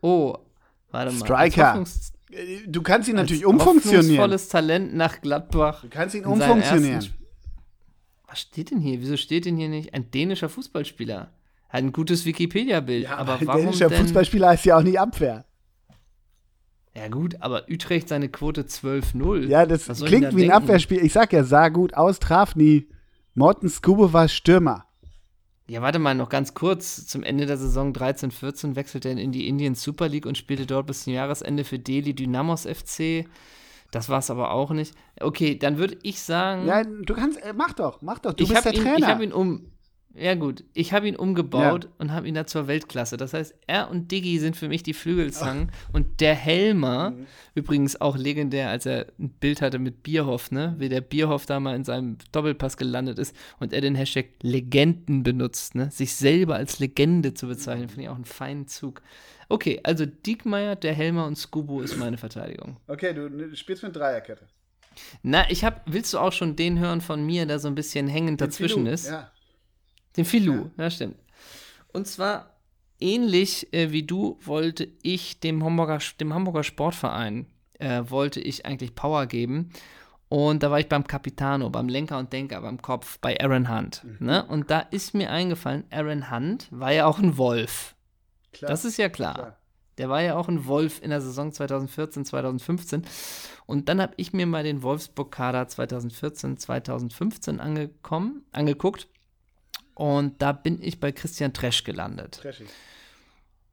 Oh, 0.00 0.36
warte 0.90 1.12
mal. 1.12 1.18
Striker. 1.24 1.84
Äh, 2.30 2.66
Du 2.66 2.82
kannst 2.82 3.08
ihn 3.08 3.16
natürlich 3.16 3.44
umfunktionieren. 3.46 4.02
hoffnungsvolles 4.04 4.48
Talent 4.48 4.94
nach 4.94 5.20
Gladbach. 5.20 5.82
Du 5.82 5.88
kannst 5.90 6.14
ihn 6.14 6.24
umfunktionieren. 6.24 7.06
Was 8.36 8.42
steht 8.42 8.70
denn 8.70 8.80
hier? 8.80 9.00
Wieso 9.00 9.16
steht 9.16 9.46
denn 9.46 9.56
hier 9.56 9.70
nicht 9.70 9.94
ein 9.94 10.10
dänischer 10.10 10.50
Fußballspieler? 10.50 11.30
Hat 11.70 11.82
ein 11.82 11.90
gutes 11.90 12.26
Wikipedia-Bild. 12.26 13.08
aber 13.08 13.38
ein 13.38 13.46
warum 13.46 13.62
dänischer 13.62 13.88
denn? 13.88 14.02
Fußballspieler 14.02 14.48
heißt 14.48 14.66
ja 14.66 14.76
auch 14.76 14.82
nicht 14.82 15.00
Abwehr. 15.00 15.46
Ja 16.94 17.08
gut, 17.08 17.36
aber 17.40 17.64
Utrecht 17.70 18.10
seine 18.10 18.28
Quote 18.28 18.64
12-0. 18.64 19.46
Ja, 19.46 19.64
das 19.64 19.86
klingt 19.86 20.24
da 20.24 20.32
wie 20.32 20.34
ein 20.34 20.36
denken? 20.36 20.52
Abwehrspiel. 20.52 21.02
Ich 21.02 21.14
sag 21.14 21.32
ja, 21.32 21.44
sah 21.44 21.70
gut 21.70 21.94
aus, 21.94 22.18
traf 22.18 22.54
nie. 22.56 22.88
Morten 23.32 23.70
Skube 23.70 24.12
war 24.12 24.28
Stürmer. 24.28 24.84
Ja, 25.66 25.80
warte 25.80 25.98
mal, 25.98 26.14
noch 26.14 26.28
ganz 26.28 26.52
kurz. 26.52 27.06
Zum 27.06 27.22
Ende 27.22 27.46
der 27.46 27.56
Saison 27.56 27.94
13-14 27.94 28.76
wechselte 28.76 29.08
er 29.08 29.16
in 29.16 29.32
die 29.32 29.48
Indian 29.48 29.74
Super 29.74 30.10
League 30.10 30.26
und 30.26 30.36
spielte 30.36 30.66
dort 30.66 30.86
bis 30.88 31.04
zum 31.04 31.14
Jahresende 31.14 31.64
für 31.64 31.78
Delhi 31.78 32.12
Dynamos 32.12 32.66
FC. 32.66 33.24
Das 33.90 34.08
war 34.08 34.18
es 34.18 34.30
aber 34.30 34.50
auch 34.50 34.70
nicht. 34.72 34.94
Okay, 35.20 35.56
dann 35.58 35.78
würde 35.78 35.96
ich 36.02 36.20
sagen, 36.20 36.66
Ja, 36.66 36.82
du 36.84 37.14
kannst, 37.14 37.40
äh, 37.42 37.52
mach 37.54 37.72
doch, 37.72 38.02
mach 38.02 38.18
doch. 38.18 38.32
Du 38.32 38.44
ich 38.44 38.50
bist 38.50 38.64
habe 38.64 38.70
der 38.74 38.80
ihn, 38.80 38.86
ich 38.86 38.92
Trainer. 38.94 39.06
hab 39.08 39.22
ihn 39.22 39.32
um. 39.32 39.70
Ja, 40.18 40.34
gut. 40.34 40.64
Ich 40.72 40.94
habe 40.94 41.06
ihn 41.06 41.14
umgebaut 41.14 41.90
und 41.98 42.10
habe 42.10 42.26
ihn 42.26 42.34
da 42.34 42.46
zur 42.46 42.68
Weltklasse. 42.68 43.18
Das 43.18 43.34
heißt, 43.34 43.54
er 43.66 43.90
und 43.90 44.10
Diggi 44.10 44.38
sind 44.38 44.56
für 44.56 44.66
mich 44.66 44.82
die 44.82 44.94
Flügelzangen. 44.94 45.70
Und 45.92 46.22
der 46.22 46.34
Helmer, 46.34 47.10
Mhm. 47.10 47.26
übrigens 47.54 48.00
auch 48.00 48.16
legendär, 48.16 48.70
als 48.70 48.86
er 48.86 49.08
ein 49.18 49.28
Bild 49.28 49.60
hatte 49.60 49.78
mit 49.78 50.02
Bierhoff, 50.02 50.50
ne? 50.50 50.74
Wie 50.78 50.88
der 50.88 51.02
Bierhoff 51.02 51.44
da 51.44 51.60
mal 51.60 51.76
in 51.76 51.84
seinem 51.84 52.16
Doppelpass 52.32 52.78
gelandet 52.78 53.18
ist 53.18 53.36
und 53.60 53.74
er 53.74 53.82
den 53.82 53.94
Hashtag 53.94 54.28
Legenden 54.40 55.22
benutzt, 55.22 55.74
ne? 55.74 55.90
Sich 55.90 56.14
selber 56.14 56.54
als 56.54 56.78
Legende 56.78 57.34
zu 57.34 57.46
bezeichnen, 57.46 57.90
finde 57.90 58.04
ich 58.04 58.08
auch 58.08 58.14
einen 58.14 58.24
feinen 58.24 58.68
Zug. 58.68 59.02
Okay, 59.48 59.80
also 59.84 60.06
Diekmeyer, 60.06 60.76
der 60.76 60.94
Helmer 60.94 61.26
und 61.26 61.36
Skubo 61.36 61.80
ist 61.80 61.96
meine 61.96 62.18
Verteidigung. 62.18 62.78
okay, 62.88 63.14
du 63.14 63.54
spielst 63.56 63.82
mit 63.82 63.94
Dreierkette. 63.94 64.46
Na, 65.22 65.48
ich 65.50 65.64
hab, 65.64 65.82
willst 65.86 66.14
du 66.14 66.18
auch 66.18 66.32
schon 66.32 66.56
den 66.56 66.78
hören 66.78 67.00
von 67.00 67.24
mir, 67.24 67.46
der 67.46 67.58
so 67.58 67.68
ein 67.68 67.74
bisschen 67.74 68.08
hängend 68.08 68.40
dazwischen 68.40 68.86
ist? 68.86 69.08
Ja. 69.08 69.30
Den 70.16 70.24
Filou, 70.24 70.70
ja. 70.78 70.90
stimmt. 70.90 71.16
Und 71.92 72.06
zwar 72.06 72.56
ähnlich 73.00 73.72
äh, 73.72 73.92
wie 73.92 74.02
du 74.02 74.38
wollte 74.42 74.88
ich 75.02 75.40
dem 75.40 75.62
Hamburger, 75.62 75.98
dem 76.18 76.32
Hamburger 76.32 76.62
Sportverein, 76.62 77.46
äh, 77.78 78.02
wollte 78.06 78.40
ich 78.40 78.64
eigentlich 78.64 78.94
Power 78.94 79.26
geben. 79.26 79.70
Und 80.28 80.62
da 80.62 80.70
war 80.70 80.80
ich 80.80 80.88
beim 80.88 81.06
Capitano, 81.06 81.70
beim 81.70 81.88
Lenker 81.88 82.18
und 82.18 82.32
Denker, 82.32 82.60
beim 82.60 82.82
Kopf, 82.82 83.18
bei 83.20 83.38
Aaron 83.40 83.70
Hunt. 83.70 84.04
Ne? 84.18 84.44
Und 84.46 84.70
da 84.70 84.80
ist 84.80 85.14
mir 85.14 85.30
eingefallen, 85.30 85.84
Aaron 85.90 86.30
Hunt 86.30 86.68
war 86.70 86.92
ja 86.92 87.06
auch 87.06 87.18
ein 87.18 87.36
Wolf. 87.36 87.95
Klar. 88.56 88.70
Das 88.70 88.84
ist 88.84 88.96
ja 88.96 89.08
klar. 89.08 89.34
Klar. 89.34 89.56
Der 89.98 90.08
war 90.08 90.22
ja 90.22 90.36
auch 90.36 90.48
ein 90.48 90.66
Wolf 90.66 91.02
in 91.02 91.10
der 91.10 91.20
Saison 91.20 91.52
2014, 91.52 92.24
2015. 92.24 93.02
Und 93.66 93.88
dann 93.88 94.00
habe 94.00 94.14
ich 94.16 94.32
mir 94.32 94.46
mal 94.46 94.62
den 94.62 94.82
Wolfsburg-Kader 94.82 95.68
2014, 95.68 96.56
2015 96.58 97.60
angekommen, 97.60 98.44
angeguckt. 98.52 99.08
Und 99.94 100.40
da 100.42 100.52
bin 100.52 100.82
ich 100.82 101.00
bei 101.00 101.12
Christian 101.12 101.52
Tresch 101.52 101.84
gelandet. 101.84 102.40
Trashig. 102.42 102.68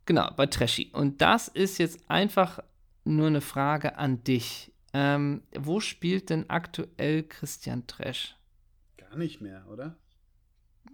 Genau, 0.05 0.29
bei 0.35 0.47
Treschi. 0.47 0.89
Und 0.93 1.21
das 1.21 1.47
ist 1.47 1.77
jetzt 1.77 1.99
einfach 2.09 2.59
nur 3.05 3.27
eine 3.27 3.41
Frage 3.41 3.97
an 3.97 4.23
dich. 4.23 4.71
Ähm, 4.93 5.43
wo 5.57 5.79
spielt 5.79 6.29
denn 6.29 6.49
aktuell 6.49 7.23
Christian 7.23 7.87
Tresch? 7.87 8.35
Gar 8.97 9.17
nicht 9.17 9.41
mehr, 9.41 9.65
oder? 9.69 9.95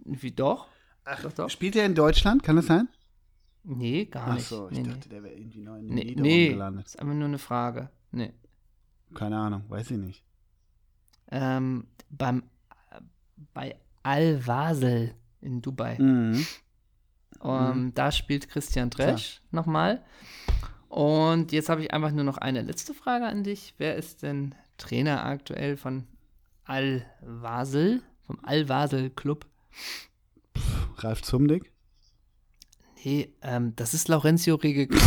Wie 0.04 0.30
doch? 0.32 0.68
Ach, 1.04 1.22
Doch, 1.22 1.32
doch. 1.32 1.50
spielt 1.50 1.76
er 1.76 1.86
in 1.86 1.94
Deutschland? 1.94 2.42
Kann 2.42 2.56
das 2.56 2.66
sein? 2.66 2.88
Nee, 3.62 4.06
gar 4.06 4.28
Ach 4.28 4.34
nicht. 4.34 4.46
so, 4.48 4.68
ich 4.70 4.78
nee, 4.78 4.84
dachte, 4.84 5.08
der 5.08 5.22
wäre 5.22 5.34
irgendwie 5.34 5.60
neu 5.60 5.78
in 5.78 5.86
den 5.88 5.94
nee. 5.94 6.04
Niederlanden 6.04 6.22
Nee, 6.22 6.38
nee, 6.46 6.48
gelandet. 6.50 6.86
ist 6.86 6.98
einfach 6.98 7.14
nur 7.14 7.28
eine 7.28 7.38
Frage. 7.38 7.90
Nee. 8.12 8.32
Keine 9.14 9.38
Ahnung, 9.38 9.64
weiß 9.68 9.90
ich 9.90 9.98
nicht. 9.98 10.24
ähm, 11.30 11.86
beim, 12.10 12.42
äh, 12.90 13.00
bei 13.54 13.76
Al-Wasel 14.02 15.14
in 15.40 15.60
Dubai. 15.62 15.98
Mhm. 15.98 16.46
Ähm, 17.42 17.92
Da 17.94 18.12
spielt 18.12 18.48
Christian 18.48 18.90
Tresch 18.90 19.40
nochmal. 19.50 20.04
Und 20.88 21.52
jetzt 21.52 21.68
habe 21.68 21.82
ich 21.82 21.92
einfach 21.92 22.10
nur 22.12 22.24
noch 22.24 22.38
eine 22.38 22.62
letzte 22.62 22.94
Frage 22.94 23.26
an 23.26 23.44
dich. 23.44 23.74
Wer 23.78 23.96
ist 23.96 24.22
denn 24.22 24.54
Trainer 24.78 25.24
aktuell 25.24 25.76
von 25.76 26.06
Al-Wasel, 26.64 28.02
vom 28.22 28.38
Al-Wasel 28.42 29.10
Club? 29.10 29.46
Ralf 30.96 31.22
Zumdick? 31.22 31.72
Nee, 33.04 33.32
ähm, 33.42 33.72
das 33.76 33.94
ist 33.94 34.08
Laurenzio 34.08 34.56
Regel. 34.56 34.88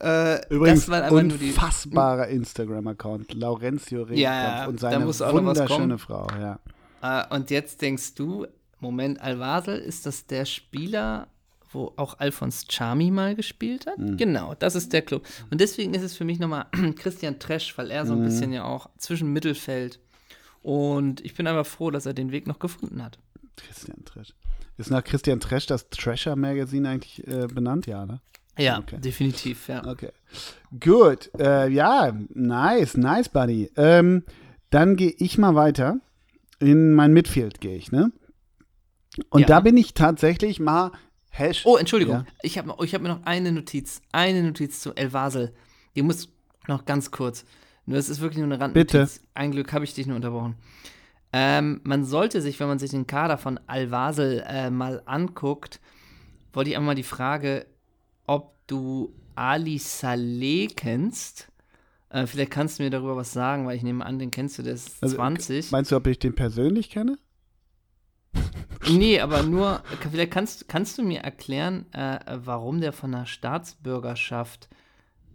äh, 0.00 0.46
Übrigens, 0.54 0.88
unfassbarer 0.88 2.28
Instagram-Account. 2.28 3.34
Laurenzio 3.34 4.02
Regenkampf 4.02 4.18
Ja, 4.22 4.66
und 4.66 4.80
seine 4.80 5.04
muss 5.04 5.22
auch 5.22 5.32
noch 5.32 5.44
was 5.44 5.58
wunderschöne. 5.60 5.98
Frau, 5.98 6.26
ja. 6.40 6.58
Äh, 7.02 7.34
und 7.34 7.50
jetzt 7.50 7.82
denkst 7.82 8.14
du, 8.14 8.46
Moment, 8.80 9.20
Al-Wasel, 9.20 9.78
ist 9.78 10.06
das 10.06 10.26
der 10.26 10.44
Spieler, 10.44 11.28
wo 11.72 11.92
auch 11.96 12.18
Alphonse 12.18 12.66
Chami 12.68 13.10
mal 13.10 13.34
gespielt 13.34 13.86
hat? 13.86 13.98
Mhm. 13.98 14.16
Genau, 14.16 14.54
das 14.58 14.74
ist 14.74 14.92
der 14.92 15.02
Club. 15.02 15.26
Und 15.50 15.60
deswegen 15.60 15.94
ist 15.94 16.02
es 16.02 16.16
für 16.16 16.24
mich 16.24 16.38
nochmal 16.38 16.66
Christian 16.96 17.38
Tresch, 17.38 17.76
weil 17.78 17.90
er 17.90 18.06
so 18.06 18.12
ein 18.14 18.20
Mhm. 18.20 18.24
bisschen 18.24 18.52
ja 18.52 18.64
auch 18.64 18.88
zwischen 18.98 19.32
Mittelfeld. 19.32 20.00
Und 20.62 21.22
ich 21.24 21.34
bin 21.34 21.46
einfach 21.46 21.66
froh, 21.66 21.90
dass 21.90 22.06
er 22.06 22.14
den 22.14 22.32
Weg 22.32 22.46
noch 22.46 22.58
gefunden 22.58 23.02
hat. 23.02 23.18
Christian 23.56 24.04
Tresch. 24.04 24.34
Ist 24.76 24.90
nach 24.90 25.04
Christian 25.04 25.40
Tresch 25.40 25.66
das 25.66 25.88
Treasure 25.90 26.36
Magazine 26.36 26.88
eigentlich 26.88 27.26
äh, 27.26 27.46
benannt? 27.46 27.86
Ja, 27.86 28.06
ne? 28.06 28.20
Ja, 28.58 28.78
Okay. 28.78 28.98
definitiv, 29.00 29.68
ja. 29.68 29.84
Okay. 29.86 30.10
Gut. 30.80 31.30
Äh, 31.38 31.68
ja, 31.70 32.12
nice, 32.30 32.96
nice, 32.96 33.28
Buddy. 33.28 33.70
Ähm, 33.76 34.24
dann 34.70 34.96
gehe 34.96 35.14
ich 35.18 35.38
mal 35.38 35.54
weiter. 35.54 35.98
In 36.60 36.92
mein 36.92 37.12
Midfield 37.12 37.60
gehe 37.60 37.76
ich, 37.76 37.90
ne? 37.92 38.12
Und 39.30 39.42
Ja. 39.42 39.46
da 39.46 39.60
bin 39.60 39.76
ich 39.76 39.94
tatsächlich 39.94 40.60
mal 40.60 40.92
Hash. 41.30 41.62
Oh, 41.66 41.76
Entschuldigung, 41.76 42.14
Ja. 42.16 42.26
ich 42.42 42.58
habe 42.58 42.74
ich 42.84 42.94
hab 42.94 43.02
mir 43.02 43.08
noch 43.08 43.24
eine 43.24 43.50
Notiz, 43.52 44.02
eine 44.12 44.42
Notiz 44.42 44.80
zu 44.80 44.94
El 44.94 45.12
Vasel. 45.12 45.52
Die 45.96 46.02
muss 46.02 46.28
noch 46.68 46.84
ganz 46.84 47.10
kurz. 47.10 47.44
Nur 47.86 47.98
es 47.98 48.08
ist 48.08 48.20
wirklich 48.20 48.38
nur 48.38 48.46
eine 48.46 48.60
Randnotiz. 48.60 48.92
Bitte. 48.92 49.08
Ein 49.34 49.50
Glück 49.50 49.72
habe 49.72 49.84
ich 49.84 49.94
dich 49.94 50.06
nur 50.06 50.16
unterbrochen. 50.16 50.54
Ähm, 51.36 51.80
man 51.82 52.04
sollte 52.04 52.40
sich, 52.40 52.60
wenn 52.60 52.68
man 52.68 52.78
sich 52.78 52.92
den 52.92 53.08
Kader 53.08 53.38
von 53.38 53.58
Al 53.66 53.90
Vasel 53.90 54.44
äh, 54.46 54.70
mal 54.70 55.02
anguckt, 55.04 55.80
wollte 56.52 56.70
ich 56.70 56.76
einmal 56.76 56.92
mal 56.92 56.94
die 56.94 57.02
Frage, 57.02 57.66
ob 58.24 58.54
du 58.68 59.12
Ali 59.34 59.78
Saleh 59.78 60.68
kennst. 60.68 61.50
Äh, 62.10 62.28
vielleicht 62.28 62.52
kannst 62.52 62.78
du 62.78 62.84
mir 62.84 62.90
darüber 62.90 63.16
was 63.16 63.32
sagen, 63.32 63.66
weil 63.66 63.76
ich 63.76 63.82
nehme 63.82 64.06
an, 64.06 64.20
den 64.20 64.30
kennst 64.30 64.58
du, 64.58 64.62
der 64.62 64.74
ist 64.74 65.02
Also, 65.02 65.16
20. 65.16 65.72
Meinst 65.72 65.90
du, 65.90 65.96
ob 65.96 66.06
ich 66.06 66.20
den 66.20 66.36
persönlich 66.36 66.88
kenne? 66.90 67.18
Nee, 68.88 69.18
aber 69.18 69.42
nur, 69.42 69.82
vielleicht 70.10 70.30
kannst, 70.30 70.68
kannst 70.68 70.98
du 70.98 71.02
mir 71.02 71.20
erklären, 71.20 71.90
äh, 71.94 72.18
warum 72.44 72.82
der 72.82 72.92
von 72.92 73.12
der 73.12 73.24
Staatsbürgerschaft, 73.24 74.68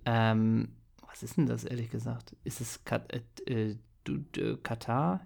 ähm, 0.05 0.69
was 1.07 1.23
ist 1.23 1.35
denn 1.35 1.47
das 1.47 1.63
ehrlich 1.63 1.89
gesagt? 1.89 2.35
Ist 2.43 2.61
es 2.61 2.85
Kat 2.85 3.11
äh, 3.11 3.71
äh, 3.71 3.77
du, 4.03 4.23
äh, 4.39 4.55
Katar? 4.61 5.25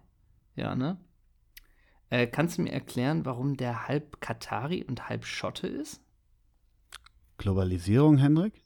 Ja, 0.55 0.75
ne? 0.75 0.97
Äh, 2.09 2.27
kannst 2.27 2.57
du 2.57 2.61
mir 2.61 2.71
erklären, 2.71 3.25
warum 3.25 3.57
der 3.57 3.87
halb 3.87 4.21
Katari 4.21 4.83
und 4.83 5.09
halb 5.09 5.25
Schotte 5.25 5.67
ist? 5.67 6.01
Globalisierung, 7.37 8.17
Hendrik? 8.17 8.63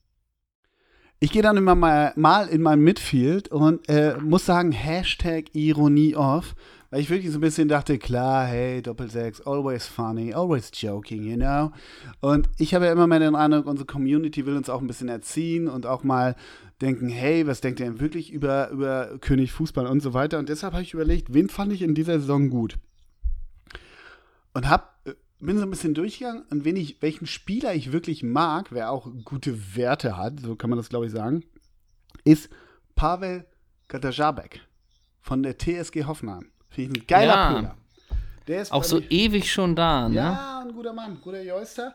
Ich 1.19 1.31
gehe 1.31 1.41
dann 1.41 1.57
immer 1.57 1.73
mal, 1.73 2.13
mal 2.15 2.47
in 2.47 2.61
mein 2.61 2.79
Midfield 2.79 3.47
und 3.47 3.89
äh, 3.89 4.17
muss 4.21 4.45
sagen, 4.45 4.71
Hashtag 4.71 5.45
Ironie 5.53 6.15
off, 6.15 6.55
weil 6.91 6.99
ich 6.99 7.09
wirklich 7.09 7.31
so 7.31 7.39
ein 7.39 7.41
bisschen 7.41 7.67
dachte, 7.67 7.97
klar, 7.97 8.45
hey, 8.45 8.83
Doppelsechs, 8.83 9.41
always 9.41 9.87
funny, 9.87 10.31
always 10.31 10.69
joking, 10.75 11.23
you 11.23 11.35
know? 11.35 11.71
Und 12.19 12.49
ich 12.59 12.75
habe 12.75 12.85
ja 12.85 12.91
immer 12.91 13.07
mehr 13.07 13.17
den 13.17 13.35
Eindruck, 13.35 13.65
unsere 13.65 13.87
Community 13.87 14.45
will 14.45 14.57
uns 14.57 14.69
auch 14.69 14.79
ein 14.79 14.87
bisschen 14.87 15.09
erziehen 15.09 15.67
und 15.67 15.87
auch 15.87 16.03
mal 16.03 16.35
denken, 16.81 17.09
hey, 17.09 17.47
was 17.47 17.61
denkt 17.61 17.79
ihr 17.79 17.85
denn 17.87 17.99
wirklich 17.99 18.31
über, 18.31 18.69
über 18.69 19.17
König 19.19 19.51
Fußball 19.51 19.87
und 19.87 20.01
so 20.01 20.13
weiter. 20.13 20.37
Und 20.39 20.49
deshalb 20.49 20.73
habe 20.73 20.83
ich 20.83 20.93
überlegt, 20.93 21.33
wen 21.33 21.49
fand 21.49 21.73
ich 21.73 21.81
in 21.81 21.95
dieser 21.95 22.19
Saison 22.19 22.49
gut? 22.49 22.77
Und 24.53 24.69
hab, 24.69 24.99
äh, 25.07 25.13
bin 25.39 25.57
so 25.57 25.63
ein 25.63 25.69
bisschen 25.69 25.93
durchgegangen 25.93 26.43
und 26.49 26.65
wen 26.65 26.75
ich, 26.75 27.01
welchen 27.01 27.27
Spieler 27.27 27.73
ich 27.75 27.91
wirklich 27.91 28.23
mag, 28.23 28.71
wer 28.71 28.91
auch 28.91 29.07
gute 29.23 29.75
Werte 29.75 30.17
hat, 30.17 30.39
so 30.39 30.55
kann 30.55 30.69
man 30.69 30.77
das 30.77 30.89
glaube 30.89 31.05
ich 31.05 31.11
sagen, 31.11 31.43
ist 32.23 32.49
Pavel 32.95 33.45
Katajabek 33.87 34.61
von 35.21 35.43
der 35.43 35.57
TSG 35.57 36.05
Hoffenheim. 36.05 36.47
Finde 36.69 36.93
ich 36.97 37.03
ein 37.03 37.07
geiler 37.07 37.33
Ja. 37.33 37.51
Spieler. 37.53 37.77
Der 38.47 38.61
ist 38.61 38.71
Auch 38.71 38.83
so 38.83 38.97
mir- 38.99 39.11
ewig 39.11 39.51
schon 39.51 39.75
da, 39.75 40.07
ne? 40.09 40.15
ja, 40.15 40.63
ein 40.65 40.73
guter 40.73 40.93
Mann, 40.93 41.19
guter 41.21 41.41
Joyster. 41.43 41.93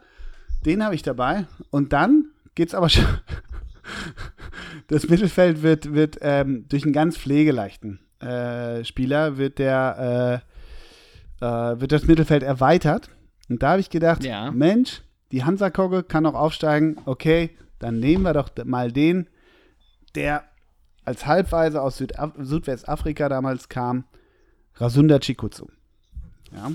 Den 0.65 0.85
habe 0.85 0.95
ich 0.95 1.03
dabei. 1.03 1.47
Und 1.71 1.93
dann 1.93 2.27
geht's 2.55 2.75
aber 2.75 2.89
schon. 2.89 3.07
Das 4.89 5.09
Mittelfeld 5.09 5.63
wird, 5.63 5.93
wird 5.95 6.19
ähm, 6.21 6.67
durch 6.69 6.85
einen 6.85 6.93
ganz 6.93 7.17
pflegeleichten 7.17 8.01
äh, 8.23 8.85
Spieler 8.85 9.37
wird 9.37 9.59
der 9.59 10.43
äh, 11.41 11.45
äh, 11.45 11.81
wird 11.81 11.93
das 11.93 12.07
Mittelfeld 12.07 12.43
erweitert. 12.43 13.11
Und 13.49 13.63
da 13.63 13.71
habe 13.71 13.81
ich 13.81 13.91
gedacht, 13.91 14.25
Ja. 14.25 14.51
Mensch, 14.51 15.03
die 15.33 15.45
Hansa-Kogge 15.45 16.05
kann 16.05 16.25
auch 16.27 16.35
aufsteigen. 16.35 16.99
Okay, 17.05 17.51
dann 17.79 17.99
nehmen 17.99 18.23
wir 18.23 18.33
doch 18.33 18.51
mal 18.65 18.93
den, 18.93 19.29
der 20.15 20.45
als 21.05 21.27
Halbweise 21.27 21.83
aus 21.83 21.97
Südaf 21.97 22.33
Südwestafrika 22.39 23.29
damals 23.29 23.69
kam, 23.69 24.05
Rasunda 24.77 25.19
Chikutsu. 25.19 25.67
Ja. 26.53 26.71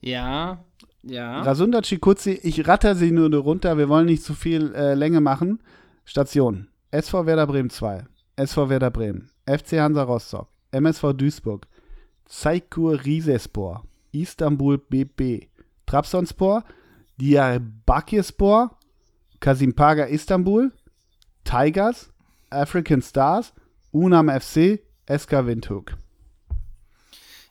Ja, 0.00 0.64
ja. 1.02 1.42
Rasunda 1.42 1.82
Chikutsi, 1.82 2.32
ich 2.42 2.66
ratter 2.66 2.94
sie 2.94 3.10
nur 3.10 3.32
runter, 3.36 3.76
wir 3.76 3.88
wollen 3.88 4.06
nicht 4.06 4.22
zu 4.22 4.34
viel 4.34 4.74
äh, 4.74 4.94
Länge 4.94 5.20
machen. 5.20 5.60
Station: 6.04 6.68
SV 6.90 7.26
Werder 7.26 7.46
Bremen 7.46 7.70
2, 7.70 8.04
SV 8.36 8.68
Werder 8.68 8.90
Bremen, 8.90 9.30
FC 9.46 9.78
Hansa 9.78 10.02
Rostock, 10.02 10.48
MSV 10.72 11.12
Duisburg, 11.14 11.66
Saikur 12.28 13.04
Rizespor, 13.04 13.84
Istanbul 14.12 14.78
BB, 14.78 15.48
Trabzonspor, 15.86 16.64
Diyarbakirspor, 17.20 18.76
Kasimpaga 19.40 20.04
Istanbul, 20.04 20.72
Tigers, 21.44 22.10
African 22.50 23.02
Stars, 23.02 23.52
Unam 23.92 24.28
FC, 24.28 24.80
SK 25.06 25.46
Windhoek. 25.46 25.96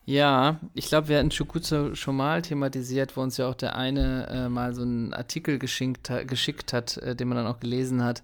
Ja, 0.05 0.59
ich 0.73 0.87
glaube, 0.87 1.07
wir 1.07 1.17
hatten 1.17 1.31
Schukuzo 1.31 1.95
schon 1.95 2.17
mal 2.17 2.41
thematisiert, 2.41 3.15
wo 3.15 3.21
uns 3.21 3.37
ja 3.37 3.47
auch 3.47 3.55
der 3.55 3.77
eine 3.77 4.27
äh, 4.27 4.49
mal 4.49 4.73
so 4.73 4.81
einen 4.81 5.13
Artikel 5.13 5.59
geschickt, 5.59 6.11
geschickt 6.27 6.73
hat, 6.73 6.97
äh, 6.97 7.15
den 7.15 7.29
man 7.29 7.37
dann 7.37 7.47
auch 7.47 7.59
gelesen 7.59 8.03
hat. 8.03 8.21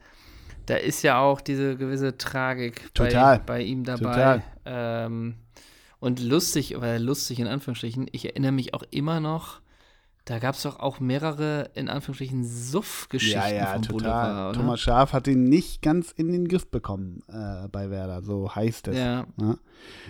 Da 0.69 0.75
ist 0.75 1.01
ja 1.01 1.19
auch 1.19 1.41
diese 1.41 1.75
gewisse 1.77 2.17
Tragik 2.17 2.93
Total. 2.93 3.39
Bei, 3.39 3.43
bei 3.45 3.61
ihm 3.63 3.83
dabei. 3.83 3.97
Total. 3.97 4.43
Ähm, 4.65 5.35
und 5.99 6.21
lustig, 6.21 6.77
oder 6.77 6.99
lustig 6.99 7.39
in 7.39 7.47
Anführungsstrichen, 7.47 8.07
ich 8.11 8.25
erinnere 8.25 8.51
mich 8.51 8.73
auch 8.73 8.83
immer 8.91 9.19
noch, 9.19 9.61
da 10.25 10.37
gab 10.37 10.53
es 10.53 10.61
doch 10.61 10.79
auch 10.79 10.99
mehrere, 10.99 11.71
in 11.73 11.89
Anführungsstrichen, 11.89 12.43
Suff-Geschichten 12.43 13.39
Ja, 13.39 13.49
ja, 13.51 13.65
vom 13.73 13.81
total. 13.81 13.97
Boulevard, 14.11 14.49
oder? 14.55 14.59
Thomas 14.61 14.79
Schaaf 14.79 15.11
hat 15.13 15.27
ihn 15.27 15.45
nicht 15.45 15.81
ganz 15.81 16.11
in 16.11 16.31
den 16.31 16.47
Griff 16.47 16.69
bekommen 16.69 17.23
äh, 17.29 17.67
bei 17.69 17.89
Werder, 17.89 18.21
so 18.21 18.53
heißt 18.53 18.89
es. 18.89 18.97
Ja, 18.97 19.25
Ja. 19.41 19.57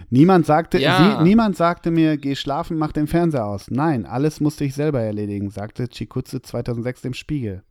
Niemand, 0.09 0.45
sagte, 0.45 0.77
Ja. 0.79 1.19
sie, 1.19 1.23
niemand 1.23 1.55
sagte 1.55 1.89
mir, 1.89 2.17
geh 2.17 2.35
schlafen, 2.35 2.77
mach 2.77 2.91
den 2.91 3.07
Fernseher 3.07 3.45
aus. 3.45 3.71
Nein, 3.71 4.05
alles 4.05 4.41
musste 4.41 4.65
ich 4.65 4.73
selber 4.75 4.99
erledigen, 4.99 5.49
sagte 5.51 5.87
Chikutze 5.87 6.41
2006 6.41 7.05
im 7.05 7.13
Spiegel. 7.13 7.63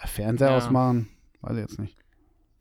Ja, 0.00 0.06
Fernseher 0.08 0.48
Ja. 0.50 0.56
ausmachen, 0.56 1.08
weiß 1.42 1.56
ich 1.56 1.62
jetzt 1.62 1.78
nicht. 1.78 1.96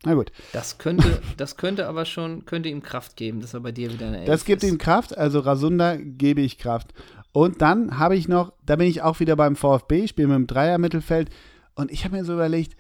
Na 0.06 0.14
gut, 0.14 0.32
das 0.54 0.78
könnte, 0.78 1.22
das 1.38 1.58
könnte 1.58 1.88
aber 1.88 2.06
schon, 2.06 2.46
könnte 2.46 2.70
ihm 2.70 2.82
Kraft 2.82 3.18
geben, 3.18 3.42
dass 3.42 3.54
er 3.54 3.60
bei 3.60 3.74
dir 3.74 3.92
wieder 3.92 4.08
eine 4.08 4.20
Elf 4.20 4.28
das 4.28 4.46
gibt 4.46 4.64
ist. 4.64 4.70
ihm 4.70 4.78
Kraft, 4.78 5.18
also 5.18 5.40
Rasunda 5.40 5.98
gebe 5.98 6.42
ich 6.42 6.58
Kraft. 6.58 6.94
Und 7.34 7.62
dann 7.62 8.00
habe 8.00 8.16
ich 8.16 8.28
noch, 8.28 8.54
da 8.66 8.78
bin 8.78 8.88
ich 8.88 9.02
auch 9.02 9.20
wieder 9.20 9.36
beim 9.36 9.56
VfB, 9.56 10.04
ich 10.04 10.12
spiele 10.12 10.30
mit 10.30 10.36
dem 10.36 10.48
Dreier-Mittelfeld 10.48 11.30
und 11.76 11.92
ich 11.92 12.06
habe 12.06 12.16
mir 12.16 12.24
so 12.24 12.34
überlegt, 12.34 12.76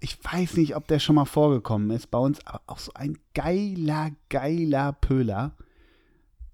ich 0.00 0.18
weiß 0.22 0.56
nicht, 0.56 0.76
ob 0.76 0.86
der 0.86 1.00
schon 1.00 1.16
mal 1.16 1.24
vorgekommen 1.24 1.90
ist 1.90 2.10
bei 2.10 2.18
uns, 2.18 2.44
aber 2.46 2.62
auch 2.66 2.78
so 2.78 2.92
ein 2.94 3.18
geiler, 3.34 4.10
geiler 4.28 4.92
Pöhler. 4.92 5.56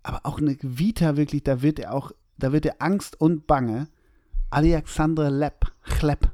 Aber 0.02 0.20
auch 0.24 0.38
eine 0.38 0.56
Vita 0.60 1.16
wirklich, 1.16 1.42
da 1.44 1.62
wird 1.62 1.78
er 1.78 1.94
auch, 1.94 2.12
da 2.38 2.52
wird 2.52 2.66
er 2.66 2.76
Angst 2.80 3.20
und 3.20 3.46
Bange. 3.46 3.88
Alexandre 4.50 5.30
Lepp, 5.30 5.72
Chlepp, 5.82 6.30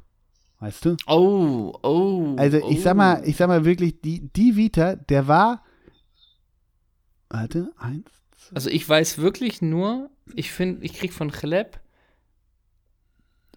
weißt 0.61 0.85
du? 0.85 0.95
Oh, 1.07 1.73
oh. 1.83 2.35
Also 2.37 2.57
ich 2.57 2.79
oh. 2.79 2.81
sag 2.81 2.95
mal, 2.95 3.21
ich 3.27 3.35
sag 3.35 3.47
mal 3.47 3.65
wirklich, 3.65 3.99
die, 4.01 4.29
die 4.33 4.55
Vita, 4.55 4.95
der 4.95 5.27
war, 5.27 5.63
warte, 7.29 7.71
eins, 7.77 8.09
zwei, 8.37 8.55
Also 8.55 8.69
ich 8.69 8.87
weiß 8.87 9.17
wirklich 9.17 9.61
nur, 9.61 10.09
ich 10.35 10.51
finde, 10.51 10.85
ich 10.85 10.93
krieg 10.93 11.11
von 11.11 11.31
Chleb 11.31 11.79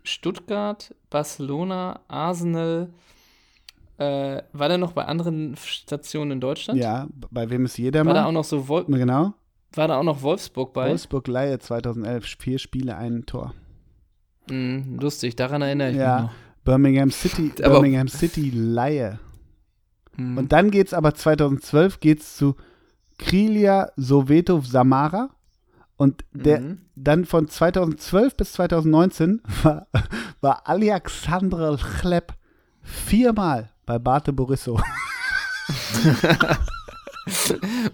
Stuttgart, 0.03 0.95
Barcelona, 1.11 2.01
Arsenal. 2.09 2.91
Äh, 3.97 4.43
war 4.53 4.69
der 4.69 4.79
noch 4.79 4.93
bei 4.93 5.05
anderen 5.05 5.57
Stationen 5.57 6.33
in 6.33 6.41
Deutschland? 6.41 6.79
ja, 6.81 7.07
bei 7.31 7.49
wem 7.49 7.65
ist 7.65 7.79
jeder 7.79 8.05
War 8.05 8.13
da 8.15 8.25
auch 8.27 8.33
noch 8.33 8.45
so 8.45 8.67
Wol 8.69 8.85
Genau. 8.87 9.35
war 9.75 9.89
da 9.89 9.99
auch 9.99 10.03
noch 10.03 10.21
Wolfsburg 10.23 10.73
bei? 10.73 10.89
Wolfsburg 10.91 11.29
Laie 11.29 11.59
2011, 11.59 12.25
vier 12.39 12.59
Spiele, 12.59 12.97
ein 12.97 13.25
Tor. 13.25 13.55
Hm, 14.51 14.99
lustig, 15.01 15.37
daran 15.37 15.63
erinnere 15.63 15.91
ich 15.93 15.97
Ja. 15.97 16.15
mich 16.17 16.23
noch. 16.27 16.44
Birmingham 16.65 17.11
City, 17.11 17.53
Aber- 17.63 17.75
Birmingham 17.75 18.09
City 18.09 18.51
Laie. 18.55 19.19
Hm. 20.17 20.39
Und 20.39 20.53
dann 20.53 20.71
geht's 20.71 20.95
aber 20.95 21.15
2012 21.15 22.01
geht's 22.01 22.37
zu 22.37 22.57
Krilia 23.19 23.91
Soweto 23.97 24.61
Samara 24.61 25.31
und 25.97 26.25
der 26.33 26.61
Mhm. 26.61 26.79
dann 26.97 27.25
von 27.25 27.49
2012 27.49 28.37
bis 28.37 28.53
2019 28.53 29.41
war, 29.63 29.87
war 30.41 30.69
Alexandre 30.69 31.79
Chlepp 32.01 32.35
viermal 32.83 33.71
bei 33.87 33.99
Bate 33.99 34.33
Borissow. 34.33 34.81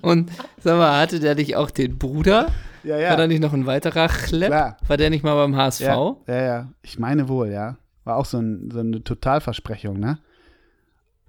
Und 0.00 0.30
sag 0.62 0.76
mal, 0.78 1.00
hatte 1.00 1.20
der 1.20 1.35
nicht 1.37 1.54
auch 1.56 1.70
den 1.70 1.98
Bruder? 1.98 2.48
Ja, 2.83 2.96
War 3.11 3.16
da 3.16 3.26
nicht 3.26 3.40
noch 3.42 3.52
ein 3.52 3.66
weiterer 3.66 4.09
Chleb? 4.09 4.50
War 4.50 4.96
der 4.96 5.11
nicht 5.11 5.22
mal 5.22 5.35
beim 5.35 5.54
HSV? 5.56 5.80
Ja, 5.83 6.16
ja, 6.26 6.42
ja. 6.42 6.68
Ich 6.83 6.98
meine 6.98 7.28
wohl, 7.28 7.50
ja. 7.50 7.76
War 8.04 8.16
auch 8.16 8.24
so, 8.24 8.38
ein, 8.38 8.70
so 8.70 8.80
eine 8.80 9.02
Totalversprechung, 9.04 9.98
ne? 9.98 10.18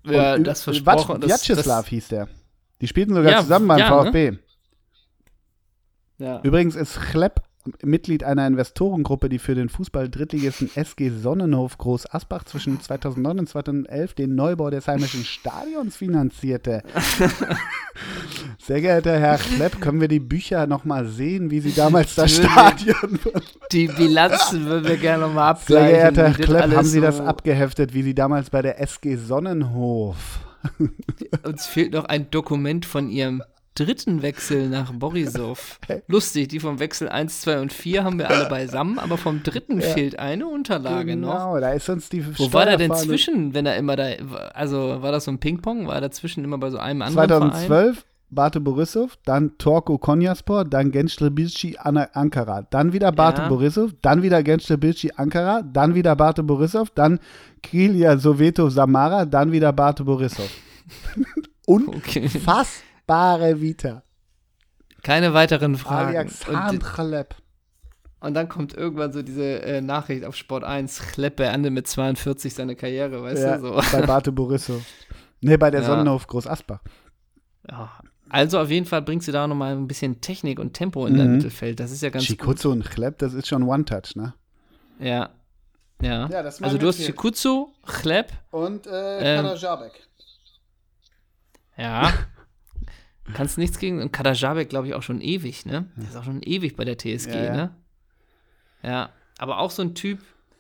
Ja, 0.06 0.36
Und 0.36 0.46
das 0.46 0.62
Ü- 0.68 0.74
versprochen. 0.74 1.22
Vyacheslav 1.22 1.88
hieß 1.88 2.08
der. 2.10 2.28
Die 2.82 2.88
spielten 2.88 3.14
sogar 3.14 3.32
Ja, 3.32 3.42
zusammen 3.42 3.68
beim 3.68 3.80
ja, 3.80 3.90
ne? 4.04 4.06
VfB. 4.12 4.38
ja. 6.18 6.40
Übrigens 6.42 6.76
ist 6.76 7.00
Chlepp 7.00 7.42
Mitglied 7.84 8.24
einer 8.24 8.48
Investorengruppe, 8.48 9.30
die 9.30 9.40
für 9.40 9.56
den 9.56 9.70
Fußball-Drittligisten 9.70 10.70
SG 10.76 11.10
Sonnenhof 11.10 11.78
Groß 11.78 12.14
Asbach 12.14 12.44
zwischen 12.44 12.80
2009 12.82 13.40
und 13.40 13.50
2011 13.50 14.14
den 14.14 14.36
Neubau 14.36 14.70
des 14.70 14.88
heimischen 14.88 15.24
Stadions 15.24 15.96
finanzierte. 15.96 16.84
Sehr 18.58 18.82
geehrter 18.82 19.20
Herr 19.20 19.38
Chlepp, 19.38 19.82
können 19.82 20.02
wir 20.02 20.08
die 20.08 20.20
Bücher 20.20 20.68
nochmal 20.68 21.06
sehen, 21.06 21.52
wie 21.52 21.60
Sie 21.60 21.74
damals 21.74 22.16
das 22.16 22.40
Natürlich. 22.40 22.96
Stadion 22.96 23.20
Die 23.72 23.88
Bilanzen 23.88 24.66
würden 24.66 24.88
wir 24.88 24.98
gerne 24.98 25.28
nochmal 25.28 25.56
Sehr 25.56 25.80
abgleichen. 25.80 25.96
geehrter 25.96 26.30
Herr 26.30 26.46
Klepp, 26.46 26.76
haben 26.76 26.88
Sie 26.88 27.02
das 27.02 27.20
abgeheftet, 27.20 27.94
wie 27.94 28.04
Sie 28.04 28.16
damals 28.16 28.50
bei 28.50 28.62
der 28.62 28.80
SG 28.82 29.16
Sonnenhof. 29.16 30.40
Uns 31.44 31.66
fehlt 31.66 31.94
noch 31.94 32.06
ein 32.06 32.30
Dokument 32.30 32.86
von 32.86 33.10
Ihrem 33.10 33.44
dritten 33.76 34.22
Wechsel 34.22 34.70
nach 34.70 34.92
Borisov. 34.92 35.80
Lustig, 36.08 36.50
die 36.50 36.60
vom 36.60 36.80
Wechsel 36.80 37.10
1, 37.10 37.42
2 37.42 37.60
und 37.62 37.74
4 37.74 38.04
haben 38.04 38.20
wir 38.20 38.30
alle 38.30 38.50
beisammen, 38.50 39.00
aber 39.00 39.18
vom 39.18 39.44
dritten 39.44 39.82
fehlt 39.82 40.20
eine 40.20 40.48
Unterlage 40.48 41.16
noch. 41.16 41.32
Genau, 41.34 41.60
da 41.60 41.72
ist 41.72 41.90
uns 41.90 42.10
die 42.10 42.26
Wo 42.38 42.52
war 42.54 42.66
der 42.66 42.78
denn 42.78 42.94
zwischen, 42.96 43.54
wenn 43.54 43.66
er 43.66 43.78
immer 43.78 43.96
da, 43.96 44.10
also 44.54 45.02
war 45.02 45.12
das 45.12 45.26
so 45.26 45.32
ein 45.32 45.40
Ping-Pong? 45.40 45.88
War 45.88 45.96
er 45.96 46.02
dazwischen 46.02 46.44
immer 46.44 46.58
bei 46.58 46.70
so 46.70 46.78
einem 46.78 47.02
anderen 47.02 47.28
Verein? 47.30 47.52
2012 47.52 48.06
Bate 48.34 48.62
Borisov, 48.62 49.18
dann 49.26 49.58
Torko 49.58 49.98
Konyaspor, 49.98 50.64
dann 50.64 50.94
Ana- 50.94 52.10
Ankara, 52.14 52.62
dann 52.70 52.94
wieder 52.94 53.12
Bate 53.12 53.42
Ja. 53.42 53.48
Borisov, 53.50 53.92
dann 54.02 54.22
wieder 54.24 54.40
Gençlerbirliği 54.42 55.12
Ankara, 55.18 55.62
dann 55.62 55.96
wieder 55.96 56.16
Bate 56.16 56.42
Borisov, 56.42 56.90
dann 56.92 57.20
Krilia 57.62 58.18
Soweto 58.18 58.70
Samara, 58.70 59.26
dann 59.26 59.52
wieder 59.52 59.74
Bate 59.74 60.04
Borisov. 60.06 60.50
Okay. 61.68 62.30
Unfassbare 63.12 63.60
Vita. 63.62 64.04
Keine 65.04 65.34
weiteren 65.34 65.76
Fragen. 65.76 66.30
Und. 66.48 67.26
Und 68.22 68.34
dann 68.36 68.48
kommt 68.50 68.74
irgendwann 68.76 69.12
so 69.12 69.24
diese 69.24 69.64
äh, 69.64 69.82
Nachricht 69.82 70.26
auf 70.26 70.36
Sport 70.36 70.64
1, 70.64 71.00
Chlepp 71.14 71.38
beendet 71.38 71.74
mit 71.74 71.88
42 71.88 72.54
seine 72.54 72.76
Karriere, 72.76 73.24
weißt 73.24 73.42
Ja, 73.42 73.58
du? 73.58 73.64
So. 73.82 73.82
bei 73.92 74.06
Barte 74.06 74.32
Borisso. 74.32 74.80
Nee, 75.42 75.58
bei 75.58 75.72
der 75.72 75.82
Ja. 75.82 75.88
Sonnenhof 75.88 76.28
Groß 76.28 76.46
Asbach. 76.46 76.82
Ja. 77.68 77.92
Also 78.30 78.60
auf 78.60 78.70
jeden 78.70 78.86
Fall 78.86 79.02
bringst 79.02 79.28
du 79.28 79.32
da 79.32 79.48
nochmal 79.48 79.74
ein 79.76 79.88
bisschen 79.88 80.22
Technik 80.22 80.60
und 80.60 80.74
Tempo 80.74 81.06
in 81.08 81.18
dein 81.18 81.28
Mhm. 81.32 81.36
Mittelfeld. 81.38 81.80
Das 81.80 81.92
ist 81.92 82.02
ja 82.04 82.10
ganz 82.12 82.24
gut. 82.28 82.38
Chikutsu 82.38 82.72
und 82.72 82.86
Chlepp, 82.90 83.18
das 83.18 83.34
ist 83.34 83.48
schon 83.48 83.64
One-Touch, 83.64 84.16
ne? 84.16 84.36
Ja. 85.00 85.32
Ja. 86.02 86.28
Ja, 86.30 86.40
also 86.42 86.60
du 86.60 86.88
hast 86.88 87.00
Mittelfeld. 87.00 87.08
Chikutsu, 87.08 87.74
Chlepp, 87.88 88.32
Und 88.52 88.86
äh, 88.88 89.40
Ähm, 89.40 89.46
ja. 91.78 92.14
Kannst 93.34 93.58
nichts 93.58 93.80
gegen. 93.80 94.02
Und 94.02 94.12
Kadajabek, 94.12 94.70
glaube 94.70 94.88
ich, 94.88 94.94
auch 94.94 95.04
schon 95.04 95.22
ewig, 95.22 95.66
ne? 95.66 95.86
Der 95.98 96.10
ist 96.10 96.16
auch 96.16 96.24
schon 96.24 96.42
ewig 96.42 96.76
bei 96.76 96.86
der 96.86 96.98
TSG, 96.98 97.30
Ja, 97.34 97.44
ja. 97.44 97.54
ne? 97.56 97.76
Ja. 98.84 99.10
Aber 99.38 99.60
auch 99.60 99.72
so 99.72 99.82
ein 99.82 99.96
Typ, 99.96 100.20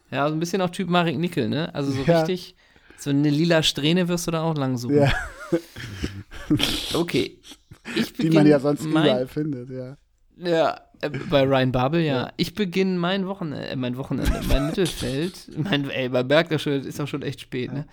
ja, 0.10 0.28
so 0.28 0.34
ein 0.34 0.40
bisschen 0.40 0.62
auch 0.62 0.70
Typ 0.70 0.90
Marek 0.90 1.18
Nickel, 1.18 1.50
ne? 1.50 1.74
Also 1.74 1.92
so 1.92 2.04
Ja. 2.08 2.20
richtig, 2.20 2.56
so 2.98 3.10
eine 3.10 3.30
lila 3.30 3.64
Strähne 3.64 4.08
wirst 4.08 4.28
du 4.28 4.32
da 4.32 4.44
auch 4.44 4.56
lang 4.56 4.78
suchen. 4.78 4.98
Ja, 4.98 5.14
Okay. 6.94 7.40
Ich 7.96 8.14
die 8.14 8.30
man 8.30 8.46
ja 8.46 8.60
sonst 8.60 8.84
mein, 8.86 9.06
überall 9.06 9.28
findet, 9.28 9.70
ja. 9.70 9.98
Ja, 10.38 10.82
äh, 11.02 11.10
bei 11.30 11.44
Ryan 11.44 11.72
Babel, 11.72 12.02
ja. 12.02 12.32
Ich 12.38 12.54
beginne 12.54 12.98
mein 12.98 13.28
Wochenende, 13.28 13.68
äh, 13.68 13.76
mein 13.76 13.98
Wochenende, 13.98 14.40
mein 14.48 14.68
Mittelfeld. 14.68 15.50
Mein, 15.58 15.90
ey, 15.90 16.10
das 16.10 16.62
schon, 16.62 16.74
ist 16.74 17.00
auch 17.02 17.08
schon 17.08 17.22
echt 17.22 17.42
spät, 17.42 17.72
ne? 17.74 17.86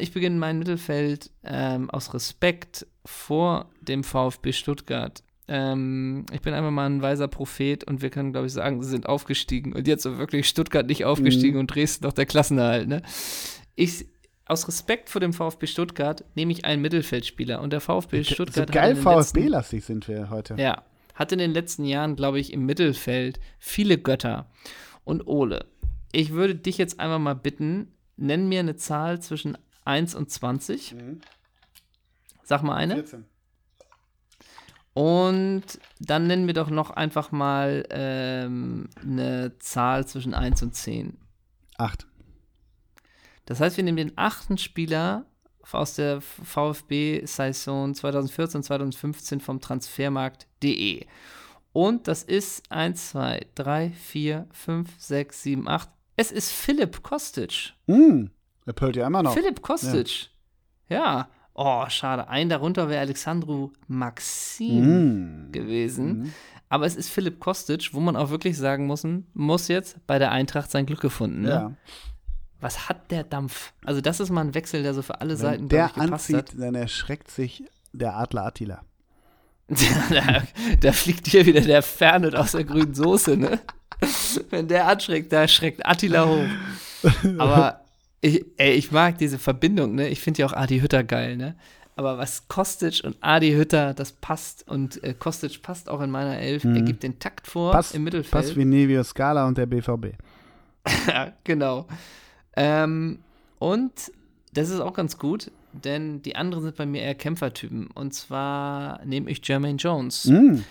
Ich 0.00 0.12
beginne 0.12 0.36
mein 0.36 0.58
Mittelfeld 0.58 1.30
ähm, 1.44 1.90
aus 1.90 2.12
Respekt 2.12 2.86
vor 3.04 3.70
dem 3.90 4.02
VfB 4.04 4.52
Stuttgart. 4.52 5.22
Ähm, 5.48 6.24
ich 6.32 6.40
bin 6.40 6.54
einfach 6.54 6.70
mal 6.70 6.86
ein 6.88 7.02
weiser 7.02 7.28
Prophet 7.28 7.84
und 7.84 8.00
wir 8.02 8.08
können, 8.10 8.32
glaube 8.32 8.46
ich, 8.46 8.52
sagen, 8.52 8.82
sie 8.82 8.88
sind 8.88 9.06
aufgestiegen. 9.06 9.72
Und 9.74 9.86
jetzt 9.88 10.04
so 10.04 10.16
wirklich 10.16 10.48
Stuttgart 10.48 10.86
nicht 10.86 11.04
aufgestiegen 11.04 11.58
und 11.58 11.66
Dresden 11.66 12.04
noch 12.06 12.12
der 12.12 12.24
Klassenerhalt, 12.26 12.88
ne? 12.88 13.02
Ich, 13.74 14.06
aus 14.46 14.66
Respekt 14.68 15.10
vor 15.10 15.20
dem 15.20 15.32
VfB 15.32 15.66
Stuttgart 15.66 16.24
nehme 16.36 16.52
ich 16.52 16.64
einen 16.64 16.80
Mittelfeldspieler 16.82 17.60
und 17.60 17.72
der 17.72 17.80
VfB 17.80 18.22
So 18.22 18.34
Stuttgart 18.34 18.68
hat 18.68 18.72
geil 18.72 18.90
in 18.92 18.96
den 18.96 19.04
letzten- 19.04 19.38
VfB-lastig 19.40 19.84
sind 19.84 20.06
wir 20.08 20.30
heute. 20.30 20.54
ja, 20.56 20.82
hat 21.16 21.32
in 21.32 21.38
den 21.38 21.52
letzten 21.52 21.84
Jahren, 21.84 22.14
glaube 22.16 22.38
ich, 22.40 22.52
im 22.52 22.64
Mittelfeld 22.64 23.40
viele 23.58 23.98
Götter. 23.98 24.48
Und 25.04 25.26
Ole, 25.26 25.66
ich 26.12 26.30
würde 26.32 26.54
dich 26.54 26.78
jetzt 26.78 26.98
einmal 27.00 27.18
mal 27.18 27.34
bitten, 27.34 27.88
nenn 28.16 28.48
mir 28.48 28.60
eine 28.60 28.76
Zahl 28.76 29.20
zwischen 29.20 29.58
1 29.84 30.14
und 30.14 30.30
20. 30.30 30.94
Mhm. 30.94 31.20
Sag 32.44 32.62
mal 32.62 32.74
eine. 32.76 32.94
14. 32.94 33.24
Und 35.00 35.62
dann 35.98 36.26
nennen 36.26 36.46
wir 36.46 36.52
doch 36.52 36.68
noch 36.68 36.90
einfach 36.90 37.32
mal 37.32 37.86
ähm, 37.88 38.90
eine 39.02 39.58
Zahl 39.58 40.06
zwischen 40.06 40.34
1 40.34 40.62
und 40.62 40.74
10. 40.74 41.16
Acht. 41.78 42.06
Das 43.46 43.60
heißt, 43.60 43.78
wir 43.78 43.84
nehmen 43.84 43.96
den 43.96 44.12
achten 44.16 44.58
Spieler 44.58 45.24
aus 45.72 45.94
der 45.94 46.20
VfB-Saison 46.20 47.94
2014, 47.94 48.62
2015 48.62 49.40
vom 49.40 49.62
Transfermarkt.de. 49.62 51.06
Und 51.72 52.06
das 52.06 52.22
ist 52.22 52.70
1, 52.70 53.12
2, 53.12 53.46
3, 53.54 53.92
4, 53.92 54.48
5, 54.52 54.90
6, 54.98 55.42
7, 55.42 55.66
8. 55.66 55.88
Es 56.16 56.30
ist 56.30 56.52
Philipp 56.52 57.02
Kostic. 57.02 57.72
Hm, 57.86 58.30
er 58.66 58.72
pölt 58.74 58.96
ja 58.96 59.06
immer 59.06 59.22
noch. 59.22 59.32
Philipp 59.32 59.62
Kostic. 59.62 60.28
Ja. 60.90 61.30
Oh, 61.54 61.84
schade. 61.88 62.28
Ein 62.28 62.48
darunter 62.48 62.88
wäre 62.88 63.00
Alexandru 63.00 63.70
Maxim 63.88 64.84
Hm. 64.84 65.52
gewesen. 65.52 66.32
Aber 66.68 66.86
es 66.86 66.94
ist 66.94 67.10
Philipp 67.10 67.40
Kostic, 67.40 67.90
wo 67.92 68.00
man 68.00 68.14
auch 68.16 68.30
wirklich 68.30 68.56
sagen 68.56 68.86
muss, 68.86 69.04
muss 69.34 69.68
jetzt 69.68 69.96
bei 70.06 70.18
der 70.18 70.30
Eintracht 70.30 70.70
sein 70.70 70.86
Glück 70.86 71.00
gefunden. 71.00 71.42
Ne? 71.42 71.48
Ja. 71.48 71.72
Was 72.60 72.88
hat 72.88 73.10
der 73.10 73.24
Dampf? 73.24 73.72
Also, 73.84 74.00
das 74.00 74.20
ist 74.20 74.30
mal 74.30 74.42
ein 74.42 74.54
Wechsel, 74.54 74.82
der 74.82 74.94
so 74.94 75.02
für 75.02 75.20
alle 75.20 75.36
Seiten 75.36 75.62
Wenn 75.62 75.68
glaub 75.68 75.94
der 75.94 76.04
ich, 76.04 76.12
anzieht, 76.12 76.52
dann 76.56 76.74
erschreckt 76.74 77.30
sich 77.30 77.64
der 77.92 78.16
Adler 78.16 78.46
Attila. 78.46 78.76
hat. 78.76 78.84
da, 80.10 80.42
da 80.80 80.92
fliegt 80.92 81.26
hier 81.28 81.46
wieder 81.46 81.60
der 81.60 81.82
Fernet 81.82 82.34
aus 82.36 82.52
der 82.52 82.64
grünen 82.64 82.94
Soße, 82.94 83.36
ne? 83.36 83.60
Wenn 84.50 84.66
der 84.68 84.86
anschreckt, 84.88 85.32
da 85.32 85.46
schreckt 85.48 85.84
Attila 85.86 86.26
hoch. 86.26 86.48
Aber 87.38 87.79
ich, 88.20 88.44
ey, 88.56 88.72
ich 88.72 88.92
mag 88.92 89.18
diese 89.18 89.38
Verbindung, 89.38 89.94
ne? 89.94 90.08
Ich 90.08 90.20
finde 90.20 90.40
ja 90.40 90.46
auch 90.46 90.52
Adi 90.52 90.80
Hütter 90.80 91.04
geil, 91.04 91.36
ne? 91.36 91.56
Aber 91.96 92.18
was 92.18 92.48
Kostic 92.48 93.02
und 93.04 93.16
Adi 93.20 93.52
Hütter, 93.52 93.94
das 93.94 94.12
passt. 94.12 94.66
Und 94.68 95.02
äh, 95.04 95.14
Kostic 95.14 95.62
passt 95.62 95.88
auch 95.88 96.00
in 96.00 96.10
meiner 96.10 96.38
Elf. 96.38 96.64
Er 96.64 96.80
gibt 96.82 97.02
den 97.02 97.18
Takt 97.18 97.46
vor 97.46 97.72
Pass, 97.72 97.92
im 97.92 98.04
Mittelfeld. 98.04 98.30
pass 98.30 98.56
wie 98.56 98.64
Nevio 98.64 99.02
Scala 99.02 99.46
und 99.46 99.58
der 99.58 99.66
BVB. 99.66 100.14
Ja, 101.06 101.32
genau. 101.44 101.86
Ähm, 102.56 103.18
und 103.58 103.92
das 104.54 104.70
ist 104.70 104.80
auch 104.80 104.94
ganz 104.94 105.18
gut, 105.18 105.50
denn 105.72 106.22
die 106.22 106.36
anderen 106.36 106.64
sind 106.64 106.76
bei 106.76 106.86
mir 106.86 107.02
eher 107.02 107.14
Kämpfertypen. 107.14 107.88
Und 107.88 108.14
zwar 108.14 109.04
nehme 109.04 109.30
ich 109.30 109.46
Jermaine 109.46 109.76
Jones. 109.76 110.24
Hm. 110.24 110.64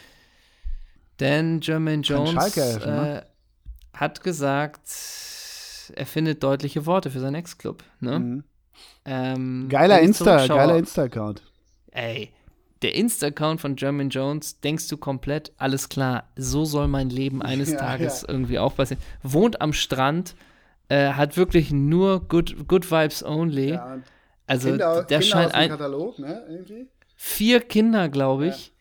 Denn 1.20 1.62
Jermaine 1.62 2.02
Jones 2.02 2.56
ne? 2.56 3.24
äh, 3.24 3.98
hat 3.98 4.24
gesagt, 4.24 4.82
er 5.92 6.06
findet 6.06 6.44
deutliche 6.44 6.86
Worte 6.86 7.10
für 7.10 7.20
seinen 7.20 7.36
Ex-Club. 7.36 7.84
Ne? 8.00 8.20
Mhm. 8.20 8.44
Ähm, 9.06 9.68
Geiler 9.70 10.00
Insta, 10.00 10.46
geiler 10.48 10.78
Insta-Account. 10.78 11.42
Ey, 11.92 12.32
der 12.82 12.96
Insta-Account 12.96 13.60
von 13.60 13.76
Jermaine 13.76 14.10
Jones, 14.10 14.62
denkst 14.62 14.88
du 14.88 14.98
komplett, 14.98 15.52
alles 15.58 15.90
klar, 15.90 16.30
so 16.36 16.64
soll 16.66 16.88
mein 16.88 17.10
Leben 17.10 17.42
eines 17.42 17.72
Ja, 17.74 17.78
Tages 17.78 18.22
ja. 18.22 18.30
irgendwie 18.30 18.60
auch 18.60 18.76
passieren. 18.76 19.04
Wohnt 19.22 19.62
am 19.62 19.74
Strand, 19.74 20.36
äh, 20.88 21.14
hat 21.14 21.36
wirklich 21.38 21.72
nur 21.72 22.28
good, 22.28 22.68
good 22.68 22.90
Vibes 22.90 23.24
only. 23.24 23.72
Ja, 23.72 24.00
also 24.48 24.70
Kinder, 24.70 25.04
der 25.04 25.20
Kinder 25.20 25.22
scheint 25.22 25.54
ein, 25.54 25.70
Katalog, 25.70 26.20
ne? 26.20 26.46
Irgendwie? 26.50 26.88
vier 27.16 27.60
Kinder, 27.60 28.10
glaube 28.10 28.48
ich, 28.48 28.74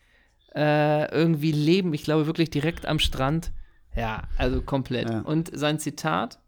äh, 0.55 1.11
irgendwie 1.11 1.51
leben, 1.51 1.93
ich 1.93 2.03
glaube 2.03 2.25
wirklich 2.25 2.49
direkt 2.49 2.85
am 2.85 2.99
Strand. 2.99 3.51
Ja, 3.95 4.23
also 4.37 4.61
komplett. 4.61 5.09
Und 5.25 5.51
sein 5.53 5.77
Zitat, 5.77 6.39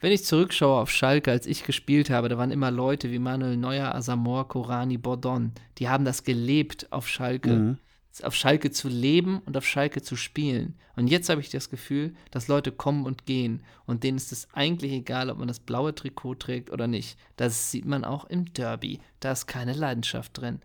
wenn 0.00 0.12
ich 0.12 0.24
zurückschaue 0.24 0.80
auf 0.80 0.90
Schalke, 0.90 1.30
als 1.30 1.46
ich 1.46 1.64
gespielt 1.64 2.10
habe, 2.10 2.28
da 2.28 2.36
waren 2.38 2.50
immer 2.50 2.70
Leute 2.70 3.10
wie 3.10 3.18
Manuel 3.18 3.56
Neuer, 3.56 3.94
Asamoah, 3.94 4.46
Korani, 4.48 4.98
Bordon. 4.98 5.52
Die 5.78 5.88
haben 5.88 6.04
das 6.04 6.22
gelebt 6.24 6.86
auf 6.92 7.08
Schalke. 7.08 7.50
Mhm. 7.50 7.78
Auf 8.22 8.34
Schalke 8.34 8.70
zu 8.70 8.88
leben 8.88 9.40
und 9.44 9.58
auf 9.58 9.66
Schalke 9.66 10.00
zu 10.00 10.16
spielen. 10.16 10.76
Und 10.96 11.08
jetzt 11.08 11.28
habe 11.28 11.42
ich 11.42 11.50
das 11.50 11.68
Gefühl, 11.68 12.14
dass 12.30 12.48
Leute 12.48 12.72
kommen 12.72 13.04
und 13.04 13.26
gehen. 13.26 13.62
Und 13.84 14.04
denen 14.04 14.16
ist 14.16 14.32
es 14.32 14.48
eigentlich 14.54 14.92
egal, 14.92 15.28
ob 15.28 15.36
man 15.36 15.48
das 15.48 15.60
blaue 15.60 15.94
Trikot 15.94 16.36
trägt 16.36 16.70
oder 16.72 16.86
nicht. 16.86 17.18
Das 17.36 17.70
sieht 17.70 17.84
man 17.84 18.04
auch 18.06 18.24
im 18.24 18.50
Derby. 18.54 19.00
Da 19.20 19.32
ist 19.32 19.46
keine 19.46 19.74
Leidenschaft 19.74 20.38
drin. 20.40 20.60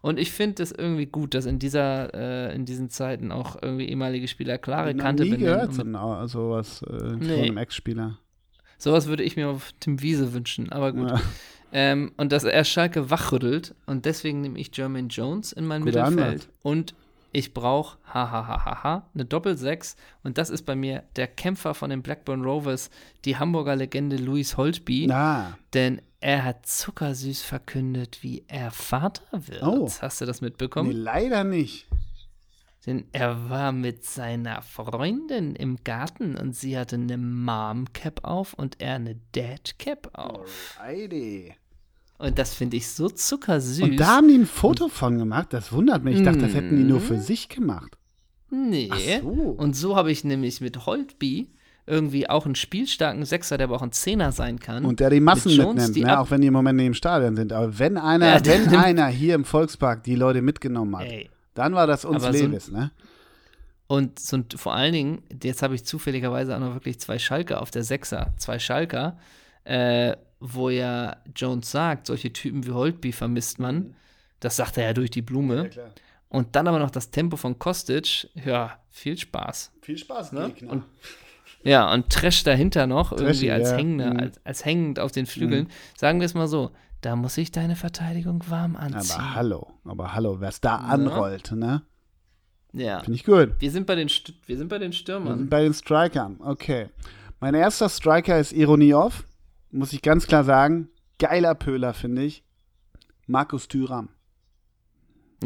Und 0.00 0.18
ich 0.18 0.32
finde 0.32 0.62
es 0.62 0.72
irgendwie 0.72 1.04
gut, 1.04 1.34
dass 1.34 1.44
in 1.44 1.58
dieser, 1.58 2.14
äh, 2.14 2.54
in 2.54 2.64
diesen 2.64 2.88
Zeiten 2.88 3.32
auch 3.32 3.56
irgendwie 3.60 3.84
ehemalige 3.90 4.26
Spieler 4.26 4.56
klare 4.56 4.94
Noch 4.94 5.04
Kante 5.04 5.24
nie 5.24 5.30
benennen. 5.32 5.52
gehört 5.52 5.68
und- 5.68 5.74
von 5.74 5.96
au- 5.96 6.26
sowas 6.26 6.82
äh, 6.84 6.98
von 7.10 7.18
Nee. 7.18 7.42
einem 7.42 7.58
Ex-Spieler. 7.58 8.16
Sowas 8.84 9.06
würde 9.06 9.22
ich 9.22 9.36
mir 9.36 9.48
auf 9.48 9.72
Tim 9.80 10.02
Wiese 10.02 10.34
wünschen, 10.34 10.70
aber 10.70 10.92
gut. 10.92 11.08
Ja. 11.08 11.20
Ähm, 11.72 12.12
und 12.18 12.32
dass 12.32 12.44
er 12.44 12.64
Schalke 12.64 13.10
wachrüttelt 13.10 13.74
und 13.86 14.04
deswegen 14.04 14.42
nehme 14.42 14.58
ich 14.60 14.76
Jermaine 14.76 15.08
Jones 15.08 15.52
in 15.52 15.66
mein 15.66 15.82
Guter 15.82 16.10
Mittelfeld. 16.10 16.34
Ansatz. 16.34 16.48
Und 16.62 16.94
ich 17.32 17.54
brauche, 17.54 17.98
hahaha, 18.04 19.08
eine 19.12 19.24
Doppel-Sechs 19.24 19.96
und 20.22 20.36
das 20.36 20.50
ist 20.50 20.66
bei 20.66 20.76
mir 20.76 21.02
der 21.16 21.26
Kämpfer 21.26 21.72
von 21.72 21.88
den 21.88 22.02
Blackburn 22.02 22.44
Rovers, 22.44 22.90
die 23.24 23.38
Hamburger 23.38 23.74
Legende 23.74 24.16
Louis 24.16 24.56
Holtby, 24.58 25.06
Na, 25.08 25.58
denn 25.72 26.02
er 26.20 26.44
hat 26.44 26.66
zuckersüß 26.66 27.42
verkündet, 27.42 28.18
wie 28.22 28.44
er 28.48 28.70
Vater 28.70 29.24
wird. 29.32 29.62
Oh. 29.62 29.90
Hast 30.00 30.20
du 30.20 30.26
das 30.26 30.42
nee, 30.42 30.48
mitbekommen? 30.48 30.92
leider 30.92 31.42
nicht. 31.42 31.86
Denn 32.86 33.04
er 33.12 33.48
war 33.48 33.72
mit 33.72 34.04
seiner 34.04 34.60
Freundin 34.62 35.56
im 35.56 35.78
Garten 35.84 36.36
und 36.36 36.54
sie 36.54 36.76
hatte 36.78 36.96
eine 36.96 37.16
Mom-Cap 37.16 38.20
auf 38.24 38.52
und 38.54 38.80
er 38.80 38.96
eine 38.96 39.16
Dad-Cap 39.32 40.10
auf. 40.12 40.76
Alrighty. 40.80 41.54
Und 42.18 42.38
das 42.38 42.54
finde 42.54 42.76
ich 42.76 42.88
so 42.88 43.08
zuckersüß. 43.08 43.82
Und 43.82 43.96
da 43.96 44.16
haben 44.16 44.28
die 44.28 44.34
ein 44.34 44.46
Foto 44.46 44.88
von 44.88 45.18
gemacht. 45.18 45.48
Das 45.52 45.72
wundert 45.72 46.04
mich. 46.04 46.16
Ich 46.18 46.22
dachte, 46.22 46.40
das 46.40 46.54
hätten 46.54 46.76
die 46.76 46.84
nur 46.84 47.00
Mhm. 47.00 47.04
für 47.04 47.20
sich 47.20 47.48
gemacht. 47.48 47.96
nee. 48.50 48.88
Ach 48.92 48.98
so. 49.22 49.28
Und 49.30 49.74
so 49.74 49.96
habe 49.96 50.12
ich 50.12 50.22
nämlich 50.22 50.60
mit 50.60 50.86
Holtby 50.86 51.48
irgendwie 51.86 52.30
auch 52.30 52.46
einen 52.46 52.54
spielstarken 52.54 53.24
Sechser, 53.24 53.58
der 53.58 53.66
aber 53.66 53.76
auch 53.76 53.82
ein 53.82 53.92
Zehner 53.92 54.30
sein 54.32 54.58
kann. 54.60 54.84
Und 54.84 55.00
der 55.00 55.10
die 55.10 55.20
Massen 55.20 55.48
Mit 55.48 55.58
Jones, 55.58 55.74
mitnimmt, 55.74 55.96
die 55.96 56.04
ne? 56.04 56.18
auch 56.20 56.30
wenn 56.30 56.40
die 56.40 56.46
im 56.46 56.52
Moment 56.54 56.76
nicht 56.76 56.86
im 56.86 56.94
Stadion 56.94 57.34
sind. 57.36 57.52
Aber 57.52 57.78
wenn 57.78 57.98
einer, 57.98 58.36
Ja, 58.36 58.44
wenn 58.46 58.68
einer 58.76 59.06
hier 59.08 59.34
im 59.34 59.44
Volkspark 59.44 60.02
die 60.04 60.14
Leute 60.14 60.40
mitgenommen 60.40 60.96
hat, 60.96 61.06
Ey. 61.06 61.28
Dann 61.54 61.74
war 61.74 61.86
das 61.86 62.04
uns 62.04 62.22
Aber 62.24 62.32
so 62.34 62.46
ne? 62.48 62.90
Und 63.86 64.18
so, 64.18 64.36
ein- 64.38 64.46
vor 64.56 64.74
allen 64.74 64.92
Dingen, 64.92 65.22
jetzt 65.42 65.62
habe 65.62 65.74
ich 65.74 65.84
zufälligerweise 65.84 66.54
auch 66.56 66.60
noch 66.60 66.74
wirklich 66.74 66.98
zwei 67.00 67.18
Schalker 67.18 67.60
auf 67.60 67.70
der 67.70 67.84
Sechser. 67.84 68.32
Zwei 68.38 68.58
Schalker, 68.58 69.18
äh, 69.64 70.16
wo 70.40 70.70
ja 70.70 71.16
Jones 71.36 71.70
sagt, 71.70 72.06
solche 72.06 72.32
Typen 72.32 72.66
wie 72.66 72.70
Holtby 72.72 73.12
vermisst 73.12 73.58
man. 73.58 73.94
Das 74.40 74.56
sagt 74.56 74.78
er 74.78 74.84
ja 74.84 74.92
durch 74.92 75.10
die 75.10 75.22
Blume. 75.22 75.68
klar. 75.68 75.90
und 76.30 76.56
dann 76.56 76.66
aber 76.66 76.80
noch 76.80 76.90
das 76.90 77.12
Tempo 77.12 77.36
von 77.36 77.60
Kostic, 77.60 78.28
ja, 78.34 78.76
viel 78.90 79.16
Spaß. 79.16 79.70
Viel 79.82 79.96
Spaß, 79.96 80.32
Ne? 80.32 80.50
Gegner. 80.50 80.72
Und- 80.72 80.84
Ja, 81.62 81.92
und 81.94 82.10
Trash 82.10 82.42
dahinter 82.42 82.86
noch, 82.88 83.10
Trashy, 83.10 83.22
irgendwie 83.46 83.50
als, 83.52 83.70
ja. 83.70 83.76
hängende, 83.76 84.10
Mhm. 84.10 84.16
als, 84.18 84.40
als 84.44 84.64
hängend 84.64 84.98
auf 84.98 85.12
den 85.12 85.26
Flügeln. 85.26 85.68
Sagen 85.96 86.18
wir 86.20 86.26
es 86.26 86.34
mal 86.34 86.48
so, 86.48 86.72
da 87.04 87.16
muss 87.16 87.36
ich 87.36 87.52
deine 87.52 87.76
Verteidigung 87.76 88.42
warm 88.48 88.76
anziehen. 88.76 89.20
aber 89.20 89.34
hallo, 89.34 89.72
aber 89.84 90.14
hallo, 90.14 90.40
wer 90.40 90.48
es 90.48 90.60
da 90.60 90.76
anrollt, 90.76 91.52
ne? 91.52 91.82
ja. 92.72 93.00
Finde 93.00 93.16
ich 93.16 93.24
gut. 93.24 93.54
Wir 93.58 93.70
sind 93.70 93.86
bei 93.86 93.94
den, 93.94 94.08
St 94.08 94.32
wir 94.46 94.56
sind 94.56 94.68
bei 94.68 94.78
den 94.78 94.92
Wir 94.92 94.96
Stürmern. 94.96 95.38
sind 95.38 95.50
bei 95.50 95.62
den 95.62 95.74
Strikern. 95.74 96.38
Okay. 96.40 96.88
Mein 97.40 97.54
erster 97.54 97.88
Striker 97.88 98.38
ist 98.38 98.52
Ironie 98.52 98.94
off. 98.94 99.26
Muss 99.70 99.92
ich 99.92 100.02
ganz 100.02 100.26
klar 100.26 100.44
sagen. 100.44 100.88
Geiler 101.18 101.54
Pöhler, 101.54 101.92
finde 101.94 102.22
ich. 102.22 102.42
Markus 103.26 103.68
Thüram. 103.68 104.08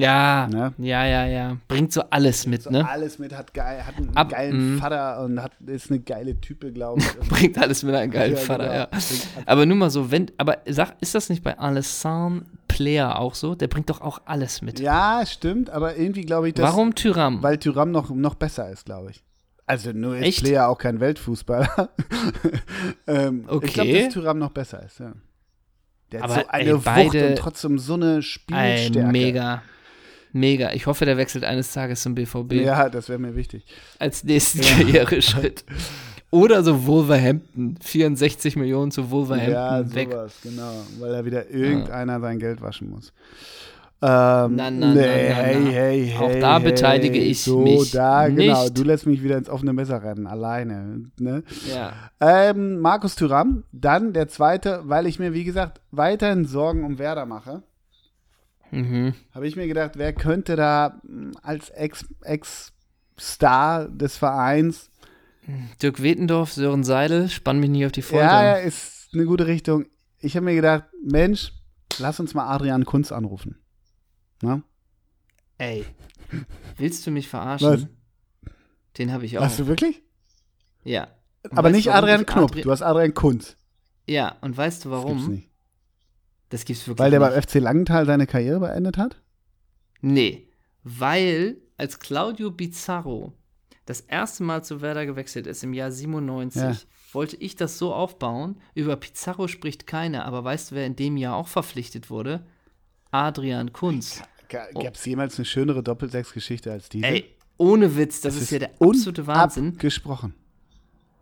Ja, 0.00 0.48
Ne? 0.48 0.72
ja, 0.78 1.04
ja, 1.06 1.26
ja. 1.26 1.56
Bringt 1.68 1.92
so 1.92 2.02
alles 2.10 2.46
mit, 2.46 2.62
So 2.62 2.70
ne? 2.70 2.88
alles 2.88 3.18
mit, 3.18 3.36
hat, 3.36 3.52
geil, 3.54 3.84
hat 3.86 3.96
einen 3.96 4.16
Ab- 4.16 4.30
geilen 4.30 4.74
mhm. 4.74 4.78
Vater 4.78 5.22
und 5.24 5.42
hat, 5.42 5.52
ist 5.66 5.90
eine 5.90 6.00
geile 6.00 6.40
Type, 6.40 6.72
glaube 6.72 7.00
ich. 7.00 7.18
Bringt 7.28 7.58
alles 7.58 7.82
mit 7.82 7.94
einem 7.94 8.10
geilen 8.10 8.34
Ja, 8.34 8.38
Vater, 8.40 8.64
genau. 8.64 8.74
ja. 8.76 8.88
Aber 9.46 9.66
nur 9.66 9.76
mal 9.76 9.90
so, 9.90 10.10
wenn, 10.10 10.30
aber 10.38 10.58
sag, 10.66 10.94
ist 11.00 11.14
das 11.14 11.28
nicht 11.28 11.42
bei 11.42 11.58
Alessandro 11.58 12.44
Player 12.68 13.18
auch 13.18 13.34
so? 13.34 13.54
Der 13.54 13.66
bringt 13.66 13.88
doch 13.90 14.00
auch 14.02 14.20
alles 14.26 14.62
mit. 14.62 14.78
ja, 14.78 15.24
stimmt, 15.26 15.70
aber 15.70 15.96
irgendwie 15.96 16.22
glaube 16.22 16.48
ich, 16.48 16.54
dass. 16.54 16.64
Warum 16.70 16.94
Tyram? 16.94 17.42
Weil 17.42 17.58
Thüram 17.58 17.90
noch, 17.90 18.10
noch 18.10 18.34
besser 18.34 18.70
ist, 18.70 18.84
glaube 18.84 19.10
ich. 19.10 19.22
Also 19.66 19.92
nur 19.92 20.16
ist 20.16 20.24
Echt? 20.24 20.44
Player 20.44 20.68
auch 20.68 20.78
kein 20.78 20.98
Weltfußballer. 21.00 21.90
ähm, 23.06 23.44
Ich 23.46 23.50
Okay. 23.52 23.66
glaube, 23.72 23.92
dass 24.04 24.12
Thüram 24.14 24.38
noch 24.38 24.50
besser 24.50 24.82
ist, 24.84 25.00
ja. 25.00 25.12
Der 26.12 26.22
hat 26.22 26.30
Aber, 26.30 26.40
so 26.42 26.48
eine 26.48 26.64
ey, 26.70 26.74
Wucht 26.74 26.84
beide- 26.84 27.28
und 27.28 27.38
trotzdem 27.38 27.78
so 27.78 27.94
eine 27.94 28.16
Ey, 28.16 28.22
Spielstärke. 28.22 29.12
mega. 29.12 29.62
Mega. 30.32 30.72
Ich 30.72 30.86
hoffe, 30.86 31.04
der 31.04 31.16
wechselt 31.16 31.44
eines 31.44 31.72
Tages 31.72 32.02
zum 32.02 32.14
BVB 32.14 32.52
Ja, 32.54 32.88
das 32.88 33.08
wäre 33.08 33.18
mir 33.18 33.34
wichtig. 33.36 33.64
als 33.98 34.24
nächsten 34.24 34.60
Karriereschritt. 34.60 35.64
Oder 36.30 36.62
so 36.62 36.86
Wolverhampton. 36.86 37.76
64 37.80 38.56
Millionen 38.56 38.90
zu 38.90 39.10
Wolverhampton 39.10 39.52
Ja, 39.54 39.94
weg. 39.94 40.10
sowas, 40.12 40.34
genau. 40.42 40.72
Weil 40.98 41.12
da 41.12 41.24
wieder 41.24 41.48
irgendeiner 41.50 42.20
sein 42.20 42.38
Geld 42.38 42.60
waschen 42.60 42.90
muss. 42.90 43.12
Ähm, 44.00 44.54
Na, 44.54 44.70
na, 44.70 44.70
nee, 44.70 44.94
na, 44.94 45.34
hey, 45.34 45.56
na. 45.60 45.70
hey, 45.70 46.14
Auch 46.16 46.28
hey, 46.28 46.40
da 46.40 46.60
hey, 46.60 46.70
beteilige 46.70 47.18
ich 47.18 47.42
so, 47.42 47.58
mich 47.62 47.90
da, 47.90 48.28
genau. 48.28 48.62
nicht. 48.62 48.78
Du 48.78 48.84
lässt 48.84 49.06
mich 49.06 49.24
wieder 49.24 49.36
ins 49.38 49.48
offene 49.48 49.72
Messer 49.72 50.00
rennen, 50.04 50.28
alleine. 50.28 51.06
Ne? 51.18 51.42
Ja. 51.74 51.92
Ähm, 52.20 52.78
Markus 52.78 53.16
Thüram, 53.16 53.64
dann 53.72 54.12
der 54.12 54.28
zweite, 54.28 54.82
weil 54.84 55.06
ich 55.08 55.18
mir, 55.18 55.32
wie 55.32 55.42
gesagt, 55.42 55.80
weiterhin 55.90 56.44
Sorgen 56.44 56.84
um 56.84 57.00
Werder 57.00 57.26
mache, 57.26 57.62
Mhm. 58.70 59.14
habe 59.34 59.46
ich 59.48 59.56
mir 59.56 59.66
gedacht, 59.66 59.92
wer 59.94 60.12
könnte 60.12 60.56
da 60.56 61.00
mh, 61.02 61.38
als 61.42 61.70
Ex- 61.70 62.06
Ex-Star 62.22 63.88
des 63.88 64.16
Vereins, 64.16 64.90
Dirk 65.82 66.02
Wetendorf, 66.02 66.52
Sören 66.52 66.84
Seidel, 66.84 67.28
spann 67.30 67.58
mich 67.60 67.70
nicht 67.70 67.86
auf 67.86 67.92
die 67.92 68.02
Folter. 68.02 68.24
ja, 68.26 68.44
ja, 68.44 68.52
ist 68.56 69.08
eine 69.14 69.24
gute 69.24 69.46
Richtung. 69.46 69.86
Ich 70.18 70.36
habe 70.36 70.44
mir 70.44 70.54
gedacht, 70.54 70.84
Mensch, 71.02 71.52
lass 71.98 72.20
uns 72.20 72.34
mal 72.34 72.46
Adrian 72.54 72.84
Kunz 72.84 73.12
anrufen. 73.12 73.58
Na? 74.42 74.62
Ey, 75.56 75.86
willst 76.76 77.06
du 77.06 77.10
mich 77.10 77.28
verarschen? 77.28 77.88
Den 78.98 79.12
habe 79.12 79.24
ich 79.24 79.38
auch. 79.38 79.42
Hast 79.42 79.58
du 79.58 79.66
wirklich? 79.66 80.02
Ja. 80.84 81.08
Und 81.44 81.56
Aber 81.56 81.70
nicht 81.70 81.90
Adrian 81.92 82.26
Knupp, 82.26 82.50
Adri- 82.52 82.62
du 82.62 82.70
hast 82.70 82.82
Adrian 82.82 83.14
Kunz. 83.14 83.56
Ja, 84.06 84.36
und 84.42 84.56
weißt 84.56 84.84
du 84.84 84.90
warum? 84.90 85.42
Das 86.50 86.64
gibt's 86.64 86.86
wirklich 86.86 86.98
Weil 86.98 87.10
der 87.10 87.20
nicht. 87.20 87.30
beim 87.30 87.42
FC 87.42 87.54
Langenthal 87.56 88.06
seine 88.06 88.26
Karriere 88.26 88.60
beendet 88.60 88.96
hat? 88.96 89.20
Nee, 90.00 90.48
weil 90.84 91.58
als 91.76 91.98
Claudio 92.00 92.50
Bizarro 92.50 93.32
das 93.84 94.00
erste 94.00 94.42
Mal 94.42 94.62
zu 94.64 94.80
Werder 94.80 95.06
gewechselt 95.06 95.46
ist 95.46 95.62
im 95.64 95.72
Jahr 95.72 95.90
97, 95.90 96.60
Ja. 96.62 96.76
wollte 97.12 97.36
ich 97.36 97.56
das 97.56 97.78
so 97.78 97.94
aufbauen. 97.94 98.60
Über 98.74 98.96
Pizarro 98.96 99.48
spricht 99.48 99.86
keiner, 99.86 100.24
aber 100.26 100.44
weißt 100.44 100.70
du, 100.70 100.74
wer 100.74 100.86
in 100.86 100.94
dem 100.96 101.16
Jahr 101.16 101.36
auch 101.36 101.48
verpflichtet 101.48 102.10
wurde? 102.10 102.44
Adrian 103.10 103.72
Kunz. 103.72 104.22
Gab 104.48 104.94
es 104.94 105.04
jemals 105.04 105.36
eine 105.38 105.44
schönere 105.46 105.82
Doppelsechs-Geschichte 105.82 106.70
als 106.72 106.88
diese? 106.88 107.06
Ey, 107.06 107.34
ohne 107.56 107.96
Witz, 107.96 108.20
das, 108.20 108.36
ist, 108.36 108.50
ja 108.50 108.58
der 108.60 108.70
absolute 108.80 109.26
Wahnsinn. 109.26 109.76
Gesprochen. 109.78 110.34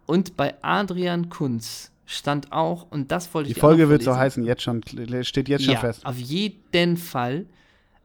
Und 0.07 0.37
bei 0.37 0.55
Adrian 0.63 1.29
Kunz 1.31 1.91
stand 2.07 2.53
auch, 2.53 2.87
und 2.91 3.13
das 3.13 3.35
wollte 3.35 3.49
Die 3.49 3.53
ich 3.53 3.57
dir 3.57 3.61
Folge 3.61 3.89
wird 3.89 4.03
so 4.03 4.17
heißen, 4.17 4.45
jetzt 4.45 4.63
schon, 4.63 4.83
steht 5.23 5.49
jetzt 5.49 5.65
schon 5.65 5.75
ja, 5.75 5.81
fest. 5.81 6.07
auf 6.07 6.17
jeden 6.17 6.97
Fall 6.97 7.47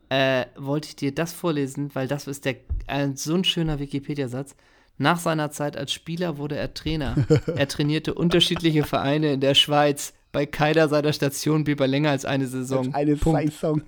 äh, 0.10 0.45
wollte 0.58 0.89
ich 0.89 0.95
dir 0.97 1.16
das 1.16 1.32
vorlesen, 1.32 1.91
weil 1.93 2.08
das 2.08 2.28
ist 2.28 2.43
der, 2.43 2.56
äh, 2.88 3.10
so 3.16 3.34
ein 3.36 3.45
schöner 3.45 3.80
Wikipedia-Satz. 3.80 4.56
Nach 4.97 5.18
seiner 5.18 5.52
Zeit 5.52 5.78
als 5.78 5.93
Spieler 5.93 6.38
wurde 6.38 6.58
er 6.58 6.74
Trainer. 6.74 7.16
er 7.56 7.68
trainierte 7.68 8.14
unterschiedliche 8.14 8.84
Vereine 8.84 9.32
in 9.34 9.39
der 9.39 9.56
Schweiz. 9.56 10.14
Bei 10.32 10.45
keiner 10.45 10.89
seiner 10.89 11.14
Stationen 11.14 11.64
blieb 11.64 11.80
er 11.80 11.88
länger 11.88 12.10
als 12.10 12.26
eine 12.26 12.47
Saison. 12.47 12.93
Eine 12.93 13.16
Punkt. 13.16 13.54
Saison. 13.54 13.82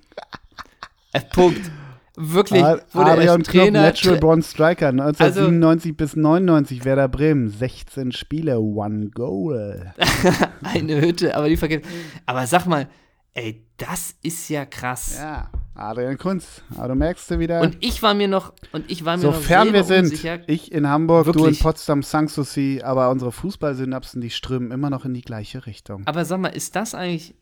Äh, 1.12 1.20
Punkt. 1.20 1.70
Wirklich 2.16 2.62
Ad- 2.62 2.82
wurde 2.92 3.10
er 3.10 3.16
Adrian 3.16 3.42
Knopp, 3.42 3.46
Trainer. 3.52 3.82
Natural 3.82 4.16
tra- 4.16 4.20
Born 4.20 4.42
Striker, 4.42 4.88
1997 4.88 5.96
bis 5.96 6.14
99 6.16 6.84
Werder 6.84 7.08
Bremen, 7.08 7.48
16 7.48 8.12
Spiele, 8.12 8.60
one 8.60 9.08
Goal. 9.10 9.92
eine 10.62 11.00
Hütte, 11.00 11.34
aber 11.36 11.48
die 11.48 11.56
vergessen. 11.56 11.82
Aber 12.26 12.46
sag 12.46 12.66
mal, 12.66 12.88
ey, 13.32 13.64
das 13.78 14.14
ist 14.22 14.48
ja 14.48 14.64
krass. 14.64 15.16
Ja, 15.18 15.50
Adrian 15.74 16.16
Kunz. 16.16 16.62
Aber 16.76 16.86
du 16.88 16.94
merkst 16.94 17.28
du 17.32 17.40
wieder, 17.40 17.60
Und 17.62 17.76
ich 17.80 18.00
war 18.00 18.14
mir 18.14 18.28
noch, 18.28 18.52
und 18.70 18.88
ich 18.88 19.04
war 19.04 19.16
mir 19.16 19.24
noch 19.24 19.34
sofern 19.34 19.72
wir 19.72 19.82
selber 19.82 19.86
sind, 20.08 20.12
unsicher, 20.12 20.38
ich 20.48 20.70
in 20.70 20.88
Hamburg, 20.88 21.24
du 21.24 21.30
in 21.32 21.38
Wirklich. 21.40 21.60
Potsdam, 21.60 22.04
Sanssouci, 22.04 22.80
aber 22.84 23.10
unsere 23.10 23.32
Fußballsynapsen, 23.32 24.20
die 24.20 24.30
strömen 24.30 24.70
immer 24.70 24.88
noch 24.88 25.04
in 25.04 25.14
die 25.14 25.22
gleiche 25.22 25.66
Richtung. 25.66 26.02
Aber 26.06 26.24
sag 26.24 26.38
mal, 26.38 26.48
ist 26.50 26.76
das 26.76 26.94
eigentlich, 26.94 27.34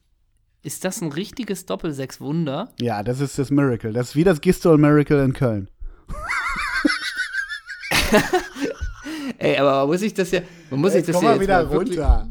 ist 0.62 0.84
das 0.84 1.00
ein 1.00 1.12
richtiges 1.12 1.66
Doppelsechs-Wunder? 1.66 2.70
Ja, 2.80 3.02
das 3.02 3.20
ist 3.20 3.38
das 3.38 3.50
Miracle. 3.50 3.92
Das 3.92 4.10
ist 4.10 4.16
wie 4.16 4.24
das 4.24 4.40
Gistol 4.40 4.78
Miracle 4.78 5.22
in 5.24 5.32
Köln. 5.32 5.68
Ey, 9.38 9.58
aber 9.58 9.80
man 9.80 9.88
muss 9.88 10.00
sich 10.00 10.14
das 10.14 10.30
ja, 10.30 10.40
man 10.70 10.80
muss 10.80 10.92
sich 10.92 11.04
das 11.04 11.16
komm 11.16 11.24
ja 11.24 11.30
mal 11.30 11.34
jetzt 11.34 11.42
wieder 11.42 11.64
mal 11.64 11.76
runter. 11.76 12.28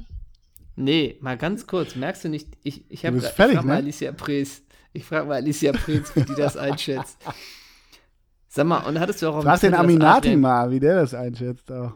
Nee, 0.76 1.18
mal 1.20 1.38
ganz 1.38 1.68
kurz, 1.68 1.96
merkst 1.96 2.24
du 2.24 2.30
nicht, 2.30 2.48
ich, 2.64 2.90
ich 2.90 3.06
habe 3.06 3.18
ich 3.18 3.24
fertig, 3.24 3.58
frag 3.58 3.66
mal 3.66 3.74
ne? 3.74 3.80
Alicia 3.80 4.14
Prees, 4.14 4.64
ich 4.94 5.04
frage 5.04 5.28
mal 5.28 5.36
Alicia 5.36 5.74
Prees, 5.74 6.16
wie 6.16 6.24
die 6.24 6.36
das 6.36 6.56
einschätzt. 6.58 7.18
Sag 8.48 8.66
mal, 8.66 8.80
und 8.80 9.00
hattest 9.00 9.22
du 9.22 9.30
auch 9.30 9.44
Frag 9.44 9.60
den 9.60 9.74
Aminati 9.74 10.38
mal, 10.38 10.72
wie 10.72 10.80
der 10.80 10.96
das 10.96 11.14
einschätzt. 11.14 11.72
Auch. 11.72 11.94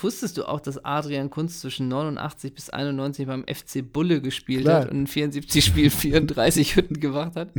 Wusstest 0.00 0.36
du 0.36 0.48
auch, 0.48 0.60
dass 0.60 0.84
Adrian 0.84 1.30
Kunz 1.30 1.60
zwischen 1.60 1.88
89 1.88 2.54
bis 2.54 2.70
91 2.70 3.26
beim 3.26 3.44
FC 3.46 3.82
Bulle 3.82 4.20
gespielt 4.20 4.62
Klar. 4.62 4.82
hat 4.82 4.90
und 4.90 4.98
in 4.98 5.06
74 5.06 5.64
Spielen 5.64 5.90
34 5.90 6.76
Hütten 6.76 7.00
gemacht 7.00 7.36
hat? 7.36 7.50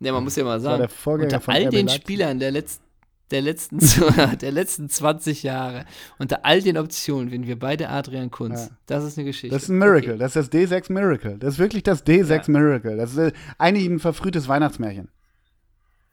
ja, 0.00 0.12
man 0.12 0.24
muss 0.24 0.36
ja 0.36 0.44
mal 0.44 0.60
sagen, 0.60 0.88
unter 1.04 1.42
all 1.48 1.68
den. 1.68 1.88
Spielern 1.88 2.38
der 2.38 2.52
letzten 2.52 2.86
der 3.30 3.42
letzten, 3.42 3.78
der 4.40 4.52
letzten 4.52 4.88
20 4.88 5.42
Jahre, 5.42 5.84
unter 6.18 6.44
all 6.44 6.62
den 6.62 6.78
Optionen, 6.78 7.32
wenn 7.32 7.46
wir 7.46 7.58
beide 7.58 7.88
Adrian 7.88 8.30
Kunz. 8.30 8.68
Ja. 8.68 8.76
Das 8.86 9.04
ist 9.04 9.18
eine 9.18 9.26
Geschichte. 9.26 9.54
Das 9.54 9.64
ist 9.64 9.68
ein 9.68 9.78
Miracle. 9.78 10.10
Okay. 10.10 10.18
Das 10.18 10.36
ist 10.36 10.52
das 10.52 10.60
D6 10.60 10.92
Miracle. 10.92 11.38
Das 11.38 11.54
ist 11.54 11.58
wirklich 11.58 11.82
das 11.82 12.06
D6 12.06 12.50
Miracle. 12.50 12.96
Das 12.96 13.16
ist 13.16 13.34
eigentlich 13.58 13.86
ein 13.86 13.98
verfrühtes 13.98 14.48
Weihnachtsmärchen. 14.48 15.08